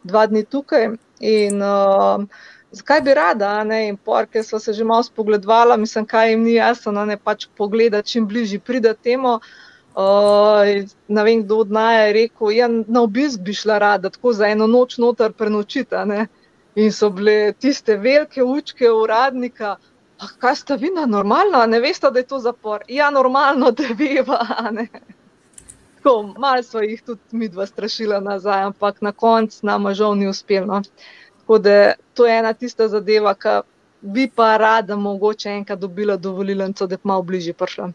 dva 0.04 0.26
dni 0.26 0.44
tukaj. 0.44 0.88
In 1.20 1.62
uh, 1.62 2.24
zakaj 2.72 3.00
bi 3.00 3.14
rada, 3.14 3.52
ne? 3.64 3.88
in 3.88 3.96
porke 3.96 4.42
so 4.42 4.58
se 4.58 4.72
že 4.72 4.84
malo 4.84 5.02
spogledvala, 5.02 5.76
mislim, 5.76 6.06
kaj 6.06 6.30
jim 6.30 6.48
ni 6.48 6.54
jasno, 6.54 7.04
ne 7.04 7.16
pač 7.16 7.46
pogleda, 7.56 8.02
čim 8.02 8.26
bližje 8.26 8.60
pride 8.60 8.94
temu. 8.94 9.34
Uh, 9.34 9.52
ne 11.08 11.24
vem, 11.24 11.42
kdo 11.44 11.58
od 11.58 11.70
naj 11.70 12.06
je 12.06 12.12
rekel, 12.12 12.50
ja, 12.50 12.68
na 12.68 13.02
obisk 13.02 13.40
bi 13.40 13.54
šla 13.54 13.78
rada, 13.78 14.10
tako 14.10 14.32
za 14.32 14.46
eno 14.46 14.66
noč 14.66 14.98
noter 14.98 15.32
prenočita. 15.32 16.04
Ne? 16.04 16.26
In 16.74 16.92
so 16.92 17.10
bile 17.10 17.52
tiste 17.52 17.96
velike 17.96 18.42
učke 18.42 18.90
uradnika, 18.90 19.76
ah, 20.18 20.32
kaj 20.38 20.56
sta 20.56 20.74
vi 20.74 20.90
na 20.90 21.06
normalno, 21.06 21.66
ne 21.66 21.80
veste, 21.80 22.10
da 22.10 22.18
je 22.18 22.26
to 22.26 22.38
zapor. 22.38 22.82
Ja, 22.88 23.10
normalno, 23.10 23.70
da 23.70 23.84
veva. 23.98 24.40
Tako, 25.94 26.34
malo 26.38 26.62
smo 26.62 26.80
jih 26.80 27.02
tudi 27.02 27.20
mi 27.30 27.48
dva 27.48 27.66
strašila 27.66 28.20
nazaj, 28.20 28.62
ampak 28.62 29.00
na 29.00 29.12
koncu 29.12 29.66
nam 29.66 29.94
žal 29.94 30.16
ni 30.18 30.28
uspelo. 30.28 30.66
No. 30.66 30.82
Tako 31.38 31.58
da 31.58 31.92
to 32.14 32.26
je 32.26 32.38
ena 32.38 32.52
tista 32.52 32.88
zadeva, 32.88 33.34
ki 33.34 33.60
bi 34.00 34.30
pa 34.34 34.56
rada 34.56 34.96
mogoče 34.96 35.48
enkrat 35.48 35.78
dobila 35.78 36.16
dovolilnico, 36.16 36.86
da 36.86 36.96
bi 36.96 37.02
malo 37.04 37.22
bližje 37.22 37.54
prišla. 37.54 37.92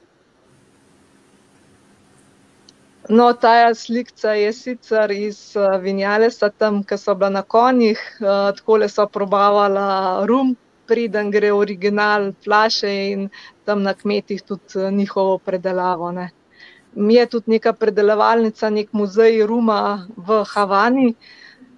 No, 3.10 3.34
ta 3.34 3.74
slika 3.74 4.34
je 4.38 4.54
sicer 4.54 5.12
iz 5.12 5.56
uh, 5.58 5.82
Vinjalesa, 5.82 6.50
tam, 6.50 6.84
ki 6.84 6.98
so 6.98 7.16
bila 7.18 7.30
na 7.30 7.42
konjih, 7.42 8.02
uh, 8.22 8.52
tako 8.58 8.78
le 8.78 8.90
so 8.90 9.08
probavala 9.10 10.26
rum, 10.30 10.56
preden 10.88 11.32
gre 11.32 11.50
original, 11.54 12.32
flaše 12.44 12.92
in 13.12 13.30
tam 13.66 13.82
na 13.84 13.94
kmetih 13.94 14.44
tudi 14.46 14.78
uh, 14.78 14.92
njihovo 14.94 15.38
predelavo. 15.38 16.12
Ne 16.12 16.30
je 16.96 17.26
tudi 17.26 17.52
neka 17.52 17.74
predelovalnica, 17.74 18.70
nek 18.70 18.94
muzej 18.94 19.46
Ruma 19.46 20.08
v 20.18 20.44
Havani, 20.54 21.14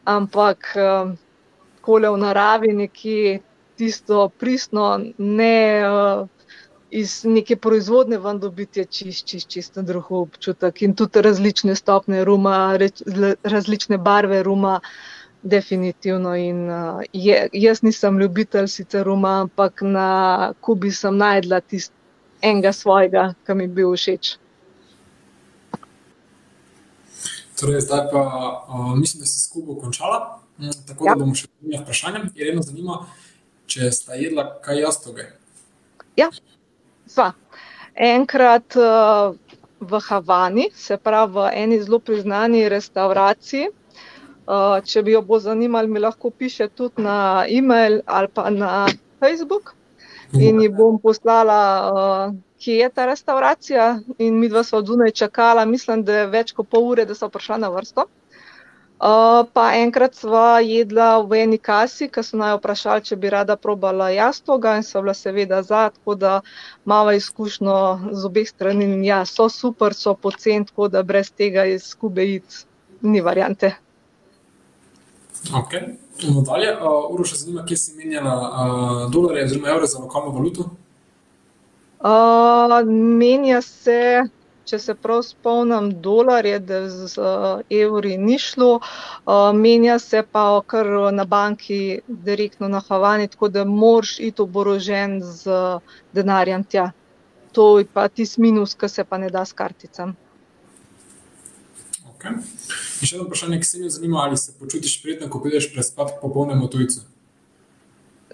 ampak 0.05 0.73
um, 0.75 1.17
kole 1.82 2.09
v 2.09 2.17
naravi, 2.17 2.73
nekje 2.73 3.39
tisto 3.75 4.29
pristno, 4.29 4.99
ne 5.17 5.84
iz 6.91 7.21
neke 7.23 7.55
proizvodne 7.55 8.17
vam 8.17 8.39
dobiti, 8.39 8.79
je 8.79 8.85
čist, 8.85 9.25
čist, 9.27 9.47
čist 9.49 9.79
drug 9.87 10.11
občutek. 10.11 10.81
In 10.81 10.95
tudi 10.95 11.21
različne 11.21 11.75
stopne 11.75 12.25
Ruma, 12.25 12.77
različne 13.43 13.97
barve 13.97 14.43
Ruma. 14.43 14.79
Definitivno. 15.43 16.35
In, 16.37 16.69
uh, 16.69 16.99
je, 17.13 17.47
jaz 17.53 17.79
nisem 17.81 18.19
ljubitelj 18.19 18.67
sicer 18.69 19.01
Ruma, 19.05 19.39
ampak 19.41 19.81
na 19.81 20.53
Kubi 20.61 20.91
sem 20.93 21.17
najdla 21.17 21.61
tistega 21.65 22.01
enega 22.41 22.73
svojega, 22.73 23.33
ki 23.45 23.53
mi 23.53 23.63
je 23.63 23.73
bil 23.75 23.93
všeč. 23.95 24.35
Torej, 27.59 27.83
zdaj 27.85 28.07
pa 28.09 28.21
uh, 28.21 28.93
mislim, 28.97 29.21
da 29.21 29.29
si 29.29 29.39
skupaj 29.45 29.81
končala. 29.83 30.19
Mm, 30.57 30.73
tako 30.87 31.05
ja. 31.05 31.13
da 31.13 31.21
bomo 31.21 31.37
še 31.37 31.47
nekaj 31.61 31.83
vprašanj. 31.83 32.31
Je 32.35 32.49
eno 32.51 32.65
zanimivo, 32.65 32.97
če 33.69 33.91
sta 33.93 34.17
jedla 34.17 34.47
kaj 34.65 34.81
jastoge. 34.81 35.27
Ja, 36.17 36.31
sva. 37.12 37.32
Enkrat 37.95 38.78
uh, 38.80 39.36
v 39.82 40.01
Havani, 40.07 40.70
se 40.76 40.97
pravi 40.97 41.34
v 41.34 41.49
eni 41.64 41.82
zelo 41.82 41.99
priznani 41.99 42.68
restavraciji. 42.70 43.70
Uh, 44.47 44.80
če 44.84 45.03
bi 45.03 45.14
jo 45.16 45.22
bo 45.22 45.39
zanimalo, 45.39 45.88
mi 45.88 45.99
lahko 45.99 46.32
piše 46.32 46.68
tudi 46.70 47.03
na 47.03 47.45
e-mail 47.47 48.01
ali 48.05 48.28
pa 48.28 48.49
na 48.49 48.88
Facebook. 49.20 49.76
In 50.34 50.62
ji 50.64 50.70
bom 50.72 50.95
poslala 51.03 51.59
uh, 51.91 52.36
kje 52.62 52.78
je 52.78 52.89
ta 52.89 53.05
restauracija, 53.05 53.86
in 54.18 54.39
mi 54.39 54.49
dva 54.49 54.64
smo 54.64 54.82
zunaj 54.82 55.12
čakala, 55.12 55.66
mislim, 55.66 56.03
da 56.03 56.18
je 56.18 56.28
več 56.28 56.51
kot 56.53 56.70
pol 56.70 56.91
ure, 56.93 57.05
da 57.05 57.16
so 57.18 57.30
prišla 57.30 57.57
na 57.57 57.70
vrsto. 57.74 58.05
Uh, 59.02 59.49
pa 59.49 59.74
enkrat 59.82 60.14
sva 60.14 60.62
jedla 60.62 61.26
v 61.26 61.39
eni 61.41 61.58
kasi, 61.58 62.06
ki 62.06 62.22
so 62.22 62.38
naj 62.38 62.60
vprašali, 62.60 63.02
če 63.02 63.16
bi 63.18 63.32
rada 63.34 63.56
probala 63.58 64.12
jastoga, 64.14 64.76
in 64.78 64.86
so 64.86 65.02
bila 65.02 65.16
seveda 65.18 65.64
za, 65.66 65.88
tako 65.89 66.14
da 66.14 66.34
mava 66.86 67.16
izkušnjo 67.18 67.78
z 68.14 68.30
obeh 68.30 68.45
strani. 68.45 68.86
Ja, 69.08 69.24
so 69.26 69.49
super, 69.49 69.97
so 69.97 70.14
pocen, 70.14 70.68
tako 70.70 70.86
da 70.86 71.02
brez 71.02 71.32
tega 71.34 71.66
iz 71.66 71.88
skube 71.95 72.28
id, 72.36 72.45
ni 73.02 73.26
variante. 73.26 73.74
Ok, 75.49 75.74
nadalje. 76.22 76.76
Uh, 76.78 77.10
Uro 77.10 77.26
še 77.26 77.39
zanima, 77.41 77.66
kje 77.66 77.80
si 77.82 77.97
menjala 77.97 78.36
uh, 78.38 79.02
dolarje 79.10 79.47
oziroma 79.49 79.74
evre 79.74 79.89
za 79.89 79.97
lokalno 79.97 80.30
valuto? 80.38 80.68
Uh, 82.06 82.86
menja 82.86 83.64
se, 83.66 84.30
če 84.66 84.80
se 84.80 84.95
prav 84.95 85.22
spomnim, 85.26 85.91
dolarje, 86.01 86.59
da 86.59 86.82
z 86.89 87.26
evri 87.70 88.18
ni 88.18 88.38
šlo, 88.39 88.80
menja 89.57 89.99
se 89.99 90.24
pa 90.32 90.45
kar 90.68 90.88
na 91.14 91.26
banki, 91.26 91.99
direktno 92.07 92.68
na 92.68 92.82
Havani, 92.88 93.28
tako 93.28 93.49
da 93.49 93.66
moraš 93.66 94.20
iti 94.20 94.41
oborožen 94.41 95.20
z 95.24 95.62
denarjem 96.14 96.64
tja. 96.64 96.91
To 97.51 97.80
je 97.80 97.86
pa 97.93 98.07
tisti 98.07 98.41
minus, 98.41 98.76
ki 98.76 98.89
se 98.89 99.03
pa 99.03 99.18
ne 99.18 99.30
da 99.30 99.45
s 99.45 99.53
karticam. 99.53 100.16
Okay. 102.16 102.38
In 103.01 103.09
še 103.09 103.18
eno 103.18 103.26
vprašanje, 103.26 103.57
ki 103.59 103.68
se 103.68 103.80
mi 103.82 103.89
zanima, 103.89 104.22
ali 104.24 104.38
se 104.38 104.53
počutiš 104.59 105.01
prijetno, 105.03 105.30
ko 105.30 105.41
prideš 105.43 105.72
prespat 105.74 106.20
po 106.22 106.30
polnem 106.30 106.62
tujcu? 106.70 107.11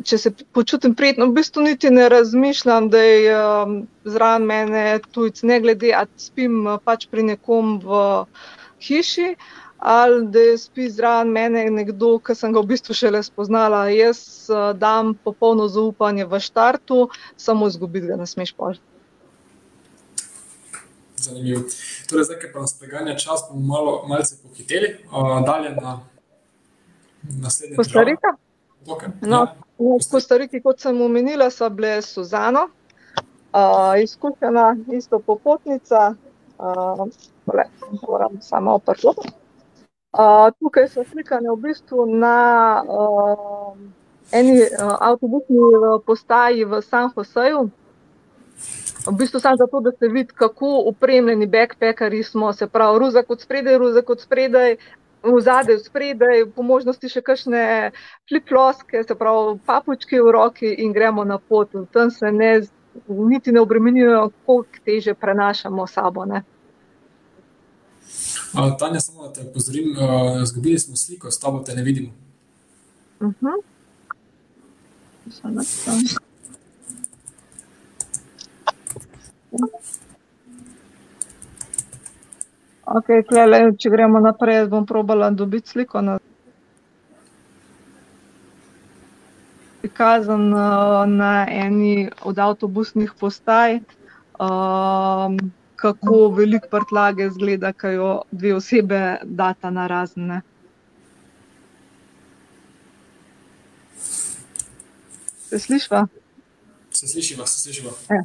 Če 0.04 0.18
se 0.18 0.32
počutim 0.54 0.94
prijetno, 0.96 1.26
v 1.26 1.40
bistvu 1.40 1.64
niti 1.66 1.90
ne 1.90 2.10
razmišljam, 2.10 2.90
da 2.94 3.02
je 3.02 3.38
um, 3.38 3.78
zraven 4.06 4.46
mene 4.46 5.00
tujec, 5.12 5.42
ne 5.44 5.60
glede, 5.62 5.94
ali 5.98 6.22
spim 6.22 6.68
pač 6.86 7.08
pri 7.12 7.24
nekom 7.34 7.80
v 7.86 8.02
hiši 8.84 9.36
ali 9.78 10.24
da 10.34 10.44
spi 10.58 10.88
zraven 10.90 11.30
mene 11.30 11.68
nekdo, 11.70 12.16
ki 12.18 12.34
sem 12.34 12.54
ga 12.54 12.64
v 12.64 12.72
bistvu 12.74 12.96
šele 12.98 13.22
spoznala. 13.24 13.84
Jaz 13.94 14.50
uh, 14.50 14.72
dam 14.74 15.14
popolno 15.14 15.68
zaupanje 15.70 16.26
v 16.26 16.40
štartu, 16.42 17.10
samo 17.38 17.70
izgubiti 17.70 18.10
ga 18.10 18.18
ne 18.18 18.26
smeš 18.26 18.56
požiti 18.58 18.86
zanimiv. 21.28 21.60
Torej, 22.10 22.24
zdaj, 22.24 22.40
ki 22.42 22.48
pa 22.54 22.64
nas 22.64 22.74
preganja 22.80 23.18
čas, 23.18 23.46
bomo 23.50 23.66
malo 23.68 23.94
malce 24.08 24.38
pohiteli, 24.44 24.90
uh, 25.12 25.46
dalje 25.46 25.76
na 25.76 26.00
naslednji 27.44 27.76
svet. 27.76 27.78
Kostarika. 27.78 28.36
Okay. 28.86 29.10
No, 29.22 29.38
ja. 29.38 29.67
V 29.80 29.98
Kostariki, 30.12 30.62
kot 30.62 30.80
sem 30.82 31.02
omenila, 31.02 31.50
so 31.54 31.70
bile 31.70 32.02
Suzano, 32.02 32.68
uh, 33.54 33.94
izkušena, 34.02 34.76
isto 34.94 35.20
popotnica. 35.20 36.16
Uh, 36.58 37.08
moram 38.08 38.42
samo 38.42 38.74
opršati. 38.74 39.30
Uh, 40.18 40.50
tukaj 40.60 40.88
so 40.88 41.04
slikane 41.04 41.52
v 41.52 41.56
bistvu 41.62 42.06
na 42.06 42.38
uh, 42.88 43.78
eni 44.32 44.56
uh, 44.62 44.96
avtobusni 45.00 45.58
postaji 46.06 46.66
v 46.66 46.82
San 46.82 47.12
Joseju, 47.16 47.70
v 49.08 49.14
bistvu 49.18 49.40
samo 49.40 49.58
zato, 49.58 49.80
da 49.80 49.92
se 49.92 50.08
vidi, 50.08 50.34
kako 50.34 50.84
upremljeni 50.90 51.48
backpackeri 51.48 52.24
smo, 52.24 52.54
se 52.54 52.68
pravi, 52.68 53.00
ruzak 53.00 53.30
od 53.30 53.42
spredaj, 53.42 53.78
ruzak 53.78 54.10
od 54.10 54.22
spredaj. 54.22 54.78
V 55.28 55.42
zadju, 55.44 55.80
spredaj, 55.84 56.46
po 56.56 56.64
možnosti 56.64 57.10
še 57.12 57.22
kakšne 57.22 57.92
flip-floske, 58.30 59.04
se 59.04 59.16
pravi, 59.16 59.58
papučke 59.68 60.22
v 60.24 60.32
roki 60.32 60.72
in 60.84 60.94
gremo 60.96 61.26
na 61.28 61.38
pot. 61.38 61.74
Tam 61.92 62.12
se 62.12 62.32
ne, 62.32 62.62
niti 63.08 63.52
ne 63.52 63.62
obremenijo, 63.62 64.30
koliko 64.46 64.84
teže 64.86 65.14
prenašamo 65.14 65.88
sabo. 65.88 66.26
Ne. 66.26 66.44
Tanja, 68.80 69.00
samo 69.04 69.28
da 69.28 69.34
te 69.34 69.44
pozorim, 69.54 69.92
uh, 69.92 70.44
zgubili 70.48 70.80
smo 70.80 70.96
sliko, 70.96 71.32
s 71.32 71.40
tabo 71.40 71.60
te 71.60 71.76
ne 71.76 71.84
vidimo. 71.84 72.14
Uh 73.20 73.34
-huh. 73.42 73.64
Okay, 82.88 83.20
klele, 83.28 83.74
če 83.76 83.90
gremo 83.92 84.20
naprej, 84.24 84.70
bom 84.72 84.86
probala 84.88 85.28
dobiti 85.36 85.74
sliko. 85.74 86.00
Na... 86.00 86.14
Prikazan 89.82 90.46
uh, 90.56 91.04
na 91.12 91.32
eni 91.52 92.08
od 92.24 92.40
avtobusnih 92.40 93.12
postaj, 93.20 93.82
uh, 94.40 95.36
kako 95.76 96.22
velik 96.38 96.70
prtlage 96.72 97.28
zgleda, 97.36 97.74
kaj 97.76 98.00
jo 98.00 98.14
dve 98.32 98.56
osebe 98.56 99.02
data 99.24 99.70
na 99.70 99.90
razne. 99.92 100.40
Se 105.50 105.60
slišiva? 105.60 106.08
Se 106.92 107.08
slišiva, 107.08 107.46
se 107.46 107.60
slišiva. 107.68 107.92
Ja. 108.16 108.24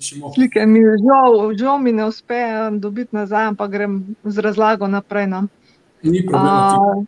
Slike 0.00 0.66
mi 0.66 0.80
žal, 0.80 1.52
žal 1.58 1.78
mi 1.78 1.92
ne 1.92 2.06
uspe 2.08 2.40
dobiti 2.72 3.16
nazaj, 3.16 3.52
ampak 3.52 3.70
grem 3.70 4.16
z 4.24 4.38
razlago 4.38 4.88
naprej. 4.88 5.26
No. 5.26 5.46
Ni 6.02 6.24
problema. 6.26 7.04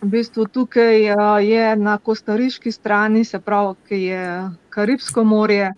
V 0.00 0.06
bistvu 0.06 0.46
tukaj 0.46 1.10
je 1.42 1.76
na 1.76 1.98
kostariški 1.98 2.70
strani, 2.72 3.24
se 3.24 3.40
pravi, 3.42 3.74
ki 3.88 4.02
je 4.02 4.26
Karibsko 4.70 5.24
morje. 5.24 5.72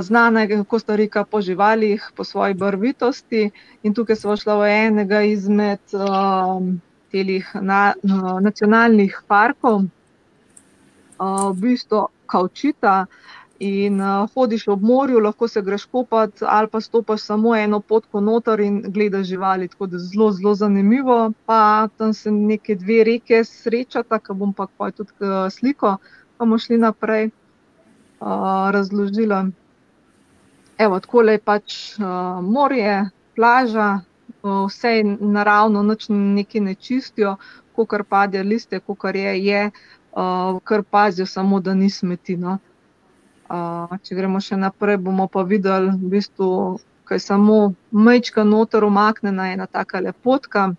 Znana 0.00 0.40
je 0.40 0.64
Kostarika 0.64 1.24
po 1.24 1.40
živalih, 1.40 2.10
po 2.14 2.24
svoji 2.24 2.54
barvitosti. 2.54 3.50
In 3.82 3.94
tukaj 3.94 4.16
smo 4.16 4.36
šli 4.36 4.52
v 4.60 4.70
enega 4.70 5.22
izmed 5.26 5.80
um, 5.96 6.80
telih 7.10 7.48
na, 7.54 7.94
na, 8.02 8.38
nacionalnih 8.40 9.22
parkov, 9.26 9.82
uh, 11.18 11.50
v 11.50 11.56
bistvu 11.58 12.06
Kaučita. 12.26 13.06
In 13.58 14.00
uh, 14.00 14.28
hodiš 14.34 14.68
ob 14.68 14.82
morju, 14.82 15.20
lahko 15.20 15.48
se 15.48 15.62
greš 15.62 15.84
kopati, 15.84 16.44
ali 16.48 16.68
pa 16.68 16.80
stopiš 16.80 17.22
samo 17.22 17.56
eno 17.56 17.80
potko 17.80 18.20
noter 18.20 18.60
in 18.60 18.82
gledaš 18.86 19.26
živali. 19.26 19.68
Tako 19.68 19.86
da 19.86 19.96
je 19.96 20.00
zelo, 20.00 20.30
zelo 20.32 20.54
zanimivo. 20.54 21.32
Pa 21.46 21.88
tam 21.96 22.14
se 22.14 22.30
neke 22.30 22.74
dve 22.74 23.04
reke 23.04 23.44
srečata, 23.44 24.18
ki 24.18 24.32
bom 24.34 24.52
pa 24.52 24.66
pa 24.78 24.90
tudi 24.90 25.12
sliko, 25.50 25.96
pa 26.36 26.44
bomo 26.44 26.58
šli 26.58 26.78
naprej 26.78 27.30
uh, 28.20 28.70
razložila. 28.70 29.46
Evo, 30.78 31.00
tako 31.00 31.22
je 31.22 31.38
pač 31.38 31.98
uh, 31.98 32.06
morje, 32.42 33.10
plaža, 33.36 34.00
uh, 34.42 34.66
vse 34.66 34.88
je 34.88 35.04
naravno, 35.20 35.82
noč 35.82 36.06
neki 36.08 36.60
ne 36.60 36.74
čistijo, 36.74 37.36
ko 37.72 37.86
kar 37.86 38.04
pade 38.04 38.42
liste, 38.42 38.80
ko 38.80 38.94
kar 38.94 39.16
je, 39.16 39.44
je 39.44 39.70
uh, 39.70 40.58
kar 40.64 40.82
pazijo, 40.82 41.26
samo 41.26 41.60
da 41.60 41.74
ni 41.74 41.90
če 44.02 44.16
gremo 44.16 44.40
še 44.40 44.56
naprej, 44.60 44.98
bomo 45.02 45.28
pa 45.28 45.42
videli, 45.42 45.92
v 46.00 46.10
bistvu, 46.16 46.48
kaj 47.04 47.20
samo 47.20 47.74
mečka 47.92 48.44
noter 48.44 48.84
umaknjena 48.84 49.48
je 49.48 49.58
ena 49.58 49.66
taka 49.66 50.00
lepotka. 50.00 50.72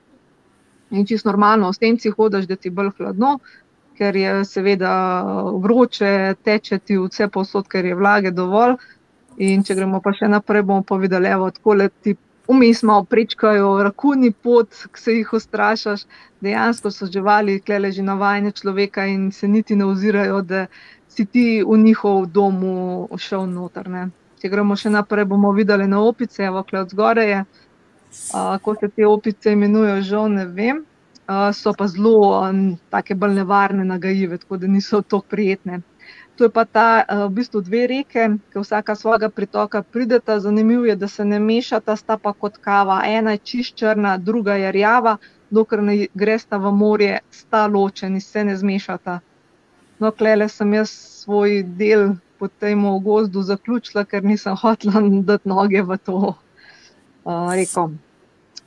In 0.89 1.05
čisto 1.05 1.29
normalno, 1.29 1.69
v 1.71 1.77
senci 1.77 2.11
hodiš, 2.13 2.47
da 2.49 2.55
ti 2.55 2.69
bolj 2.69 2.93
hladno, 2.97 3.37
ker 3.97 4.15
je 4.15 4.43
seveda 4.45 4.91
vroče, 5.63 6.35
teče 6.43 6.79
ti 6.79 6.97
vse 6.99 7.27
posod, 7.31 7.67
ker 7.71 7.85
je 7.85 7.95
vlage 7.95 8.31
dovolj. 8.31 8.77
In 9.37 9.65
če 9.67 9.75
gremo 9.75 9.99
pa 9.99 10.13
še 10.15 10.29
naprej, 10.31 10.63
bomo 10.63 10.85
pa 10.87 10.95
videli, 11.01 11.31
da 11.31 11.51
tako 11.51 11.75
le 11.81 11.89
ti 11.89 12.15
vmes 12.47 12.83
malo 12.83 13.03
prečkajo 13.03 13.83
rakuni 13.83 14.31
pot, 14.31 14.69
ki 14.93 15.01
se 15.01 15.15
jih 15.17 15.33
ustrašaš. 15.33 16.05
Dejansko 16.45 16.91
so 16.91 17.07
živali, 17.11 17.59
klele 17.59 17.91
že 17.91 18.03
navajene 18.03 18.51
človeka 18.51 19.05
in 19.09 19.31
se 19.31 19.47
niti 19.47 19.75
ne 19.75 19.85
ozirajo, 19.85 20.41
da 20.41 20.67
si 21.15 21.25
ti 21.25 21.63
v 21.63 21.77
njihov 21.77 22.25
domu 22.27 23.07
šel 23.17 23.47
noter. 23.47 23.87
Ne. 23.89 24.09
Če 24.41 24.51
gremo 24.51 24.75
še 24.75 24.91
naprej, 24.91 25.25
bomo 25.25 25.53
videli 25.55 25.87
na 25.87 26.01
opice, 26.03 26.43
evo, 26.49 26.63
kled 26.67 26.91
zgore 26.91 27.23
je. 27.29 27.39
Kako 28.31 28.75
se 28.79 28.89
te 28.95 29.07
opice 29.07 29.55
imenujejo, 29.55 30.03
žal 30.03 30.29
ne 30.31 30.45
vem. 30.45 30.83
A, 31.25 31.49
so 31.57 31.73
pa 31.73 31.87
zelo 31.89 32.45
take 32.93 33.15
bolj 33.17 33.39
nevarne, 33.39 33.85
nagajive, 33.87 34.37
tako 34.43 34.59
da 34.61 34.67
niso 34.69 35.01
tako 35.01 35.23
prijetne. 35.31 35.81
To 36.35 36.43
je 36.45 36.51
pa 36.51 36.65
ta, 36.67 37.05
v 37.07 37.29
bistvu 37.31 37.61
dve 37.63 37.85
reke, 37.87 38.27
ki 38.51 38.59
vsaka 38.59 38.95
svojega 38.99 39.29
pritoka 39.31 39.81
prideta. 39.81 40.35
Zanimivo 40.43 40.85
je, 40.85 40.95
da 40.99 41.07
se 41.07 41.25
ne 41.25 41.39
mešata, 41.39 41.95
sta 41.95 42.17
pa 42.19 42.33
kot 42.33 42.59
kava. 42.59 42.99
Ena 43.07 43.37
je 43.37 43.43
čist 43.51 43.79
črna, 43.79 44.17
druga 44.17 44.59
je 44.59 44.71
rjava, 44.75 45.15
dokler 45.49 45.83
ne 45.83 45.95
gresta 46.13 46.59
v 46.59 46.75
morje, 46.75 47.21
sta 47.31 47.65
ločeni, 47.67 48.21
se 48.21 48.43
ne 48.43 48.57
zmešata. 48.57 49.19
No, 49.99 50.11
klele 50.11 50.49
sem 50.51 50.73
jaz 50.75 50.91
svoj 51.23 51.61
del 51.79 52.15
po 52.39 52.47
tem 52.47 52.81
gozdu 53.03 53.41
zaključila, 53.41 54.03
ker 54.05 54.23
nisem 54.23 54.57
hotela 54.59 55.01
dati 55.29 55.49
noge 55.49 55.81
v 55.81 55.97
to 55.97 56.17
uh, 56.19 57.53
reko. 57.55 57.89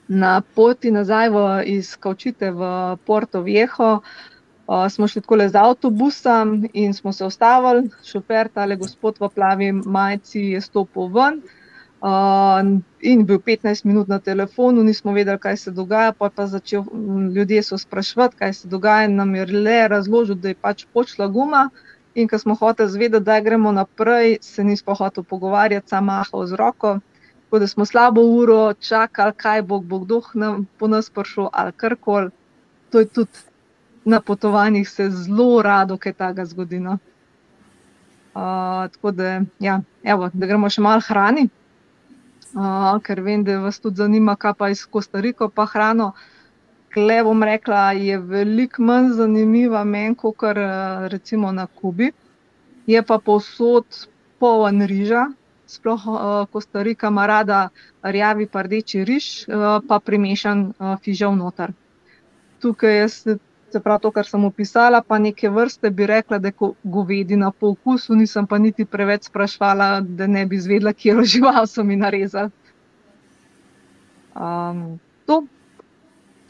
Na 0.09 0.41
poti 0.41 0.91
nazaj 0.91 1.29
v, 1.29 1.45
iz 1.77 1.93
Kaučite 2.01 2.51
v 2.51 2.71
Porto 3.05 3.43
Viejo 3.45 4.01
uh, 4.01 4.87
smo 4.89 5.09
šli 5.09 5.21
tako 5.21 5.37
z 5.49 5.61
avtobusom 5.61 6.69
in 6.73 6.95
smo 6.95 7.13
se 7.13 7.25
ustavili. 7.29 7.91
Šofer, 8.05 8.49
tale 8.49 8.77
gospod 8.77 9.21
v 9.21 9.29
plavi 9.29 9.73
majici, 9.73 10.41
je 10.57 10.61
stopil 10.61 11.13
ven. 11.13 11.43
In 13.01 13.25
bil 13.27 13.39
15 13.39 13.85
minut 13.85 14.09
na 14.09 14.19
telefonu, 14.19 14.83
nismo 14.83 15.13
vedeli, 15.13 15.39
kaj 15.39 15.57
se 15.57 15.71
dogaja. 15.71 16.13
Pa 16.13 16.31
pa 16.31 16.47
začel 16.47 16.85
ljudje 17.35 17.63
so 17.63 17.79
sprašvati, 17.79 18.37
kaj 18.37 18.53
se 18.53 18.69
dogaja. 18.69 19.09
Nam 19.09 19.35
je 19.35 19.47
le 19.47 19.89
razložil, 19.89 20.35
da 20.35 20.49
je 20.49 20.55
pač 20.55 20.87
počela 20.93 21.29
guma. 21.29 21.71
In 22.15 22.29
ko 22.29 22.39
smo 22.39 22.55
hoteli 22.55 22.91
zvedeti, 22.91 23.25
da 23.25 23.41
gremo 23.41 23.73
naprej, 23.73 24.39
se 24.41 24.65
nismo 24.65 24.95
hoteli 24.95 25.25
pogovarjati, 25.25 25.89
samo 25.89 26.07
mahal 26.07 26.47
z 26.47 26.55
roko. 26.55 26.99
Tako 27.45 27.59
da 27.59 27.67
smo 27.67 27.85
slabo 27.85 28.21
uro 28.21 28.75
čakali, 28.75 29.33
kaj 29.37 29.63
bo, 29.63 29.81
bo 29.81 29.99
kdo 29.99 30.23
po 30.79 30.89
nas 30.89 31.11
prišel 31.11 31.49
ali 31.53 31.73
karkoli. 31.73 32.31
To 32.91 32.99
je 32.99 33.07
tudi 33.07 33.39
na 34.05 34.21
potovanjih 34.21 34.89
se 34.89 35.11
zelo 35.11 35.63
rado, 35.63 35.97
kaj 35.97 36.13
takega 36.13 36.45
zgodi. 36.45 36.81
No. 36.81 36.99
Uh, 38.35 38.89
tako 38.93 39.11
da, 39.11 39.41
ja, 39.59 39.81
evo, 40.03 40.31
da 40.33 40.47
gremo 40.47 40.71
še 40.71 40.81
malo 40.81 41.01
hrani 41.01 41.49
ker 43.03 43.21
vem, 43.21 43.45
da 43.45 43.59
vas 43.61 43.81
tudi 43.81 43.97
zanima, 43.97 44.37
kaj 44.37 44.55
pa 44.55 44.69
iz 44.71 44.87
Kostarika, 44.87 45.49
pa 45.49 45.67
hrano. 45.67 46.13
Kle 46.91 47.23
bom 47.23 47.43
rekla, 47.43 47.93
je 47.93 48.19
veliko 48.19 48.83
manj 48.83 49.13
zanimiva 49.13 49.85
meni, 49.85 50.15
kot 50.17 50.37
recimo 51.09 51.53
na 51.53 51.67
Kubi. 51.69 52.13
Je 52.87 53.03
pa 53.03 53.19
povsod 53.19 53.85
poln 54.39 54.83
riža, 54.83 55.27
sploh 55.67 56.03
Kostarika 56.51 57.09
ima 57.09 57.27
rada 57.27 57.69
rjavi 58.03 58.47
pa 58.47 58.63
rdeči 58.63 59.05
riž, 59.05 59.27
pa 59.89 60.01
primešan 60.01 60.73
fižol 61.03 61.37
noter. 61.37 61.73
Tukaj 62.59 62.99
jaz 62.99 63.15
se 63.73 63.81
pravi 63.81 64.03
to, 64.03 64.11
kar 64.11 64.27
sem 64.27 64.45
opisala, 64.45 65.03
pa 65.03 65.19
neke 65.19 65.51
vrste 65.51 65.91
bi 65.91 66.07
rekla, 66.07 66.39
da 66.39 66.49
je 66.49 66.71
govedina 66.85 67.51
po 67.51 67.73
okusu, 67.75 68.15
nisem 68.17 68.47
pa 68.47 68.59
niti 68.59 68.85
preveč 68.85 69.29
sprašvala, 69.29 70.01
da 70.01 70.27
ne 70.27 70.47
bi 70.47 70.57
izvedela, 70.57 70.93
kje 70.93 71.25
žival 71.35 71.67
so 71.67 71.85
mi 71.85 71.97
narezali. 71.97 72.51
Um, 74.39 75.01
to, 75.27 75.43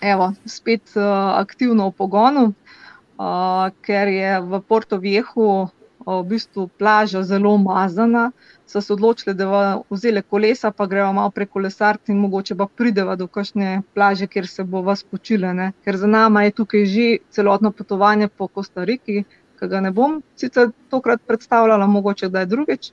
evo, 0.02 0.32
spet 0.46 0.92
uh, 0.96 1.04
aktivno 1.40 1.88
v 1.88 1.96
pogonu, 1.96 2.44
uh, 2.52 3.70
ker 3.82 4.08
je 4.08 4.40
v 4.40 4.60
Porto 4.68 4.98
Viehu 4.98 5.68
v 6.08 6.24
bistvu 6.28 6.68
plaža 6.78 7.22
zelo 7.22 7.52
umazana, 7.54 8.30
so 8.66 8.80
se 8.80 8.92
odločili, 8.92 9.34
da 9.34 9.46
bomo 9.46 9.82
vzeli 9.90 10.22
kolesa, 10.22 10.70
pa 10.70 10.86
gremo 10.86 11.12
malo 11.12 11.30
prek 11.30 11.50
kolesarti 11.50 12.12
in 12.12 12.20
mogoče 12.20 12.56
pa 12.56 12.66
prideva 12.66 13.16
do 13.16 13.26
kakšne 13.26 13.82
plaže, 13.94 14.26
kjer 14.26 14.48
se 14.48 14.64
bo 14.64 14.82
vas 14.82 15.04
počile. 15.04 15.54
Ne? 15.54 15.72
Ker 15.84 15.96
za 15.96 16.06
nama 16.06 16.44
je 16.44 16.56
tukaj 16.60 16.86
že 16.86 17.08
celotno 17.30 17.72
potovanje 17.72 18.28
po 18.28 18.48
Kostariki, 18.48 19.24
ki 19.58 19.68
ga 19.68 19.80
ne 19.80 19.90
bom 19.90 20.22
sicer 20.36 20.70
tokrat 20.90 21.20
predstavljala, 21.26 21.86
mogoče 21.86 22.28
da 22.28 22.40
je 22.40 22.52
drugič. 22.54 22.92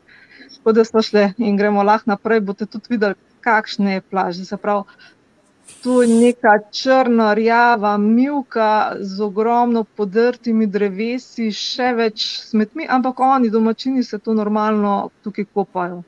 Tako 0.57 0.71
da 0.71 0.85
smo 0.85 1.01
šli 1.01 1.33
in 1.37 1.57
gremo 1.57 1.83
lahko 1.83 2.09
naprej, 2.09 2.39
boste 2.39 2.65
tudi 2.65 2.95
videli, 2.95 3.15
kakšne 3.45 4.01
plaže. 4.09 4.45
Se 4.45 4.57
pravi, 4.57 4.83
tu 5.81 6.01
je 6.01 6.07
neka 6.07 6.59
črna, 6.71 7.33
rjava, 7.33 7.97
milka 7.97 8.95
z 8.99 9.21
ogromno 9.21 9.83
podrtimi 9.83 10.67
drevesi, 10.67 11.51
še 11.53 11.91
več 11.97 12.25
smetmi, 12.49 12.87
ampak 12.89 13.19
oni, 13.21 13.51
domačini, 13.53 14.03
se 14.03 14.19
to 14.19 14.33
normalno 14.33 14.95
tukaj 15.23 15.45
kopajo. 15.53 16.03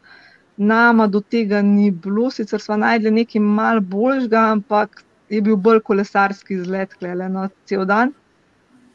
Nama 0.58 1.08
do 1.08 1.22
tega 1.22 1.62
ni 1.62 1.92
bilo, 1.92 2.32
sicer 2.34 2.62
smo 2.62 2.78
najdli 2.82 3.12
nekaj 3.20 3.42
mal 3.42 3.82
boljšega, 3.82 4.44
ampak 4.58 5.04
je 5.30 5.42
bil 5.46 5.58
bolj 5.62 5.84
kolesarski 5.86 6.58
izlet, 6.58 6.98
gledano, 7.00 7.46
no, 7.46 7.50
cel 7.70 7.86
dan. 7.86 8.14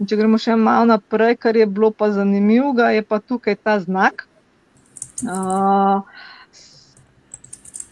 In 0.00 0.10
če 0.10 0.18
gremo 0.18 0.38
še 0.42 0.56
malo 0.58 0.88
naprej, 0.90 1.36
kar 1.38 1.56
je 1.58 1.66
bilo 1.66 1.92
pa 1.94 2.10
zanimivo, 2.10 2.74
je 2.90 3.02
pa 3.06 3.20
tukaj 3.20 3.58
ta 3.62 3.78
znak. 3.78 4.26
Uh, 5.22 6.02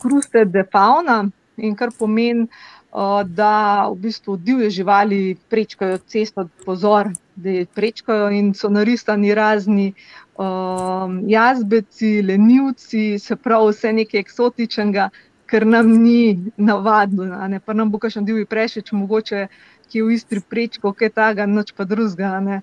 Kruste 0.02 0.42
de 0.48 0.64
fauna, 0.72 1.22
in 1.62 1.74
kar 1.76 1.92
pomeni, 1.98 2.46
uh, 2.92 3.22
da 3.24 3.88
v 3.88 3.94
bistvu 3.94 4.36
divje 4.36 4.70
živali 4.70 5.36
prečkajo 5.48 5.98
cesto, 6.06 6.48
pozor, 6.64 7.10
da 7.36 7.50
jih 7.50 7.68
prečkajo 7.74 8.30
in 8.30 8.54
so 8.54 8.68
naristani 8.68 9.34
razni 9.34 9.92
um, 10.36 11.22
jazbeci, 11.28 12.22
lenivci, 12.22 13.18
se 13.18 13.36
pravi 13.36 13.72
vse 13.72 13.92
nekaj 13.92 14.20
eksotičnega, 14.20 15.10
kar 15.46 15.66
nam 15.66 15.92
ni 16.02 16.52
navadno. 16.56 17.24
Ne? 17.48 17.60
Pa 17.60 17.72
nam 17.72 17.90
bo 17.90 17.98
kakšen 17.98 18.24
divji 18.24 18.44
prešeč, 18.44 18.92
mogoče 18.92 19.46
ki 19.90 19.98
je 19.98 20.04
v 20.04 20.12
Istri 20.14 20.40
prečko, 20.40 20.92
kaj 20.94 21.10
taga, 21.10 21.46
noč 21.46 21.72
pa 21.74 21.84
drugega. 21.84 22.60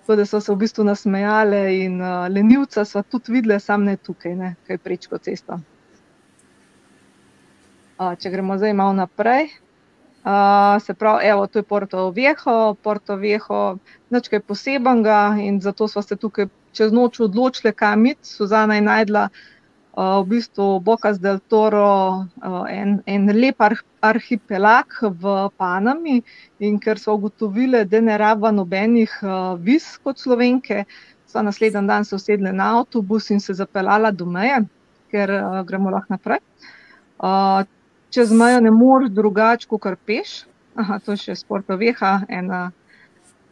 Tako 0.00 0.16
da 0.16 0.26
so 0.26 0.40
se 0.40 0.52
v 0.52 0.56
bistvu 0.62 0.84
nasmejale 0.84 1.64
in 1.78 1.98
uh, 2.00 2.28
lenivca 2.32 2.84
so 2.84 3.02
tudi 3.02 3.32
videle, 3.32 3.58
sam 3.60 3.84
ne 3.84 3.96
tukaj, 3.96 4.34
ne, 4.34 4.54
kaj 4.66 4.78
prečko 4.78 5.18
cesto 5.18 5.58
če 7.98 8.30
gremo 8.30 8.58
zdaj 8.58 8.74
malo 8.78 8.92
naprej. 8.94 9.50
Uh, 10.28 10.82
se 10.82 10.94
pravi, 10.94 11.26
evo, 11.26 11.46
to 11.46 11.58
je 11.58 11.62
Porto 11.62 12.10
Viejo, 12.10 12.74
Porto 12.82 13.16
Viejo, 13.16 13.78
nič 14.10 14.26
kaj 14.28 14.42
posebenega 14.44 15.38
in 15.40 15.60
zato 15.62 15.86
smo 15.88 16.02
se 16.02 16.18
tukaj 16.20 16.50
čez 16.76 16.92
noč 16.92 17.20
odločili, 17.24 17.72
kam 17.72 18.04
iti. 18.06 18.26
Suzana 18.28 18.76
je 18.76 18.82
najdla 18.84 19.22
uh, 19.30 20.18
v 20.20 20.26
bistvu 20.34 20.80
Bocas 20.84 21.20
del 21.22 21.38
Toro, 21.48 22.26
uh, 22.42 22.66
en, 22.68 22.98
en 23.06 23.30
lep 23.32 23.62
arh, 23.62 23.80
arhipelag 24.04 24.98
v 25.06 25.48
Panami 25.56 26.18
in 26.58 26.76
ker 26.82 27.00
so 27.00 27.16
ugotovili, 27.16 27.86
da 27.88 28.02
ne 28.02 28.18
raba 28.18 28.52
nobenih 28.52 29.14
uh, 29.22 29.56
viz 29.56 29.96
kot 30.02 30.20
slovenke, 30.20 30.84
so 31.30 31.40
naslednji 31.42 31.86
dan 31.88 32.04
se 32.04 32.18
usedli 32.18 32.52
na 32.52 32.74
avtobus 32.82 33.30
in 33.30 33.40
se 33.40 33.54
zapeljala 33.54 34.10
do 34.10 34.26
meje, 34.26 34.60
ker 35.14 35.34
uh, 35.40 35.58
gremo 35.64 35.94
lahko 35.94 36.18
naprej. 36.18 36.42
Čez 38.10 38.32
mejo 38.32 38.60
ne 38.60 38.70
moreš 38.70 39.10
drugače, 39.10 39.68
kot 39.68 39.98
peš. 40.06 40.44
Aha, 40.78 40.98
to 41.04 41.12
je 41.12 41.20
še 41.26 41.34
sportoveha, 41.36 42.12
ena 42.28 42.70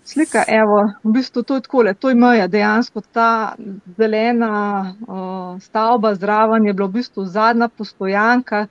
slika. 0.06 0.44
Evo, 0.48 0.78
v 1.02 1.12
bistvu 1.18 1.42
to 1.42 1.58
je 1.58 1.64
tako, 1.66 1.82
to 1.98 2.12
je 2.12 2.14
meja, 2.14 2.46
dejansko 2.46 3.02
ta 3.12 3.56
zelena 3.98 4.52
uh, 4.94 5.58
stavba 5.60 6.14
zraven 6.14 6.66
je 6.66 6.72
bila 6.72 6.88
v 6.88 7.00
bistvu 7.00 7.26
zadnja 7.26 7.68
postojanka. 7.68 8.66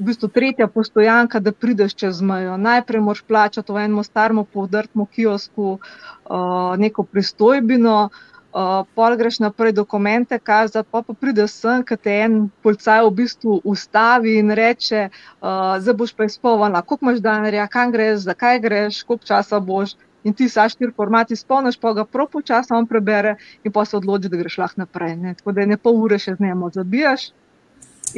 V 0.00 0.08
bistvu 0.08 0.30
tretja 0.32 0.66
postojanka, 0.66 1.42
da 1.44 1.52
prideš 1.52 1.94
čez 1.94 2.22
mejo. 2.24 2.56
Najprej 2.56 3.04
moraš 3.04 3.22
plačati 3.28 3.72
v 3.72 3.84
enem 3.84 4.02
starem, 4.04 4.42
povdrtmu 4.42 5.06
kiosku 5.12 5.76
uh, 5.76 6.76
neko 6.80 7.04
pristojbino, 7.04 8.08
uh, 8.08 8.39
Uh, 8.50 8.82
pol 8.98 9.14
greš 9.14 9.38
naprej 9.38 9.70
dokumente, 9.72 10.34
kazati, 10.38 10.88
pa, 10.90 11.04
pa 11.06 11.14
prideš 11.14 11.52
sem, 11.62 11.84
ki 11.86 11.94
te 12.02 12.14
en 12.24 12.48
policaj 12.66 13.04
v 13.06 13.10
bistvu 13.20 13.60
ustavi 13.62 14.40
in 14.42 14.50
reče: 14.50 15.04
uh, 15.06 15.78
Zdaj 15.78 15.94
boš 15.94 16.12
pa 16.18 16.26
izpolnila, 16.26 16.82
koliko 16.82 17.06
imaš 17.06 17.20
denarja, 17.22 17.68
kam 17.70 17.92
greš, 17.94 18.24
zakaj 18.26 18.58
greš, 18.64 19.02
koliko 19.06 19.28
časa 19.30 19.60
boš. 19.62 19.94
In 20.26 20.34
ti 20.34 20.48
sa 20.50 20.66
štiri 20.68 20.92
formati 20.96 21.32
izpolniš, 21.38 21.78
pa 21.80 21.92
ga 21.96 22.04
prav 22.04 22.26
počasi 22.32 22.74
on 22.76 22.86
prebere 22.90 23.36
in 23.64 23.72
pa 23.72 23.84
se 23.84 23.96
odloči, 23.96 24.28
da 24.28 24.36
greš 24.36 24.58
lahko 24.58 24.82
naprej. 24.82 25.14
Ne? 25.16 25.34
Tako 25.38 25.52
da 25.52 25.60
je 25.60 25.70
ne 25.70 25.78
pol 25.78 26.02
ure 26.02 26.18
še 26.18 26.34
z 26.34 26.44
njim 26.44 26.66
zabijaš. 26.74 27.30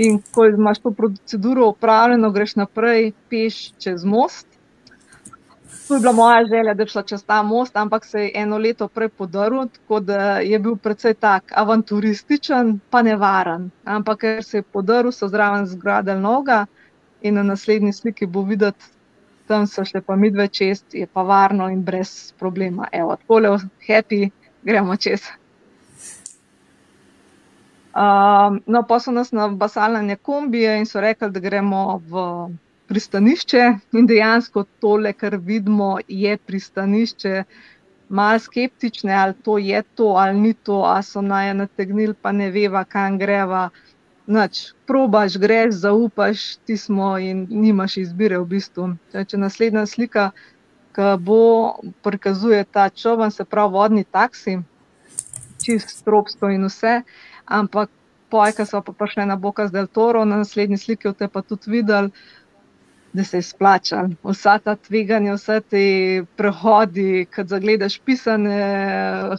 In 0.01 0.22
ko 0.33 0.47
imaš 0.49 0.80
to 0.80 0.91
proceduro 0.97 1.68
upravljeno, 1.68 2.30
greš 2.33 2.57
naprej, 2.57 3.12
peš 3.28 3.61
čez 3.78 4.05
most. 4.05 4.49
To 5.89 5.95
je 5.95 6.01
bila 6.01 6.12
moja 6.12 6.45
želja, 6.47 6.75
da 6.75 6.85
bi 6.85 6.91
šla 6.91 7.03
čez 7.03 7.25
ta 7.25 7.43
most, 7.43 7.77
ampak 7.77 8.05
se 8.05 8.20
je 8.20 8.31
eno 8.35 8.59
leto 8.59 8.89
prej 8.89 9.09
podaril, 9.09 9.68
tako 9.68 10.01
da 10.01 10.39
je 10.39 10.59
bil 10.59 10.77
precej 10.77 11.14
tak 11.14 11.53
avanturističen, 11.57 12.79
pa 12.91 13.03
nevaren. 13.03 13.70
Ampak 13.85 14.20
ker 14.20 14.45
se 14.45 14.59
je 14.59 14.62
podaril, 14.62 15.12
so 15.12 15.29
zraven 15.29 15.66
zgradili 15.66 16.20
noga 16.20 16.66
in 17.23 17.35
na 17.35 17.43
naslednji 17.43 17.93
sliki 17.93 18.27
bo 18.27 18.43
videti, 18.43 18.85
tam 19.47 19.66
so 19.66 19.85
šle 19.85 20.01
pa 20.01 20.16
midve 20.16 20.49
čez, 20.49 20.85
je 20.93 21.07
pa 21.07 21.23
varno 21.23 21.68
in 21.68 21.83
brez 21.85 22.33
problema. 22.39 22.89
Evo, 22.93 23.16
tako 23.16 23.39
le 23.39 23.59
happy, 23.89 24.31
gremo 24.62 24.97
čez. 24.97 25.29
Um, 27.93 28.62
no, 28.66 28.87
pa 28.89 29.01
so 29.01 29.12
nas 29.12 29.33
na 29.33 29.49
basalne 29.49 30.16
kombije 30.16 30.79
in 30.79 30.87
so 30.87 31.01
rekli, 31.01 31.31
da 31.31 31.41
gremo 31.41 32.01
v 32.09 32.23
pristanišče 32.93 33.61
in 33.97 34.07
dejansko 34.07 34.66
tole, 34.84 35.14
kar 35.16 35.38
vidimo, 35.40 35.97
je 36.09 36.36
pristanišče. 36.36 37.45
Mal 38.12 38.36
skeptične, 38.45 39.14
ali 39.16 39.34
to 39.45 39.57
je 39.59 39.80
to, 39.97 40.11
ali 40.20 40.40
ni 40.40 40.53
to, 40.55 40.82
ali 40.84 41.03
so 41.03 41.22
naj 41.24 41.55
nategnili, 41.57 42.12
pa 42.12 42.32
ne 42.36 42.51
veva, 42.53 42.84
kam 42.84 43.16
greva. 43.18 43.70
Noč, 44.26 44.61
probaš, 44.86 45.38
greš, 45.40 45.78
zaupaš, 45.86 46.43
ti 46.68 46.76
smo 46.76 47.14
in 47.18 47.47
nimaš 47.51 47.97
izbire 48.03 48.36
v 48.43 48.51
bistvu. 48.51 48.90
Če 49.16 49.40
naslednja 49.40 49.86
slika, 49.88 50.28
ki 50.93 51.09
bo 51.24 51.40
prikazuje 52.05 52.61
ta 52.68 52.90
čovn, 52.90 53.32
se 53.32 53.49
pravi 53.49 53.72
vodni 53.78 54.05
taksi, 54.05 54.59
čist 55.64 55.97
stropstvo 55.97 56.53
in 56.53 56.68
vse, 56.68 57.01
ampak 57.49 57.90
pojka 58.32 58.68
so 58.68 58.84
pa 58.84 58.93
prišli 58.93 59.26
na 59.28 59.40
Boka 59.40 59.66
z 59.68 59.76
Del 59.76 59.88
Toro, 59.88 60.24
na 60.28 60.45
naslednji 60.45 60.80
sliki 60.84 61.09
v 61.09 61.16
te 61.16 61.32
pa 61.32 61.40
tudi 61.40 61.72
videli, 61.72 62.12
da 63.13 63.25
se 63.25 63.37
je 63.37 63.43
splačal. 63.43 64.09
Vsa 64.25 64.59
ta 64.59 64.77
tveganja, 64.77 65.35
vse 65.35 65.61
te 65.61 65.85
prehodi, 66.37 67.27
kad 67.31 67.49
zagledaš 67.49 67.99
pisane 67.99 68.59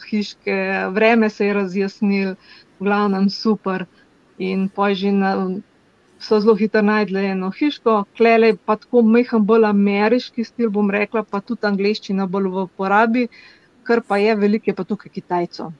hiške, 0.09 0.57
vreme 0.93 1.29
se 1.29 1.47
je 1.47 1.53
razjasnil, 1.53 2.35
v 2.79 2.83
glavnem 2.85 3.29
super. 3.29 3.85
In 4.37 4.69
požina 4.69 5.33
so 6.19 6.39
zelo 6.39 6.55
hitro 6.55 6.81
najdli 6.81 7.25
eno 7.25 7.49
hiško, 7.51 8.03
klele 8.17 8.53
pa 8.65 8.75
tako 8.75 9.01
mehan, 9.01 9.45
bolj 9.45 9.65
ameriški 9.69 10.43
stil, 10.43 10.69
bom 10.69 10.91
rekla, 10.91 11.23
pa 11.23 11.41
tudi 11.41 11.67
angliščina 11.67 12.27
bolj 12.27 12.49
v 12.49 12.65
uporabi, 12.67 13.27
kar 13.83 14.01
pa 14.07 14.17
je 14.17 14.35
veliko, 14.35 14.69
je 14.69 14.75
pa 14.75 14.83
tukaj 14.83 15.11
Kitajcev. 15.11 15.71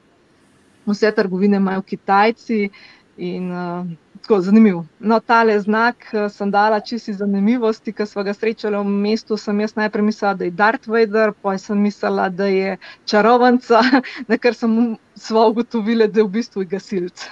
Vse 0.86 1.12
trgovine 1.16 1.56
imajo 1.56 1.82
Kitajci 1.82 2.68
in 3.16 3.50
uh, 3.52 3.86
tako 4.24 4.40
zanimiv. 4.40 4.76
No, 5.00 5.20
tale 5.20 5.60
znak 5.60 5.96
eh, 6.12 6.28
sem 6.32 6.50
dala 6.50 6.80
čisto 6.80 7.10
iz 7.10 7.18
zanimivosti, 7.20 7.92
ker 7.92 8.06
smo 8.08 8.24
ga 8.24 8.32
srečali 8.34 8.76
v 8.76 8.84
mestu. 8.84 9.36
Sem 9.36 9.60
jaz 9.60 9.76
najprej 9.76 10.04
mislila, 10.04 10.34
da 10.34 10.44
je 10.44 10.50
Darth 10.50 10.88
Vader, 10.88 11.32
pa 11.42 11.58
sem 11.58 11.78
mislila, 11.78 12.28
da 12.28 12.46
je 12.46 12.76
čarovnica, 13.04 13.82
na 14.30 14.38
kar 14.38 14.56
sem 14.56 14.96
sva 15.16 15.46
ugotovila, 15.52 16.08
da 16.08 16.20
je 16.20 16.24
v 16.24 16.34
bistvu 16.38 16.64
gasilc. 16.70 17.26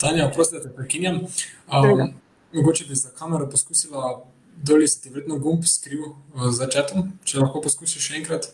Tanja, 0.00 0.30
prosim, 0.34 0.58
da 0.58 0.64
te 0.64 0.74
prekinjam. 0.74 1.20
Um, 1.68 2.14
mogoče 2.52 2.88
bi 2.88 2.94
za 2.94 3.12
kamero 3.18 3.50
poskusila, 3.50 4.24
dolje 4.56 4.88
se 4.88 5.00
ti 5.02 5.12
vedno 5.12 5.38
gumb 5.38 5.64
skril 5.68 6.08
uh, 6.08 6.48
za 6.50 6.70
četom, 6.72 7.12
če 7.24 7.44
lahko 7.44 7.60
poskusiš 7.60 8.08
še 8.08 8.20
enkrat. 8.22 8.48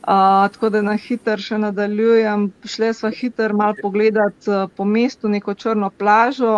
Uh, 0.00 0.48
tako 0.52 0.70
da 0.72 0.80
na 0.82 0.94
hiter 0.96 1.40
še 1.44 1.58
nadaljujem. 1.60 2.46
Šli 2.64 2.92
smo 2.96 3.10
hiter 3.12 3.52
malo 3.52 3.76
pogledat 3.82 4.46
uh, 4.48 4.62
po 4.76 4.84
mestu, 4.88 5.28
neko 5.28 5.54
črno 5.54 5.90
plažo, 5.90 6.54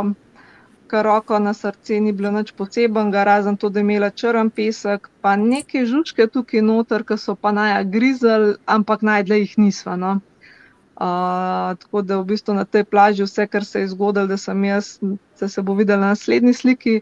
kar 0.87 1.05
roko 1.09 1.39
na 1.43 1.55
srce 1.55 1.99
ni 2.01 2.13
bilo 2.13 2.31
nič 2.31 2.53
posebenega, 2.55 3.25
razen 3.27 3.57
to, 3.57 3.69
da 3.69 3.81
je 3.81 3.87
imela 3.89 4.11
črn 4.11 4.51
pesek, 4.55 5.09
pa 5.21 5.35
neke 5.41 5.83
žužke 5.91 6.29
tukaj 6.31 6.63
noter, 6.63 7.03
ki 7.09 7.17
so 7.19 7.35
pa 7.35 7.51
naj 7.57 7.81
grizel, 7.91 8.53
ampak 8.67 9.03
najdle 9.03 9.41
jih 9.41 9.57
nisva. 9.59 9.97
No. 9.97 10.13
Uh, 10.93 11.73
tako 11.83 12.03
da 12.07 12.21
v 12.21 12.29
bistvu 12.31 12.55
na 12.55 12.63
tej 12.65 12.85
plaži 12.85 13.27
vse, 13.27 13.49
kar 13.51 13.65
se 13.67 13.83
je 13.83 13.89
zgodilo, 13.91 14.29
da 14.31 14.37
sem 14.39 14.65
jaz, 14.69 14.93
da 15.41 15.49
se 15.49 15.63
bo 15.67 15.75
videla 15.75 15.99
na 16.05 16.13
naslednji 16.13 16.55
sliki, 16.55 17.01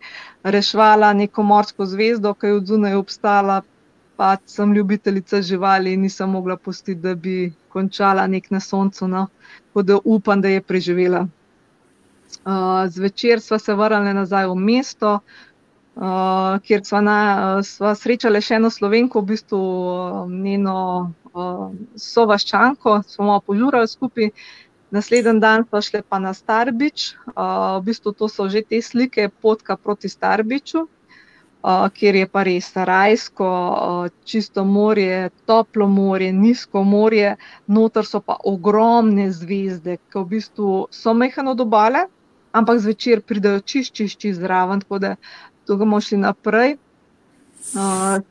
rešvala 0.57 1.13
neko 1.21 1.45
morsko 1.45 1.85
zvezdo, 1.85 2.33
ki 2.33 2.47
je 2.47 2.57
od 2.63 2.73
zunaj 2.73 2.97
obstala, 2.97 3.61
pa 4.21 4.37
sem 4.47 4.73
ljubiteljica 4.75 5.39
živali 5.43 5.93
in 5.93 6.03
nisem 6.05 6.31
mogla 6.31 6.57
pustiti, 6.57 7.01
da 7.01 7.15
bi 7.15 7.53
končala 7.73 8.27
nek 8.27 8.51
na 8.51 8.61
soncu. 8.61 9.09
No. 9.09 9.27
Tako 9.69 9.83
da 9.83 9.97
upam, 10.05 10.43
da 10.45 10.49
je 10.49 10.61
preživela. 10.61 11.23
Uh, 11.25 12.85
zvečer 12.89 13.41
sva 13.41 13.59
se 13.59 13.75
vrnili 13.75 14.13
nazaj 14.15 14.47
v 14.51 14.59
mesto, 14.61 15.15
uh, 15.15 16.61
kjer 16.67 16.85
sva, 16.85 17.01
na, 17.01 17.17
sva 17.65 17.95
srečali 17.97 18.45
še 18.45 18.61
eno 18.61 18.69
slovenko, 18.71 19.25
v 19.25 19.31
bistvu 19.33 19.63
uh, 19.63 20.21
njeno 20.29 20.77
uh, 21.33 21.67
sovaščanko, 21.97 23.01
smo 23.09 23.33
malo 23.33 23.41
požurali 23.41 23.89
skupaj. 23.89 24.35
Naslednji 24.93 25.39
dan 25.41 25.65
pa 25.65 25.81
šli 25.81 26.03
pa 26.05 26.21
na 26.21 26.37
Starbič, 26.37 27.15
uh, 27.33 27.81
v 27.81 27.85
bistvu 27.89 28.13
to 28.13 28.29
so 28.29 28.51
že 28.53 28.67
te 28.69 28.85
slike 28.85 29.31
potka 29.41 29.81
proti 29.81 30.13
Starbiču, 30.13 30.91
kjer 31.63 32.17
je 32.17 32.27
pa 32.27 32.43
res 32.43 32.71
rajsko, 32.75 33.49
uh, 33.49 34.25
čisto 34.25 34.65
morje, 34.65 35.31
toplo 35.47 35.89
morje, 35.89 36.33
nizko 36.33 36.85
morje, 36.85 37.37
noter 37.67 38.07
so 38.07 38.21
pa 38.21 38.37
ogromne 38.45 39.31
zvezde, 39.33 39.99
ki 40.09 40.19
v 40.19 40.25
bistvu 40.37 40.87
so 40.91 41.15
mehano 41.15 41.55
dobale, 41.55 42.07
ampak 42.53 42.81
zvečer 42.81 43.21
pridajo 43.21 43.61
čist, 43.61 43.93
čist, 43.93 44.19
čist 44.19 44.41
zraven, 44.41 44.81
tako 44.81 44.99
da 44.99 45.17
tukaj 45.67 45.85
bomo 45.85 46.01
šli 46.01 46.23
naprej 46.25 46.79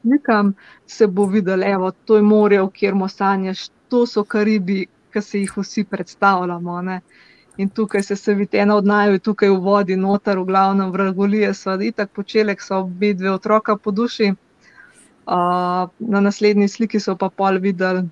slikam, 0.02 0.54
se 0.88 1.08
bo 1.08 1.26
videl, 1.26 1.60
da 1.60 1.92
to 2.06 2.16
je 2.16 2.22
morje, 2.22 2.62
v 2.62 2.70
kjer 2.70 2.96
mo 2.96 3.08
sanjaš, 3.08 3.70
to 3.90 4.06
so 4.06 4.24
Karibi, 4.24 4.88
ki 5.14 5.22
se 5.22 5.40
jih 5.40 5.58
vsi 5.58 5.84
predstavljamo. 5.84 6.82
Ne? 6.82 7.02
In 7.60 7.70
tukaj 7.70 8.03
se, 8.07 8.16
se 8.16 8.34
vidi 8.39 8.57
ena 8.57 8.76
od 8.80 8.88
najbolj, 8.88 9.20
tukaj 9.20 9.49
v 9.51 9.60
vodi, 9.64 9.95
noter, 9.99 10.39
v 10.39 10.47
glavnem, 10.47 10.91
vragolije 10.95 11.53
so, 11.53 11.76
itak 11.91 12.14
počelek 12.16 12.62
so 12.64 12.84
obe 12.86 13.14
dve 13.14 13.34
otroka 13.36 13.76
po 13.76 13.91
duši. 13.91 14.32
Uh, 15.30 15.89
na 15.99 16.22
naslednji 16.26 16.68
sliki 16.72 16.99
so 17.03 17.18
pa 17.20 17.30
pol 17.30 17.60
videli, 17.62 18.05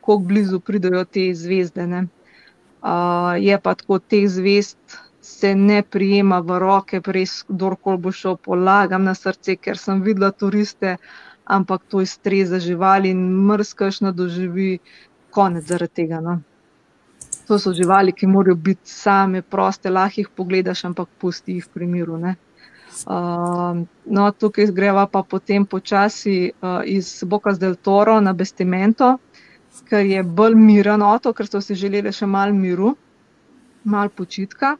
kako 0.00 0.18
blizu 0.30 0.60
pridajo 0.60 1.04
te 1.04 1.30
zvezde. 1.34 1.86
Uh, 1.90 3.40
je 3.40 3.56
pa 3.58 3.74
tako 3.74 3.98
teh 3.98 4.28
zvezd 4.28 5.00
se 5.20 5.54
ne 5.54 5.82
prijema 5.82 6.40
v 6.40 6.58
roke, 6.58 7.00
res 7.06 7.40
kdorkoli 7.48 7.98
bo 8.04 8.12
šel, 8.12 8.36
polagam 8.36 9.04
na 9.04 9.14
srce, 9.14 9.56
ker 9.56 9.78
sem 9.78 10.02
videla 10.02 10.30
turiste, 10.32 10.96
ampak 11.44 11.84
to 11.88 12.00
je 12.00 12.06
streza 12.06 12.60
živali 12.60 13.12
in 13.14 13.20
mrzkaš 13.48 14.00
na 14.06 14.12
doživi 14.12 14.78
konec 15.30 15.64
zaradi 15.68 16.02
tega. 16.02 16.20
No. 16.24 16.40
To 17.50 17.58
so 17.58 17.72
živali, 17.74 18.14
ki 18.14 18.28
morajo 18.30 18.54
biti 18.54 18.90
same, 18.90 19.42
proste, 19.42 19.90
lahko 19.90 20.22
jih 20.22 20.28
pogledaš, 20.36 20.84
ampak 20.86 21.08
pusti 21.18 21.56
jih 21.58 21.66
v 21.74 21.88
miru. 21.90 22.18
Uh, 22.20 23.80
no, 24.06 24.28
tukaj 24.30 24.70
greva 24.74 25.06
pa 25.10 25.22
potem 25.22 25.66
počasi 25.66 26.52
uh, 26.52 26.82
iz 26.86 27.24
Boka 27.26 27.52
Del 27.58 27.74
Toro 27.74 28.20
na 28.20 28.32
Bestimento, 28.32 29.16
ker 29.88 30.06
je 30.06 30.22
bolj 30.22 30.54
miren 30.54 31.02
otok, 31.02 31.40
ker 31.40 31.50
so 31.50 31.60
si 31.60 31.74
želeli 31.74 32.12
še 32.14 32.26
malo 32.26 32.54
miru, 32.54 32.94
malo 33.82 34.14
počitka 34.14 34.76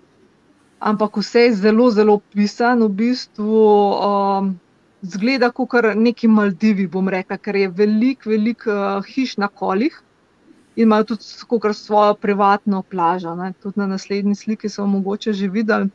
ampak 0.80 1.16
vse 1.16 1.40
je 1.40 1.54
zelo, 1.54 1.90
zelo 1.90 2.18
pisan, 2.32 2.82
v 2.82 2.88
bistvu 2.88 3.64
um, 4.00 4.54
zgleda 5.02 5.50
kot 5.52 5.92
neki 5.96 6.28
Maldivi, 6.28 6.86
bom 6.86 7.08
rekla, 7.08 7.36
ker 7.36 7.56
je 7.56 7.68
velik, 7.68 8.26
velik 8.26 8.64
uh, 8.66 9.04
hiš 9.04 9.36
na 9.36 9.48
kolih 9.48 10.00
in 10.76 10.82
imajo 10.82 11.04
tudi 11.04 11.22
svojo 11.74 12.14
privatno 12.14 12.82
plažo. 12.82 13.34
Ne. 13.34 13.52
Tudi 13.62 13.80
na 13.80 13.86
naslednji 13.86 14.34
sliki 14.34 14.68
so 14.68 14.86
mogoče 14.86 15.32
že 15.32 15.48
videli. 15.48 15.88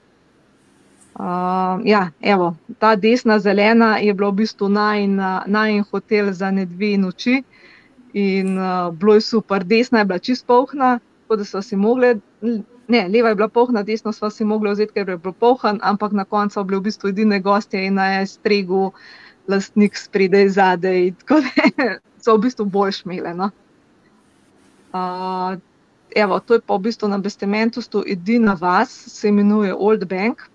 Uh, 1.16 1.80
ja, 1.84 2.10
evo, 2.22 2.56
ta 2.80 2.96
desna 2.96 3.40
zelena 3.40 3.98
je 3.98 4.14
bila 4.14 4.30
v 4.30 4.44
bistvu 4.44 4.68
najmanj 4.70 5.84
hotel 5.92 6.34
za 6.34 6.52
ne 6.52 6.66
dve 6.66 6.98
noči 6.98 7.44
in 8.14 8.58
uh, 8.58 8.92
bilo 8.94 9.14
je 9.14 9.22
super. 9.22 9.64
Desna 9.64 10.00
je 10.00 10.06
bila 10.06 10.20
čist 10.20 10.48
pohna, 10.48 11.00
tako 11.22 11.36
da 11.36 11.46
so 11.46 11.62
si 11.62 11.76
mogli 11.76 12.20
ne, 12.88 13.08
leva 13.08 13.30
je 13.30 13.36
bila 13.36 13.48
pohna, 13.48 13.84
desno 13.84 14.12
smo 14.12 14.30
si 14.30 14.46
mogli 14.46 14.72
vzeti, 14.72 14.94
ker 14.94 15.10
je 15.10 15.18
bil 15.18 15.34
pohan, 15.34 15.80
ampak 15.84 16.12
na 16.12 16.26
koncu 16.26 16.64
bili 16.64 16.80
v 16.80 16.84
bistvu 16.90 17.10
edine 17.10 17.40
gostje 17.40 17.86
in 17.86 17.94
na 17.94 18.26
stregu 18.26 18.92
lastnik 19.48 19.98
spredaj 19.98 20.50
zadaj. 20.50 21.12
Tako 21.20 21.42
da 21.78 21.98
so 22.22 22.36
v 22.38 22.46
bistvu 22.48 22.66
bolj 22.66 23.00
šmele. 23.02 23.34
No. 23.34 23.50
Uh, 24.96 25.60
evo, 26.16 26.40
to 26.40 26.56
je 26.56 26.62
pa 26.64 26.78
v 26.78 26.88
bistvu 26.88 27.12
na 27.12 27.18
Bestementu, 27.20 27.84
edina 28.08 28.56
vas, 28.56 28.90
se 28.90 29.28
imenuje 29.28 29.74
Old 29.74 30.06
Bank, 30.08 30.48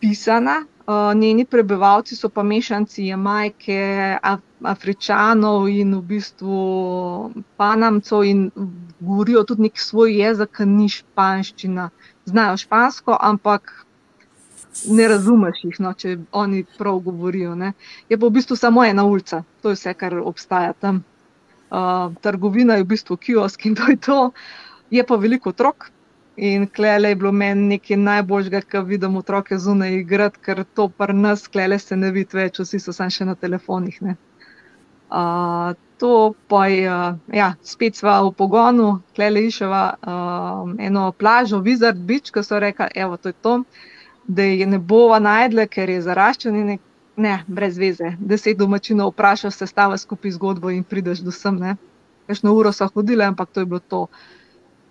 pisana, 0.00 0.64
Uh, 0.86 1.14
njeni 1.14 1.44
prebivalci 1.44 2.16
so 2.16 2.28
pa 2.28 2.42
mešanci 2.42 3.06
Jamajke, 3.06 4.18
Af 4.22 4.40
Afričanov 4.62 5.68
in 5.68 5.94
v 5.94 6.02
bistvu 6.02 7.30
Panamcev 7.56 8.24
in 8.24 8.50
govorijo 9.00 9.44
tudi 9.44 9.62
nek 9.62 9.78
svoj 9.78 10.16
jezik, 10.18 10.58
ni 10.66 10.88
španščina. 10.88 11.90
Znajo 12.24 12.56
špansko, 12.56 13.16
ampak 13.20 13.86
ne 14.90 15.08
razumeš 15.08 15.62
jih, 15.64 15.80
no, 15.80 15.92
če 15.94 16.16
oni 16.32 16.64
prav 16.78 16.98
govorijo. 16.98 17.54
Ne. 17.54 17.72
Je 18.08 18.18
pa 18.18 18.26
v 18.26 18.34
bistvu 18.40 18.56
samo 18.56 18.84
ena 18.84 19.04
ulica, 19.04 19.44
to 19.62 19.70
je 19.70 19.78
vse, 19.78 19.94
kar 19.94 20.18
obstaja 20.18 20.72
tam. 20.72 21.04
Uh, 21.72 22.12
trgovina 22.20 22.76
je 22.76 22.84
v 22.84 22.90
bistvu 22.92 23.16
kiosk 23.16 23.66
in 23.66 23.74
to 23.78 23.88
je 23.88 23.96
to. 23.96 24.20
Je 24.92 25.04
pa 25.08 25.16
veliko 25.16 25.54
otrok, 25.56 25.88
In 26.36 26.66
klele 26.66 27.08
je 27.08 27.16
bilo 27.16 27.32
meni 27.32 27.66
nekaj 27.74 27.96
najboljšega, 27.96 28.60
kar 28.60 28.84
vidim 28.88 29.16
otroke 29.16 29.58
zunaj 29.58 29.92
igrati, 29.98 30.38
ker 30.40 30.64
to 30.64 30.88
pri 30.88 31.12
nas 31.12 31.48
klele 31.48 31.78
se 31.78 31.96
ne 31.96 32.10
vidi 32.10 32.36
več, 32.36 32.60
vsi 32.60 32.80
so 32.80 32.92
samo 32.92 33.12
še 33.12 33.26
na 33.28 33.34
telefonih. 33.34 33.98
Uh, 35.12 35.74
to 36.00 36.32
pa 36.48 36.66
je, 36.72 36.88
uh, 36.88 37.18
ja, 37.36 37.50
spet 37.60 38.00
sva 38.00 38.22
v 38.24 38.32
pogonu, 38.32 39.02
klele 39.14 39.44
iševa 39.44 39.82
uh, 39.92 40.72
eno 40.80 41.10
plažo, 41.12 41.60
Wizard 41.60 42.00
Beach, 42.08 42.32
ki 42.32 42.40
so 42.42 42.58
rekli, 42.64 42.88
evo, 42.94 43.20
to 43.20 43.28
je 43.28 43.36
to, 43.44 43.58
da 44.24 44.48
je 44.48 44.66
ne 44.66 44.80
bova 44.80 45.20
najdle, 45.20 45.68
ker 45.68 45.92
je 45.92 46.00
zaraščen 46.08 46.56
in 46.56 46.78
ne, 47.22 47.38
brez 47.46 47.78
veze. 47.78 48.12
Deset 48.18 48.58
domačinov 48.58 49.14
vprašaš, 49.14 49.54
se 49.62 49.66
stava 49.70 49.98
skupaj 49.98 50.36
zgodbo 50.36 50.70
in 50.70 50.84
prideš 50.84 51.24
do 51.26 51.34
sem. 51.34 51.58
Kajšno 52.26 52.54
uro 52.54 52.72
so 52.72 52.88
hodile, 52.94 53.24
ampak 53.24 53.50
to 53.52 53.62
je 53.62 53.66
bilo 53.66 53.80
to 53.80 54.06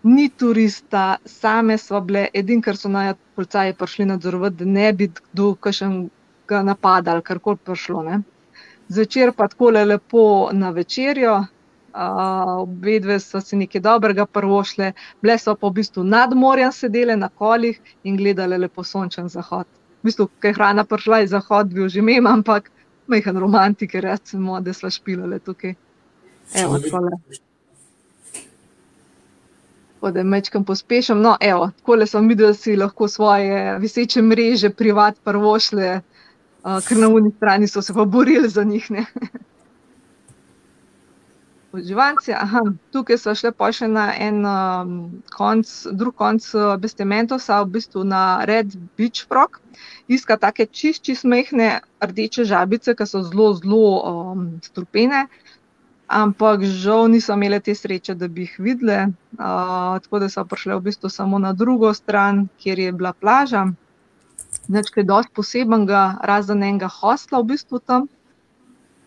ni 0.03 0.29
turista, 0.29 1.15
same 1.25 1.77
smo 1.77 2.01
bile, 2.01 2.27
edino, 2.33 2.61
kar 2.61 2.77
so 2.77 2.89
naj 2.89 3.13
policaji 3.35 3.73
prišli 3.77 4.05
nadzorovati, 4.05 4.55
da 4.55 4.65
ne 4.65 4.93
bi 4.93 5.07
kdo 5.07 5.53
kakšnega 5.55 6.61
napadal, 6.65 7.21
kar 7.21 7.39
koli 7.39 7.57
prišlo. 7.57 8.03
Ne. 8.03 8.21
Zvečer 8.87 9.33
pa 9.37 9.47
tako 9.47 9.69
lepo 9.69 10.49
na 10.53 10.69
večerjo, 10.69 11.43
obe 12.63 12.99
dve 12.99 13.19
so 13.19 13.41
si 13.41 13.55
nekaj 13.55 13.81
dobrega 13.81 14.25
prvošle, 14.25 14.93
bile 15.21 15.37
so 15.37 15.55
pa 15.55 15.67
v 15.67 15.73
bistvu 15.81 16.03
nad 16.03 16.33
morjem 16.33 16.71
sedele 16.71 17.15
na 17.15 17.29
kolih 17.29 17.79
in 18.03 18.17
gledale 18.17 18.57
lepo 18.57 18.83
sončen 18.83 19.29
zahod. 19.29 19.67
V 20.01 20.09
bistvu, 20.09 20.27
kaj 20.39 20.49
je 20.49 20.57
hrana 20.57 20.83
prišla 20.83 21.21
iz 21.21 21.29
zahod, 21.29 21.73
bil 21.73 21.89
že 21.89 22.01
mem, 22.01 22.27
ampak 22.27 22.71
majhen 23.07 23.37
romantik, 23.37 23.93
recimo, 23.93 24.61
da 24.61 24.73
smo 24.73 24.89
špilale 24.89 25.39
tukaj. 25.39 25.75
Evo, 26.55 26.79
da 30.11 30.23
mečkam 30.23 30.65
pospešam. 30.65 31.21
No, 31.21 31.37
evo, 31.39 31.69
tako 31.77 32.05
sem 32.05 32.27
videl, 32.27 32.47
da 32.47 32.53
si 32.53 32.75
lahko 32.75 33.07
svoje 33.07 33.79
viseče 33.79 34.21
mreže 34.21 34.69
privat 34.69 35.19
prvošle, 35.23 36.01
uh, 36.63 36.79
ker 36.87 36.97
na 36.97 37.07
unji 37.07 37.31
strani 37.37 37.67
so 37.67 37.81
se 37.81 37.93
pa 37.93 38.05
borili 38.05 38.49
za 38.49 38.63
njih. 38.63 38.89
Uživanci, 41.71 42.33
aha, 42.35 42.61
tukaj 42.91 43.17
so 43.21 43.33
šle 43.37 43.53
pa 43.55 43.69
še 43.71 43.87
na 43.87 44.09
en 44.19 44.41
um, 44.43 44.89
konc, 45.31 45.69
drug 45.95 46.17
konc 46.19 46.43
Bestementosa, 46.83 47.61
v 47.63 47.77
bistvu 47.77 48.03
na 48.03 48.43
Red 48.49 48.75
Beach 48.99 49.23
Frog, 49.29 49.61
iska 50.11 50.35
take 50.35 50.67
čist, 50.67 51.05
čist 51.07 51.23
mehne 51.23 51.79
rdeče 52.03 52.43
žabice, 52.49 52.95
ki 52.97 53.07
so 53.07 53.23
zelo, 53.23 53.53
zelo 53.61 53.87
um, 54.03 54.45
strupene 54.67 55.27
ampak 56.11 56.67
žal 56.67 57.07
niso 57.07 57.33
imeli 57.33 57.59
te 57.63 57.75
sreče, 57.75 58.15
da 58.19 58.27
bi 58.27 58.43
jih 58.43 58.55
videli. 58.59 58.99
Uh, 59.39 59.95
tako 60.03 60.19
da 60.19 60.29
so 60.29 60.43
prišli 60.45 60.75
v 60.75 60.83
bistvu 60.89 61.09
samo 61.09 61.39
na 61.39 61.53
drugo 61.53 61.93
stran, 61.93 62.47
kjer 62.59 62.79
je 62.79 62.91
bila 62.91 63.13
plaža. 63.13 63.65
Neč 64.67 64.91
kaj 64.91 65.07
dosti 65.07 65.31
posebenega, 65.35 66.19
razen 66.27 66.63
enega 66.63 66.91
hostla 66.91 67.39
v 67.39 67.53
bistvu 67.55 67.79
tam. 67.79 68.09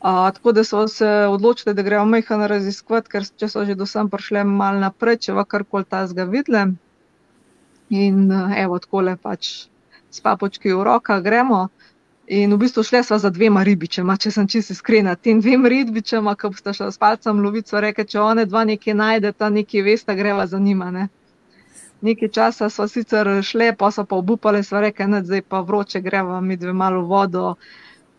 Uh, 0.04 0.10
tako 0.36 0.52
da 0.52 0.64
so 0.64 0.88
se 0.88 1.08
odločili, 1.08 1.74
da 1.74 1.82
grejo 1.82 2.04
mehano 2.04 2.46
raziskovati, 2.46 3.08
ker 3.08 3.24
če 3.40 3.48
so 3.48 3.62
že 3.64 3.74
do 3.74 3.86
sem 3.88 4.10
prišli 4.12 4.42
malo 4.44 4.82
naprej, 4.82 5.16
če 5.26 5.32
v 5.32 5.44
karkoli 5.48 5.86
ta 5.88 6.02
zga 6.06 6.26
videli. 6.28 6.74
In 7.88 8.28
evo, 8.56 8.78
tako 8.78 9.00
le 9.00 9.16
pač 9.16 9.48
s 10.10 10.20
papočki 10.20 10.74
v 10.74 10.84
rokah 10.84 11.22
gremo. 11.24 11.68
In 12.28 12.52
v 12.52 12.58
bistvu 12.60 12.82
šli 12.84 13.02
smo 13.04 13.18
za 13.18 13.30
dvema 13.30 13.62
ribičema, 13.64 14.16
če 14.16 14.30
sem 14.30 14.46
čisto 14.48 14.72
iskrena. 14.76 15.14
Tem 15.16 15.40
dvema 15.40 15.68
ribičema, 15.68 16.36
ki 16.36 16.52
sta 16.56 16.72
šla 16.76 16.90
s 16.92 17.00
palcem 17.00 17.40
lovico, 17.40 17.80
reke, 17.80 18.04
če 18.04 18.20
one 18.20 18.44
dva 18.48 18.64
nekaj 18.64 18.96
najdeta, 18.96 19.48
nekaj 19.56 19.84
veste, 19.88 20.16
greva 20.16 20.46
za 20.46 20.58
njima. 20.58 20.90
Ne? 20.90 21.08
Nekaj 22.04 22.28
časa 22.28 22.68
smo 22.68 22.88
sicer 22.88 23.28
šli, 23.40 23.72
pa 23.76 23.90
so 23.90 24.04
pa 24.04 24.16
obupali, 24.20 24.60
so 24.64 24.80
rekli, 24.80 25.08
da 25.16 25.24
zdaj 25.24 25.42
pa 25.48 25.60
vroče 25.60 26.00
greva 26.00 26.40
mi 26.40 26.56
dve 26.56 26.72
malo 26.72 27.02
vodo, 27.08 27.54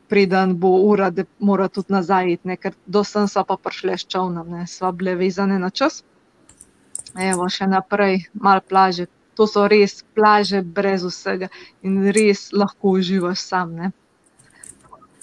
preden 0.09 0.55
bo 0.59 0.71
ura, 0.89 1.09
da 1.09 1.23
mora 1.39 1.67
tudi 1.67 1.93
nazaj 1.93 2.31
iti, 2.33 2.57
ker 2.61 2.73
do 2.85 3.03
sem 3.03 3.27
so 3.27 3.43
pa 3.43 3.57
prišli 3.57 3.97
s 3.97 4.07
čovnom, 4.07 4.53
sva 4.67 4.91
bile 4.91 5.15
vezane 5.15 5.59
na 5.59 5.69
čas. 5.69 6.03
Evo, 7.15 7.49
še 7.49 7.67
naprej, 7.71 8.25
malo 8.33 8.61
plaže, 8.69 9.07
to 9.35 9.47
so 9.47 9.67
res 9.71 10.01
plaže 10.15 10.61
brez 10.61 11.03
vsega 11.03 11.51
in 11.83 12.09
res 12.15 12.49
lahko 12.53 12.95
uživaš 12.99 13.43
sam. 13.43 13.75
Ne? 13.75 13.91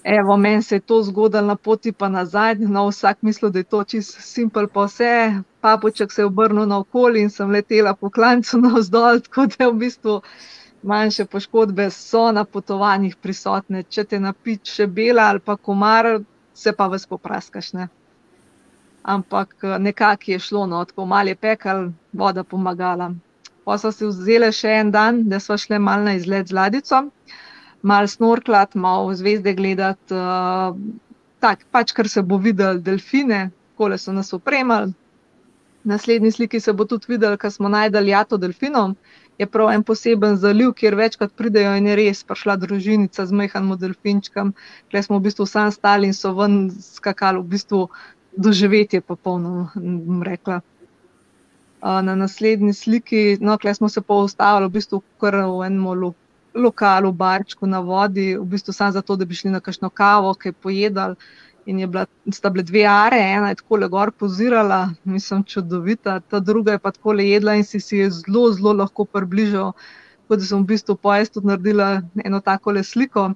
Evo, 0.04 0.36
meni 0.36 0.62
se 0.62 0.76
je 0.76 0.80
to 0.80 1.02
zgodilo 1.02 1.42
na 1.46 1.56
poti 1.56 1.92
pa 1.92 2.08
nazaj, 2.08 2.54
no 2.58 2.88
vsak 2.88 3.22
misli, 3.22 3.50
da 3.50 3.58
je 3.58 3.64
to 3.64 3.84
čisto 3.84 4.22
simpel 4.22 4.66
pa 4.68 4.86
vse, 4.88 5.42
papuček 5.60 6.12
se 6.12 6.22
je 6.22 6.26
obrnil 6.26 6.66
na 6.66 6.78
okolje 6.78 7.22
in 7.22 7.30
sem 7.30 7.50
letela 7.50 7.94
po 7.94 8.10
klancu 8.10 8.58
navzdol, 8.58 9.20
tako 9.20 9.46
da 9.46 9.68
v 9.68 9.78
bistvu 9.84 10.20
manjše 10.82 11.24
poškodbe 11.24 11.90
so 11.90 12.32
na 12.32 12.44
potovanjih 12.44 13.16
prisotne. 13.16 13.82
Če 13.82 14.04
te 14.04 14.20
napič 14.20 14.70
še 14.76 14.86
bela 14.86 15.28
ali 15.30 15.40
pa 15.40 15.56
komar, 15.56 16.20
se 16.54 16.72
pa 16.72 16.86
vas 16.86 17.06
popraskaš. 17.06 17.72
Ne? 17.72 17.88
Ampak 19.02 19.54
nekako 19.78 20.30
je 20.30 20.38
šlo, 20.38 20.66
no, 20.66 20.84
tako 20.84 21.06
malo 21.06 21.28
je 21.28 21.36
pekel, 21.36 21.90
voda 22.12 22.44
pomagala. 22.44 23.12
Pa 23.64 23.78
so 23.78 23.92
si 23.94 24.06
vzeli 24.06 24.50
še 24.54 24.74
en 24.82 24.90
dan, 24.90 25.22
da 25.30 25.40
so 25.40 25.56
šli 25.58 25.78
malo 25.78 26.06
na 26.10 26.16
izlet 26.18 26.50
z 26.50 26.56
ladico, 26.58 27.04
malo 27.82 28.10
snorklat, 28.10 28.74
malo 28.74 29.14
zvezde 29.14 29.54
gledati. 29.54 30.14
Uh, 30.14 30.78
tak, 31.42 31.66
pač, 31.70 31.92
kar 31.94 32.08
se 32.08 32.22
bo 32.22 32.38
videl, 32.38 32.78
delfine, 32.82 33.50
kole 33.78 33.98
so 33.98 34.14
nas 34.14 34.32
opremali. 34.34 34.94
Na 35.82 35.96
naslednji 35.96 36.30
sliki 36.30 36.60
se 36.60 36.72
bo 36.72 36.84
tudi 36.86 37.10
videl, 37.10 37.34
ker 37.36 37.50
smo 37.50 37.68
najdel 37.68 38.06
jato 38.06 38.38
delfinov. 38.38 38.94
Je 39.38 39.46
prav 39.46 39.70
en 39.72 39.82
poseben 39.82 40.36
zaliv, 40.36 40.72
kjer 40.78 40.94
večkrat 40.94 41.32
pridejo 41.36 41.76
in 41.78 41.86
je 41.88 41.96
res 41.98 42.24
prišla 42.28 42.56
družinica 42.64 43.26
z 43.26 43.38
mehanim 43.40 43.78
delfinčkom. 43.80 44.52
Tukaj 44.88 45.06
smo 45.08 45.18
v 45.18 45.28
bistvu 45.28 45.46
sam 45.46 45.70
stali 45.72 46.10
in 46.10 46.16
so 46.16 46.34
ven 46.36 46.58
skakali, 46.70 47.40
v 47.40 47.54
bistvu 47.56 47.86
doživetje 48.36 49.00
popolno, 49.00 49.70
bom 49.74 50.22
rekla 50.22 50.60
na 51.82 52.14
naslednji 52.14 52.72
sliki, 52.72 53.38
no, 53.40 53.58
klej 53.58 53.74
smo 53.74 53.88
se 53.88 54.00
pa 54.00 54.14
ustavili 54.14 54.68
v 54.68 54.76
bistvu 54.76 55.02
kar 55.20 55.34
v 55.34 55.64
enem 55.66 55.88
lo, 55.98 56.12
lokalu, 56.54 57.12
barčku 57.12 57.66
na 57.66 57.80
vodi, 57.80 58.36
v 58.36 58.44
bistvu 58.44 58.72
samo 58.72 58.92
zato, 58.92 59.16
da 59.16 59.24
bi 59.24 59.34
šli 59.34 59.50
na 59.50 59.60
kakšno 59.60 59.90
kavo, 59.90 60.34
kaj 60.34 60.52
pojedali. 60.52 61.16
In 61.66 61.78
je 61.78 61.86
bila, 61.86 62.06
sta 62.32 62.50
bile 62.50 62.64
dve 62.66 62.82
are, 62.86 63.18
ena 63.20 63.48
je 63.52 63.60
tako 63.60 63.76
le 63.76 63.88
gor 63.88 64.10
pozirala, 64.10 64.94
mislim, 65.04 65.44
čudovita, 65.44 66.20
ta 66.20 66.40
druga 66.40 66.72
je 66.72 66.78
pa 66.78 66.90
tako 66.90 67.12
le 67.12 67.28
jedla 67.28 67.54
in 67.54 67.64
si 67.64 67.80
si 67.80 67.96
je 67.96 68.10
zelo, 68.10 68.48
zelo 68.52 68.72
lahko 68.72 69.04
približal. 69.04 69.72
Tako 70.22 70.36
da 70.36 70.48
sem 70.48 70.62
v 70.62 70.66
bistvu 70.72 70.96
po 70.96 71.14
estu 71.14 71.40
naredila 71.44 72.02
eno 72.24 72.40
tako 72.40 72.72
le 72.72 72.82
sliko. 72.82 73.30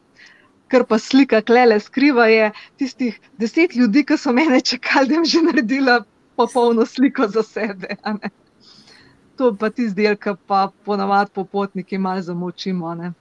Ker 0.66 0.82
pa 0.84 0.98
slika 0.98 1.42
klele 1.46 1.78
skriva 1.80 2.26
je 2.26 2.50
tistih 2.78 3.20
deset 3.38 3.76
ljudi, 3.76 4.02
ki 4.04 4.18
so 4.18 4.32
mene 4.32 4.60
čakali, 4.60 5.08
da 5.08 5.14
jim 5.14 5.24
že 5.24 5.42
naredila 5.46 6.00
popolno 6.36 6.86
sliko 6.86 7.28
za 7.28 7.42
sebe. 7.42 7.96
To 9.36 9.52
pa 9.54 9.70
ti 9.70 9.88
zdaj, 9.88 10.16
ki 10.16 10.34
pa 10.46 10.70
ponavadi 10.84 11.30
popotniki 11.34 11.98
malo 11.98 12.22
zamočimo. 12.22 12.94
Ne? 12.94 13.12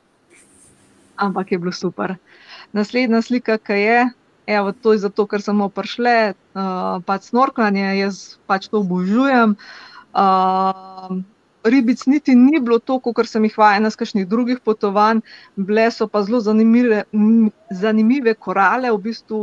Ampak 1.16 1.52
je 1.52 1.60
bilo 1.60 1.72
super. 1.72 2.16
Naslednja 2.74 3.22
slika, 3.22 3.58
ki 3.58 3.74
je, 3.74 4.00
evo, 4.48 4.72
to 4.72 4.94
je 4.94 5.04
zato, 5.06 5.26
ker 5.28 5.42
smo 5.42 5.70
prišli, 5.70 6.34
uh, 6.34 7.02
pač 7.06 7.32
snorkanje, 7.32 7.88
jaz 8.00 8.38
pač 8.48 8.68
to 8.70 8.82
obožujem. 8.84 9.56
Uh, 10.16 11.22
ribic 11.66 12.06
niti 12.06 12.36
ni 12.36 12.60
bilo 12.60 12.80
toliko, 12.80 13.14
kot 13.14 13.30
sem 13.30 13.44
jih 13.48 13.58
vajena 13.58 13.90
z 13.90 14.00
kakšnih 14.02 14.28
drugih 14.30 14.62
potovanj, 14.64 15.24
bile 15.58 15.90
so 15.92 16.08
pa 16.08 16.22
zelo 16.24 16.40
zanimive, 16.46 17.04
zanimive 17.74 18.36
korale, 18.38 18.94
v 18.94 19.02
bistvu 19.10 19.42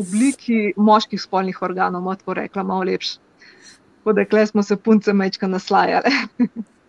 obliki 0.00 0.72
moških 0.76 1.20
spolnih 1.20 1.62
organov, 1.62 2.08
tako 2.22 2.38
rekla, 2.40 2.64
malo 2.64 2.88
lepš. 2.88 3.18
Tako 4.00 4.12
da 4.16 4.46
smo 4.46 4.62
se 4.62 4.76
punce 4.76 5.12
mečka 5.12 5.46
naslajale. 5.46 6.10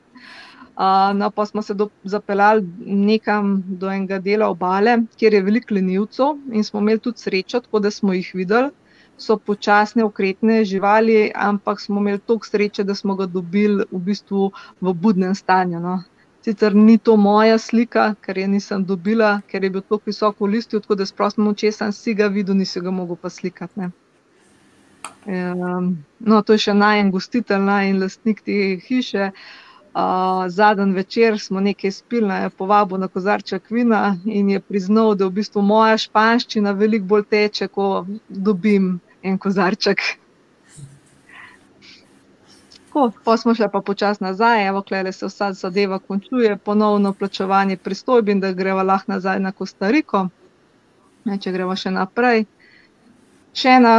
uh, 0.76 1.18
no, 1.18 1.32
pa 1.32 1.46
smo 1.46 1.62
se 1.62 1.74
do, 1.74 1.90
zapeljali 2.04 2.68
nekam 2.86 3.64
do 3.68 3.92
enega 3.92 4.20
dela 4.20 4.50
obale, 4.50 4.98
kjer 5.18 5.34
je 5.34 5.42
veliko 5.42 5.74
lenivcev 5.74 6.38
in 6.52 6.64
smo 6.64 6.80
imeli 6.80 7.00
tudi 7.00 7.20
srečo, 7.20 7.60
tako 7.60 7.80
da 7.80 7.92
smo 7.92 8.14
jih 8.14 8.32
videli. 8.34 8.70
So 9.18 9.38
počasne, 9.38 10.04
ukretne 10.04 10.64
živali, 10.66 11.32
ampak 11.36 11.80
smo 11.80 12.00
imeli 12.00 12.20
toliko 12.20 12.46
sreče, 12.46 12.84
da 12.84 12.96
smo 12.96 13.16
ga 13.16 13.26
dobili 13.26 13.86
v 13.92 14.00
bistvu 14.00 14.52
v 14.82 14.94
budnem 14.94 15.36
stanju. 15.36 15.80
No. 15.80 16.04
Sicer 16.42 16.76
ni 16.76 16.98
to 16.98 17.18
moja 17.18 17.58
slika, 17.58 18.16
ker 18.22 18.38
je 18.38 18.48
nisem 18.48 18.86
dobila, 18.86 19.42
ker 19.48 19.64
je 19.64 19.70
bil 19.70 19.82
tako 19.82 20.02
visoko 20.06 20.46
v 20.46 20.56
listu, 20.56 20.80
tako 20.80 20.96
da 20.96 21.06
sprostno, 21.06 21.54
če 21.54 21.72
sem 21.72 21.92
si 21.92 22.16
ga 22.18 22.28
videl, 22.28 22.58
nisem 22.58 22.84
ga 22.84 22.92
mogel 22.92 23.16
pa 23.16 23.30
slikati. 23.30 23.92
Um, 25.28 26.02
no, 26.20 26.42
to 26.42 26.58
je 26.58 26.66
še 26.66 26.74
najen 26.74 27.12
gostitelj, 27.14 27.62
najen 27.62 28.02
lastnik 28.02 28.42
te 28.42 28.58
hiše. 28.88 29.30
Uh, 29.30 29.71
Zadnji 30.48 30.94
večer 30.94 31.40
smo 31.40 31.60
nekaj 31.60 31.92
spili, 31.92 32.34
je 32.44 32.50
povabil 32.50 32.98
na 32.98 33.08
kozarček 33.08 33.70
vina 33.70 34.18
in 34.26 34.50
je 34.50 34.60
priznal, 34.60 35.16
da 35.16 35.28
v 35.28 35.36
bistvu 35.42 35.62
moja 35.62 35.98
španščina 35.98 36.72
veliko 36.72 37.06
bolj 37.06 37.28
teče, 37.30 37.68
ko 37.68 38.06
dobim 38.30 39.00
en 39.22 39.38
kozarček 39.38 40.00
Tako, 42.92 43.12
pa 43.24 43.38
smo 43.38 43.54
šli 43.56 43.68
pa 43.72 43.80
počasi 43.82 44.24
nazaj, 44.24 44.68
evo, 44.68 44.82
klele 44.82 45.12
se 45.12 45.26
vsa 45.26 45.54
zadeva 45.54 46.00
končuje, 46.00 46.58
ponovno 46.58 47.14
plačevanje 47.14 47.78
pristojbin, 47.78 48.40
da 48.40 48.52
greva 48.52 48.84
lahko 48.84 49.12
nazaj 49.12 49.40
na 49.40 49.52
Kostariko. 49.52 50.26
Če 51.40 51.54
greva 51.56 51.78
še 51.80 51.94
naprej. 51.96 52.44
Še 53.56 53.78
ena, 53.78 53.94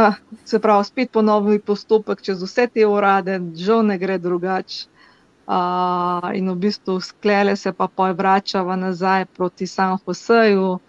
se 0.45 0.59
pravi, 0.59 0.85
spet 0.85 1.09
ponovni 1.11 1.57
postopek 1.59 2.21
čez 2.21 2.45
vse 2.45 2.67
te 2.67 2.85
urade, 2.85 3.39
žal 3.57 3.81
ne 3.87 3.97
gre 3.97 4.19
drugače. 4.21 4.85
Uh, 5.43 6.31
in 6.33 6.47
v 6.49 6.55
bistvu 6.55 7.01
sklele 7.03 7.55
se 7.55 7.73
pa 7.75 7.87
poj 7.87 8.13
vračava 8.15 8.75
nazaj 8.75 9.25
proti 9.25 9.67
San 9.67 9.97
Joseju 10.07 10.79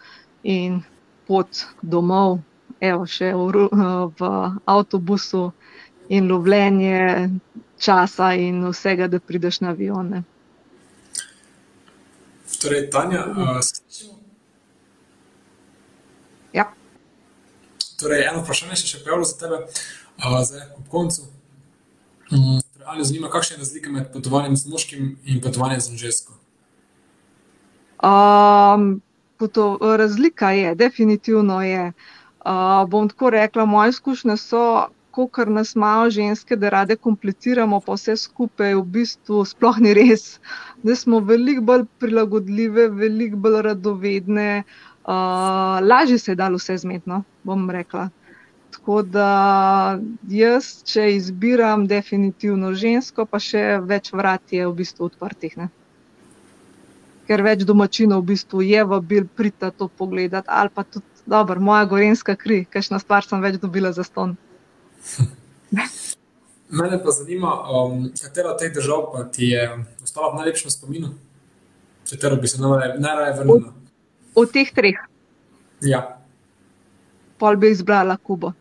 in 0.42 0.82
pot 1.26 1.64
domov, 1.82 2.38
evo, 2.80 3.07
še 3.07 3.32
v, 3.34 3.66
v 4.14 4.28
avtobusu 4.64 5.48
in 6.09 6.28
lovljenje 6.30 7.30
časa 7.82 8.34
in 8.38 8.62
vsega, 8.68 9.09
da 9.09 9.18
prideš 9.18 9.59
na 9.64 9.72
avione. 9.74 10.22
Torej, 12.62 12.86
Tanja, 12.94 13.24
uh, 13.26 13.59
ja. 16.52 16.68
torej, 17.98 18.22
eno 18.28 18.44
vprašanje 18.44 18.78
še 18.84 19.02
pojavilo 19.02 19.26
za 19.26 19.40
tebe, 19.40 19.59
uh, 20.22 20.38
zdaj 20.46 20.70
ob 20.78 20.86
koncu. 20.94 21.26
Ali 22.87 23.05
zanima, 23.05 23.28
kakšne 23.30 23.57
razlike 23.57 23.91
med 23.91 24.12
potovanjem 24.12 24.57
z 24.57 24.68
moškim 24.68 25.16
in 25.24 25.41
potovanjem 25.41 25.80
z 25.80 25.97
žensko? 25.97 26.32
Um, 28.05 29.01
razlika 29.80 30.51
je, 30.51 30.74
definitivno 30.74 31.62
je. 31.62 31.93
Uh, 32.45 32.89
bom 32.89 33.09
tako 33.09 33.30
rekla, 33.30 33.64
moje 33.64 33.91
izkušnje 33.91 34.37
so, 34.37 34.87
kot 35.11 35.49
nas 35.49 35.74
malo 35.74 36.11
ženske, 36.11 36.57
da 36.57 36.68
rade 36.68 36.97
kompliciramo, 36.97 37.80
pa 37.80 37.95
vse 37.95 38.16
skupaj 38.16 38.74
v 38.74 38.82
bistvu 38.82 39.45
sploh 39.45 39.78
ni 39.78 39.95
res. 39.95 40.41
Da 40.82 40.97
smo 40.97 41.20
veliko 41.20 41.62
bolj 41.62 41.87
prilagodljive, 41.99 42.89
veliko 42.89 43.37
bolj 43.37 43.62
radovedne, 43.62 44.64
uh, 45.07 45.80
lažje 45.80 46.18
se 46.18 46.32
je 46.32 46.37
dalo 46.37 46.61
vse 46.61 46.76
zmetno, 46.82 47.22
bom 47.43 47.70
rekla. 47.70 48.11
Tako 48.85 49.01
da 49.09 49.99
jaz, 50.28 50.66
če 50.85 51.07
izbiram 51.14 51.87
definitivno 51.89 52.74
žensko, 52.76 53.24
pa 53.24 53.39
še 53.41 53.78
več 53.80 54.11
vrat 54.12 54.51
je 54.53 54.61
v 54.61 54.72
bistvu 54.76 55.07
odprtih. 55.07 55.55
Ne? 55.57 55.70
Ker 57.24 57.41
več 57.47 57.62
domačinov 57.64 58.20
v 58.20 58.35
bistvu 58.35 58.61
je 58.61 58.82
v 58.85 58.99
bil 59.01 59.24
prita 59.24 59.70
to 59.72 59.87
pogledati, 59.89 60.53
ali 60.53 60.68
pa 60.68 60.85
tudi, 60.85 61.09
dobro, 61.24 61.57
moja 61.64 61.87
gorenska 61.89 62.35
kri, 62.37 62.59
kajšna 62.68 63.01
stvar 63.01 63.24
sem 63.24 63.41
več 63.41 63.57
dobila 63.62 63.89
za 63.97 64.05
ston. 64.05 64.35
Mene 66.76 66.99
pa 67.01 67.14
zanima, 67.16 67.55
um, 67.64 68.03
katera 68.20 68.51
od 68.53 68.61
teh 68.61 68.74
držav 68.74 69.16
ti 69.32 69.49
je 69.55 69.62
ostala 70.05 70.28
v 70.35 70.43
najlepšem 70.43 70.74
spominu, 70.74 71.14
katero 72.11 72.37
bi 72.37 72.53
se 72.53 72.61
najraje 72.61 73.32
vrnila? 73.39 73.72
Od, 73.72 74.45
od 74.45 74.53
teh 74.53 74.74
treh. 74.76 75.01
Ja. 75.80 76.03
pol 77.41 77.57
bi 77.57 77.72
izbrala 77.72 78.18
Kubo. 78.20 78.53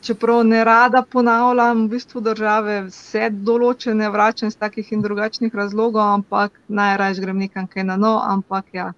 Čeprav 0.00 0.44
ne 0.44 0.64
rada 0.64 1.02
ponavljam, 1.02 1.84
v 1.84 1.94
bistvu 1.94 2.22
države 2.24 2.76
vse 2.86 3.28
določene 3.30 4.08
vračam 4.08 4.48
iz 4.48 4.56
takih 4.56 4.92
in 4.96 5.02
drugačnih 5.04 5.54
razlogov, 5.54 6.00
ampak 6.00 6.56
najraje 6.68 7.20
grem 7.20 7.42
nekam 7.44 7.66
kaj 7.68 7.84
na 7.84 7.96
no, 8.00 8.14
ampak 8.24 8.72
ja, 8.72 8.92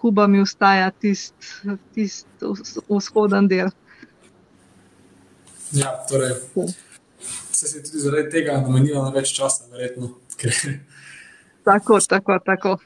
Kuba 0.00 0.26
mi 0.26 0.40
ostaja 0.40 0.90
tisti 0.90 1.76
tist 1.94 2.26
vzhoden 2.88 3.48
del. 3.48 3.70
Ja, 5.72 5.92
torej, 6.08 6.36
se 7.52 7.78
je 7.78 7.82
tudi 7.84 7.98
zaradi 7.98 8.30
tega 8.30 8.60
namenila 8.60 9.04
na 9.04 9.10
več 9.10 9.32
časa, 9.36 9.64
verjetno. 9.72 10.12
tako, 11.68 12.00
tako, 12.08 12.38
tako. 12.44 12.76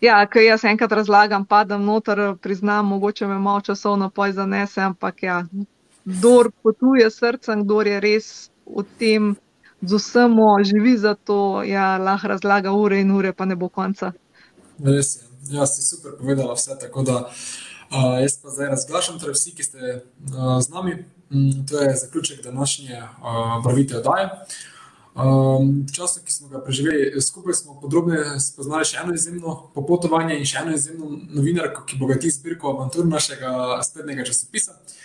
Ja, 0.00 0.20
ker 0.30 0.42
jaz 0.42 0.64
enkrat 0.64 0.92
razlagam, 0.94 1.44
padam 1.46 1.84
noter, 1.84 2.34
priznam, 2.42 2.86
mogoče 2.86 3.26
me 3.26 3.38
malo 3.38 3.60
časovno 3.60 4.10
poj 4.10 4.32
zanese, 4.32 4.80
ampak 4.80 5.22
ja, 5.22 5.42
kdor 6.08 6.50
potuje 6.62 7.10
srcem, 7.10 7.64
kdor 7.64 7.86
je 7.86 8.00
res 8.00 8.26
v 8.64 8.84
tem 8.98 9.36
z 9.82 9.94
vsem, 9.94 10.34
živi 10.64 10.96
za 10.98 11.14
to, 11.14 11.62
ja, 11.62 11.98
lahko 11.98 12.28
razlaga 12.34 12.72
ure 12.72 13.00
in 13.00 13.10
ure, 13.10 13.32
pa 13.32 13.44
ne 13.44 13.56
bo 13.56 13.68
konca. 13.68 14.12
Res 14.82 15.16
je. 15.16 15.28
Ja, 15.48 15.64
si 15.66 15.80
super 15.82 16.12
povedala 16.18 16.52
vse, 16.52 16.76
tako 16.80 17.02
da 17.02 17.14
uh, 17.24 18.18
jaz 18.20 18.36
pa 18.42 18.50
zdaj 18.52 18.68
razglašam, 18.74 19.20
torej 19.20 19.36
vsi, 19.38 19.54
ki 19.56 19.64
ste 19.64 19.78
uh, 19.78 20.58
z 20.60 20.68
nami, 20.74 20.98
um, 21.30 21.64
to 21.64 21.80
je 21.80 21.94
zaključek 21.96 22.42
današnje 22.44 22.98
uh, 23.00 23.62
barvite 23.64 23.96
oddaje. 23.96 24.28
Um, 25.14 25.86
v 25.88 25.94
času, 25.94 26.20
ki 26.24 26.32
smo 26.32 26.50
ga 26.52 26.60
preživeli 26.60 27.22
skupaj, 27.22 27.54
smo 27.54 27.78
podrobneje 27.80 28.36
spoznali 28.44 28.84
še 28.84 29.00
eno 29.02 29.14
izjemno 29.14 29.54
popotovanje 29.74 30.36
in 30.36 30.44
še 30.46 30.60
eno 30.66 30.76
izjemno 30.76 31.16
novinarko, 31.38 31.86
ki 31.88 31.96
bogati 31.96 32.30
zbirko 32.30 32.74
avantur 32.74 33.08
našega 33.08 33.80
spletnega 33.86 34.26
časopisa. 34.28 34.76
Uh, 34.76 34.97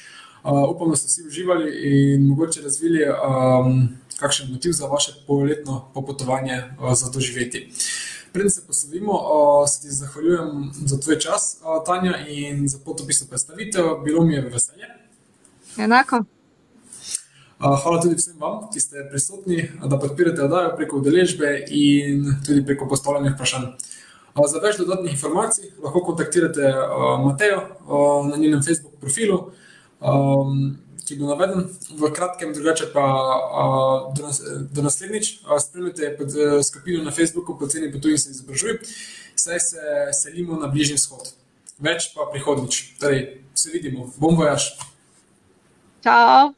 upam, 0.43 0.89
da 0.89 0.95
ste 0.95 1.07
vsi 1.07 1.27
uživali 1.27 1.71
in 1.83 2.27
mogoče 2.27 2.61
razvili 2.61 2.99
um, 3.03 3.89
kakšen 4.19 4.51
motiv 4.51 4.71
za 4.71 4.87
vaše 4.87 5.13
polletno 5.27 5.85
popotovanje 5.93 6.63
uh, 6.79 6.93
za 6.93 7.11
doživeti. 7.13 7.69
Preden 8.31 8.49
se 8.49 8.61
poslovimo, 8.67 9.11
uh, 9.11 9.69
se 9.69 9.81
ti 9.81 9.89
zahvaljujem 9.89 10.71
za 10.85 10.99
tvoj 10.99 11.19
čas, 11.19 11.57
uh, 11.61 11.83
Tanja, 11.85 12.27
in 12.27 12.67
za 12.67 12.77
potopisno 12.85 13.27
predstavitev. 13.27 13.83
Bilo 14.03 14.23
mi 14.23 14.33
je 14.33 14.41
veselje. 14.41 14.85
Enako. 15.77 16.23
Hvala 17.59 18.01
tudi 18.01 18.15
vsem 18.15 18.35
vam, 18.39 18.65
ki 18.73 18.79
ste 18.79 19.05
prisotni, 19.09 19.69
da 19.85 19.99
podpirate 19.99 20.41
oddajo 20.43 20.73
preko 20.75 20.97
udeležbe 20.97 21.65
in 21.69 22.25
tudi 22.45 22.65
preko 22.65 22.87
postavljanja 22.91 23.31
vprašanj. 23.35 23.67
Za 24.51 24.59
več 24.59 24.77
dodatnih 24.81 25.13
informacij 25.13 25.69
lahko 25.83 26.01
kontaktirate 26.03 26.73
Matejo 27.23 27.61
na 28.29 28.37
njenem 28.37 28.63
Facebook 28.63 28.97
profilu, 28.99 29.51
ki 31.03 31.17
bo 31.19 31.27
naveden 31.27 31.67
v 31.99 32.11
kratkem, 32.15 32.53
drugače 32.53 32.89
pa 32.93 33.03
do 34.71 34.81
naslednjič. 34.81 35.43
Spremljate 35.59 36.15
pod 36.17 36.31
skupino 36.63 37.03
na 37.03 37.11
Facebooku, 37.11 37.57
poceni 37.59 37.91
potuj 37.91 38.15
in 38.15 38.17
se 38.17 38.31
izobražuj, 38.31 38.79
saj 39.35 39.59
se 39.59 39.77
selimo 40.21 40.59
na 40.59 40.67
bližnji 40.67 40.95
vzhod. 41.01 41.33
Več 41.83 42.11
pa 42.15 42.29
prihodnič. 42.31 42.99
Torej, 43.01 43.41
se 43.55 43.71
vidimo, 43.73 44.07
bom 44.17 44.35
vojaš. 44.39 44.77
Ciao. 46.03 46.53